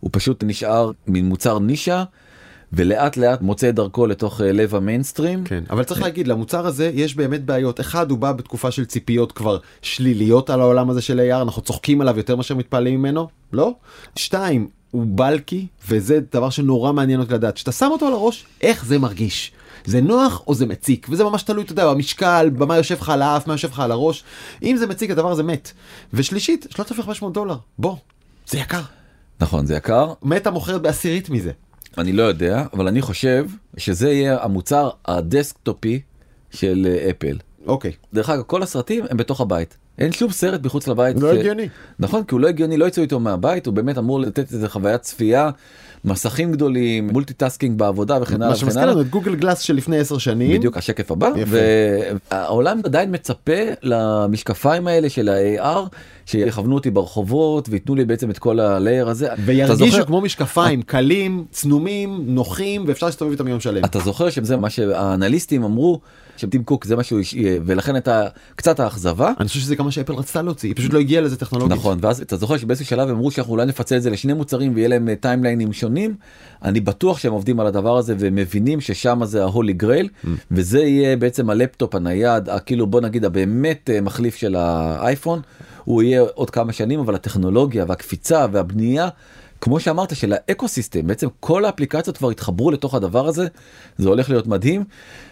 הוא 0.00 0.10
פשוט 0.12 0.44
נשאר 0.44 0.90
מין 1.06 1.28
מוצר 1.28 1.58
נישה 1.58 2.04
ולאט 2.72 3.16
לאט 3.16 3.42
מוצא 3.42 3.68
את 3.68 3.74
דרכו 3.74 4.06
לתוך 4.06 4.40
אה, 4.40 4.52
לב 4.52 4.74
המיינסטרים. 4.74 5.44
כן 5.44 5.64
אבל 5.70 5.84
צריך 5.84 6.02
להגיד 6.02 6.28
למוצר 6.28 6.66
הזה 6.66 6.90
יש 6.94 7.16
באמת 7.16 7.44
בעיות. 7.44 7.80
אחד 7.80 8.10
הוא 8.10 8.18
בא 8.18 8.32
בתקופה 8.32 8.70
של 8.70 8.84
ציפיות 8.84 9.32
כבר 9.32 9.58
שליליות 9.82 10.50
על 10.50 10.60
העולם 10.60 10.90
הזה 10.90 11.02
של 11.02 11.20
AR 11.20 11.42
אנחנו 11.42 11.62
צוחקים 11.62 12.00
עליו 12.00 12.16
יותר 12.16 12.36
מאשר 12.36 12.54
מתפעלים 12.54 13.00
ממנו? 13.00 13.28
לא. 13.52 13.74
שתיים 14.16 14.68
הוא 14.94 15.06
בלקי 15.08 15.66
וזה 15.88 16.18
דבר 16.32 16.50
שנורא 16.50 16.92
מעניין 16.92 17.20
אותי 17.20 17.34
לדעת. 17.34 17.56
שאתה 17.56 17.72
שם 17.72 17.88
אותו 17.90 18.06
על 18.06 18.12
הראש 18.12 18.46
איך 18.60 18.84
זה 18.84 18.98
מרגיש. 18.98 19.52
זה 19.84 20.00
נוח 20.00 20.42
או 20.46 20.54
זה 20.54 20.66
מציק? 20.66 21.06
וזה 21.10 21.24
ממש 21.24 21.42
תלוי 21.42 21.64
אתה 21.64 21.72
יודע 21.72 21.90
במשקל 21.90 22.50
במה 22.50 22.76
יושב 22.76 22.94
לך 23.00 23.08
על 23.08 23.22
האף 23.22 23.46
מה 23.46 23.54
יושב 23.54 23.70
לך 23.70 23.80
על 23.80 23.92
הראש. 23.92 24.24
אם 24.62 24.76
זה 24.76 24.86
מציק 24.86 25.10
הדבר 25.10 25.30
הזה 25.30 25.42
מת. 25.42 25.72
ושלישית 26.12 26.66
3,500 26.70 27.32
דולר. 27.32 27.56
בוא 27.78 27.96
זה 28.46 28.58
יקר. 28.58 28.80
נכון 29.40 29.66
זה 29.66 29.74
יקר. 29.74 30.12
מטה 30.22 30.50
מוכרת 30.50 30.82
בעשירית 30.82 31.30
מזה. 31.30 31.52
אני 31.98 32.12
לא 32.12 32.22
יודע 32.22 32.64
אבל 32.72 32.88
אני 32.88 33.02
חושב 33.02 33.46
שזה 33.76 34.10
יהיה 34.10 34.44
המוצר 34.44 34.90
הדסקטופי 35.06 36.00
של 36.50 36.86
אה, 36.90 37.10
אפל. 37.10 37.38
אוקיי. 37.66 37.92
דרך 38.14 38.30
אגב 38.30 38.42
כל 38.42 38.62
הסרטים 38.62 39.04
הם 39.10 39.16
בתוך 39.16 39.40
הבית 39.40 39.76
אין 39.98 40.12
שום 40.12 40.30
סרט 40.30 40.64
מחוץ 40.64 40.88
לבית. 40.88 41.20
לא 41.22 41.34
ש- 41.34 41.38
הגיוני. 41.38 41.68
נכון 41.98 42.24
כי 42.24 42.34
הוא 42.34 42.40
לא 42.40 42.48
הגיוני 42.48 42.76
לא 42.76 42.84
יצאו 42.84 43.02
איתו 43.02 43.20
מהבית 43.20 43.66
הוא 43.66 43.74
באמת 43.74 43.98
אמור 43.98 44.20
לתת 44.20 44.52
איזה 44.52 44.68
חוויית 44.68 45.00
צפייה 45.00 45.50
מסכים 46.04 46.52
גדולים 46.52 47.08
multitasking 47.08 47.78
בעבודה 47.78 48.18
וכן 48.22 48.34
הלאה 48.34 48.48
מה 48.48 48.56
שמזכיר. 48.56 48.86
לנו 48.86 49.00
את 49.00 49.10
Google 49.10 49.34
Glass 49.34 49.58
של 49.60 49.74
לפני 49.74 49.98
10 49.98 50.18
שנים. 50.18 50.58
בדיוק 50.58 50.76
השקף 50.76 51.10
הבא 51.10 51.28
יפה. 51.36 51.56
והעולם 52.32 52.80
עדיין 52.84 53.14
מצפה 53.14 53.52
למשקפיים 53.82 54.86
האלה 54.86 55.08
של 55.10 55.28
ה-AR 55.28 55.78
שיכוונו 56.26 56.74
אותי 56.74 56.90
ברחובות 56.90 57.68
וייתנו 57.68 57.94
לי 57.94 58.04
בעצם 58.04 58.30
את 58.30 58.38
כל 58.38 58.60
ה 58.60 58.68
layer 58.68 59.08
הזה. 59.08 59.28
וירגישו 59.44 59.86
זוכר- 59.90 60.04
כמו 60.04 60.20
משקפיים 60.20 60.82
קלים 60.82 61.44
צנומים 61.50 62.20
נוחים 62.26 62.84
ואפשר 62.86 63.06
להסתובב 63.06 63.30
איתם 63.30 63.48
יום 63.48 63.60
שלם. 63.60 63.84
אתה 63.84 63.98
זוכר 63.98 64.30
שזה 64.30 64.56
מה 64.56 64.70
שהאנליסטים 64.70 65.64
אמרו 65.64 66.00
שטים 66.36 66.64
קוק 66.64 66.84
זה 66.84 66.96
מה 66.96 67.02
שהוא 67.02 67.20
יהיה 67.32 67.60
ולכן 67.64 67.94
הייתה 67.94 68.26
קצת 68.56 68.80
האכזבה. 68.80 69.32
אני 69.40 69.48
חושב 69.48 69.60
שזה 69.60 69.76
גם 69.76 69.84
מה 69.84 69.90
שאפל 69.90 70.12
רצתה 70.12 70.42
להוציא 70.42 70.68
היא 70.68 70.76
פשוט 70.76 70.92
לא 70.92 70.98
הגיעה 70.98 71.22
לזה 71.22 71.36
טכנולוגית. 71.36 71.76
נכון 71.76 71.98
ואז 72.00 72.20
אתה 72.20 72.36
זוכר 72.36 72.56
שבאיזשהו 72.56 72.86
שלב 72.86 73.08
אמרו 73.08 73.30
שאנחנו 73.30 73.52
אולי 73.52 73.66
נפצל 73.66 73.96
את 73.96 74.02
זה 74.02 74.10
לשני 74.10 74.32
מוצרים 74.32 74.74
ויהיה 74.74 74.88
להם 74.88 75.08
אה, 75.08 75.16
טיימליינים 75.16 75.72
שונים 75.72 76.14
אני 76.62 76.80
בטוח 76.80 77.18
שהם 77.18 77.32
עובדים 77.32 77.60
על 77.60 77.66
הדבר 77.66 77.96
הזה 77.96 78.14
ומבינים 78.18 78.80
ששם 78.80 79.20
זה 79.24 79.42
ה 79.42 79.48
holy 79.48 79.72
grail 79.72 80.08
וזה 80.50 80.80
יהיה 80.80 81.16
בעצם 81.16 81.50
הלפטופ 81.50 81.94
הנייד 81.94 82.48
כאילו 82.66 82.86
בוא 82.86 83.00
נגיד 83.00 83.24
הבאמת 83.24 83.90
אה, 83.92 84.00
מחליף 84.00 84.36
של 84.36 84.56
האייפון 84.56 85.40
הוא 85.84 86.02
יהיה 86.02 86.20
עוד 86.34 86.50
כמה 86.50 86.72
שנים 86.72 87.00
אבל 87.00 87.14
הטכנולוגיה 87.14 87.84
והקפיצה 87.88 88.46
והבנייה. 88.52 89.08
כמו 89.64 89.80
שאמרת 89.80 90.16
של 90.16 90.32
ה 90.32 90.68
ecosystem 90.68 91.06
בעצם 91.06 91.28
כל 91.40 91.64
האפליקציות 91.64 92.16
כבר 92.16 92.30
התחברו 92.30 92.70
לתוך 92.70 92.94
הדבר 92.94 93.26
הזה 93.26 93.46
זה 93.98 94.08
הולך 94.08 94.30
להיות 94.30 94.46
מדהים 94.46 94.84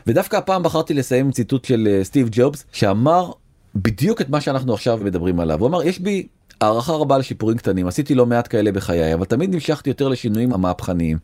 ודווקא 0.07 0.37
הפעם 0.37 0.62
בחרתי 0.62 0.95
לסיים 0.95 1.27
עם 1.27 1.33
ציטוט 1.33 1.64
של 1.64 1.88
אה, 1.90 2.05
סטיב 2.05 2.29
ג'ובס 2.33 2.64
שאמר 2.73 3.31
בדיוק 3.75 4.21
את 4.21 4.29
מה 4.29 4.40
שאנחנו 4.40 4.74
עכשיו 4.74 4.99
מדברים 5.05 5.41
עליו 5.41 5.61
הוא 5.61 5.68
אמר 5.68 5.83
יש 5.83 5.99
בי 6.01 6.26
הערכה 6.61 6.93
רבה 6.93 7.18
לשיפורים 7.18 7.57
קטנים 7.57 7.87
עשיתי 7.87 8.14
לא 8.14 8.26
מעט 8.26 8.49
כאלה 8.51 8.72
בחיי 8.72 9.14
אבל 9.14 9.24
תמיד 9.24 9.55
נמשכתי 9.55 9.91
יותר 9.91 10.09
לשינויים 10.09 10.53
המהפכניים 10.53 11.18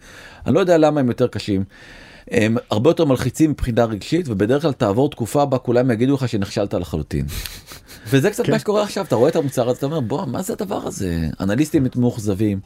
אני 0.47 0.55
לא 0.55 0.61
יודע 0.61 0.79
למה 0.79 1.01
הם 1.01 1.09
יותר 1.09 1.27
קשים. 1.27 1.65
הם 2.31 2.57
הרבה 2.71 2.91
יותר 2.91 3.05
מלחיצים 3.05 3.51
מבחינה 3.51 3.85
רגשית 3.85 4.29
ובדרך 4.29 4.63
כלל 4.63 4.73
תעבור 4.73 5.11
תקופה 5.11 5.45
בה 5.45 5.59
כולם 5.59 5.91
יגידו 5.91 6.15
לך 6.15 6.29
שנכשלת 6.29 6.75
לחלוטין. 6.75 7.27
וזה 8.11 8.31
קצת 8.31 8.47
כן. 8.47 8.53
מה 8.53 8.59
שקורה 8.59 8.83
עכשיו 8.83 9.05
אתה 9.05 9.17
רואה 9.17 9.31
את 9.31 9.37
המוצר 9.37 9.69
הזה 9.69 9.79
אתה 9.79 9.87
אומר 9.87 10.01
בוא 10.01 10.27
מה 10.27 10.43
זה 10.43 10.53
הדבר 10.53 10.87
הזה 10.87 11.29
אנליסטים 11.41 11.87
מאוכזבים. 11.97 12.61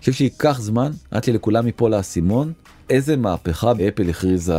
חושב 0.00 0.12
שייקח 0.12 0.60
זמן 0.60 0.90
עד 1.10 1.24
שלכולם 1.24 1.66
ייפול 1.66 1.94
האסימון 1.94 2.52
איזה 2.90 3.16
מהפכה 3.16 3.72
אפל 3.88 4.10
הכריזה 4.10 4.54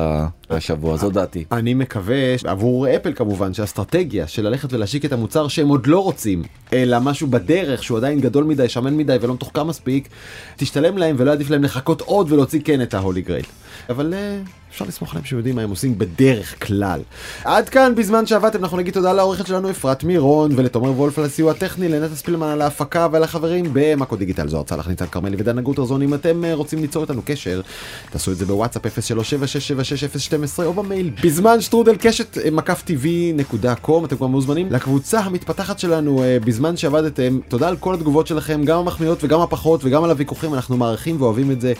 השבוע 0.50 0.98
זו 0.98 1.10
דעתי. 1.10 1.46
אני 1.52 1.74
מקווה 1.74 2.36
עבור 2.46 2.96
אפל 2.96 3.14
כמובן 3.14 3.54
שהאסטרטגיה 3.54 4.28
של 4.28 4.48
ללכת 4.48 4.74
ולהשיק 4.74 5.06
את 5.06 5.14
המוצר 5.14 5.48
שהם 5.48 5.68
עוד 5.68 5.88
לא 5.88 6.04
רוצים 6.04 6.44
אלא 6.74 7.00
משהו 7.00 7.28
בדרך 7.28 7.84
שהוא 7.84 7.98
עדיין 7.98 8.22
גדול 8.22 8.44
מדי 8.44 8.70
שמן 8.70 8.98
מדי 8.98 9.18
ולא 9.22 9.34
מתוחכם 9.34 9.68
מספיק 9.68 10.08
תשתלם 10.56 10.98
להם 10.98 11.16
ולא 11.20 11.32
עדיף 11.32 11.50
להם 11.50 11.64
לחכות 11.64 12.02
עוד 12.02 12.32
ולהוציא 12.32 12.62
כן 12.64 12.82
את 12.82 12.94
ההולי 12.94 13.22
גרייל. 13.22 13.46
אבל 13.90 14.14
אה, 14.14 14.40
אפשר 14.78 14.86
לסמוך 14.86 15.12
עליהם 15.12 15.26
שהם 15.26 15.38
יודעים 15.38 15.56
מה 15.56 15.62
הם 15.62 15.70
עושים 15.70 15.98
בדרך 15.98 16.68
כלל. 16.68 17.02
עד 17.44 17.70
כאן 17.70 17.96
בזמן 17.96 18.26
שעבדתם 18.26 18.64
אנחנו 18.64 18.78
נגיד 18.78 18.94
תודה 18.94 19.14
לעורכת 19.14 19.48
שלנו 19.48 19.70
אפרת 19.70 20.04
מירון 20.04 20.52
ולתומר 20.56 20.92
וולף 20.92 21.20
על 21.20 21.26
הסיוע 21.26 21.52
הטכני 21.52 21.90
לנטע 21.90 22.16
ספילמן 22.16 22.48
על 22.48 22.62
ההפקה 22.62 23.08
ולחברים 23.12 23.66
במאקו 23.74 24.16
דיגיטל. 24.16 24.48
זוהר 24.48 24.64
צלח 24.64 24.88
ניצן 24.88 25.06
כרמלי 25.06 25.38
ודנה 25.40 25.62
גוטרזון 25.62 26.02
אם 26.02 26.14
אתם 26.14 26.46
אה, 26.46 26.54
רוצים 26.54 26.80
ליצור 26.80 27.04
איתנו 27.04 27.22
קשר 27.26 27.62
תעשו 28.10 28.32
את 28.32 28.38
זה 28.38 28.46
בוואטסאפ 28.46 28.86
0376766012 28.88 30.64
או 30.64 30.74
במייל. 30.74 31.12
בזמן 31.24 31.62
שטרודל 31.62 31.96
קשת 31.96 32.38
אה, 32.38 32.52
מקף 32.52 32.82
טבעי 32.86 33.34
נקודה 33.36 33.76
קום. 33.76 34.06
אתם 34.06 34.16
כבר 34.16 34.28
מוזמנים 34.28 34.72
לקבוצה 34.72 35.20
המתפתחת 35.20 35.80
שלנו 35.80 36.24
בזמן 36.46 36.78
שעבדתם. 36.78 37.40
תודה 37.48 37.68
על 37.68 37.78
כל 37.78 37.94
התגובות 37.94 38.28
שלכם 38.28 38.66
גם 38.66 38.80
המחמיאות 38.80 39.24
וגם 39.24 39.42
הפחות 39.42 39.82
וגם 39.84 40.04
על 40.04 40.10
הוויכוחים. 40.10 40.54
אנחנו 40.54 40.78
מעריכים 40.78 41.22
ואוהבים 41.22 41.52
את 41.52 41.62
זה 41.62 41.74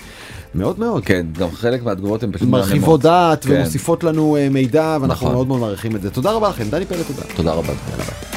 מאוד 0.56 0.80
מאוד. 0.80 1.06
כן 1.06 1.26
גם 1.40 1.52
חלק 1.52 1.84
מהתגובות 1.84 2.24
הן 2.24 2.32
פשוט 2.32 2.50
מרחיבות. 2.50 3.02
דעת 3.02 3.46
כן. 3.46 3.54
ומוסיפות 3.54 4.04
לנו 4.04 4.36
אה, 4.36 4.50
מידע 4.50 4.98
ואנחנו 5.02 5.26
נכון. 5.26 5.32
מאוד 5.32 5.48
מאוד 5.48 5.60
מעריכים 5.60 5.96
את 5.96 6.02
זה 6.02 6.12
תודה 6.12 6.32
רבה 6.32 6.50
לכם 6.50 6.70
דני 6.70 6.86
פלד 6.86 7.04
תודה. 7.08 7.22
תודה 7.36 7.52
רבה. 7.54 7.74
יאללה, 7.92 8.04
ביי. 8.04 8.37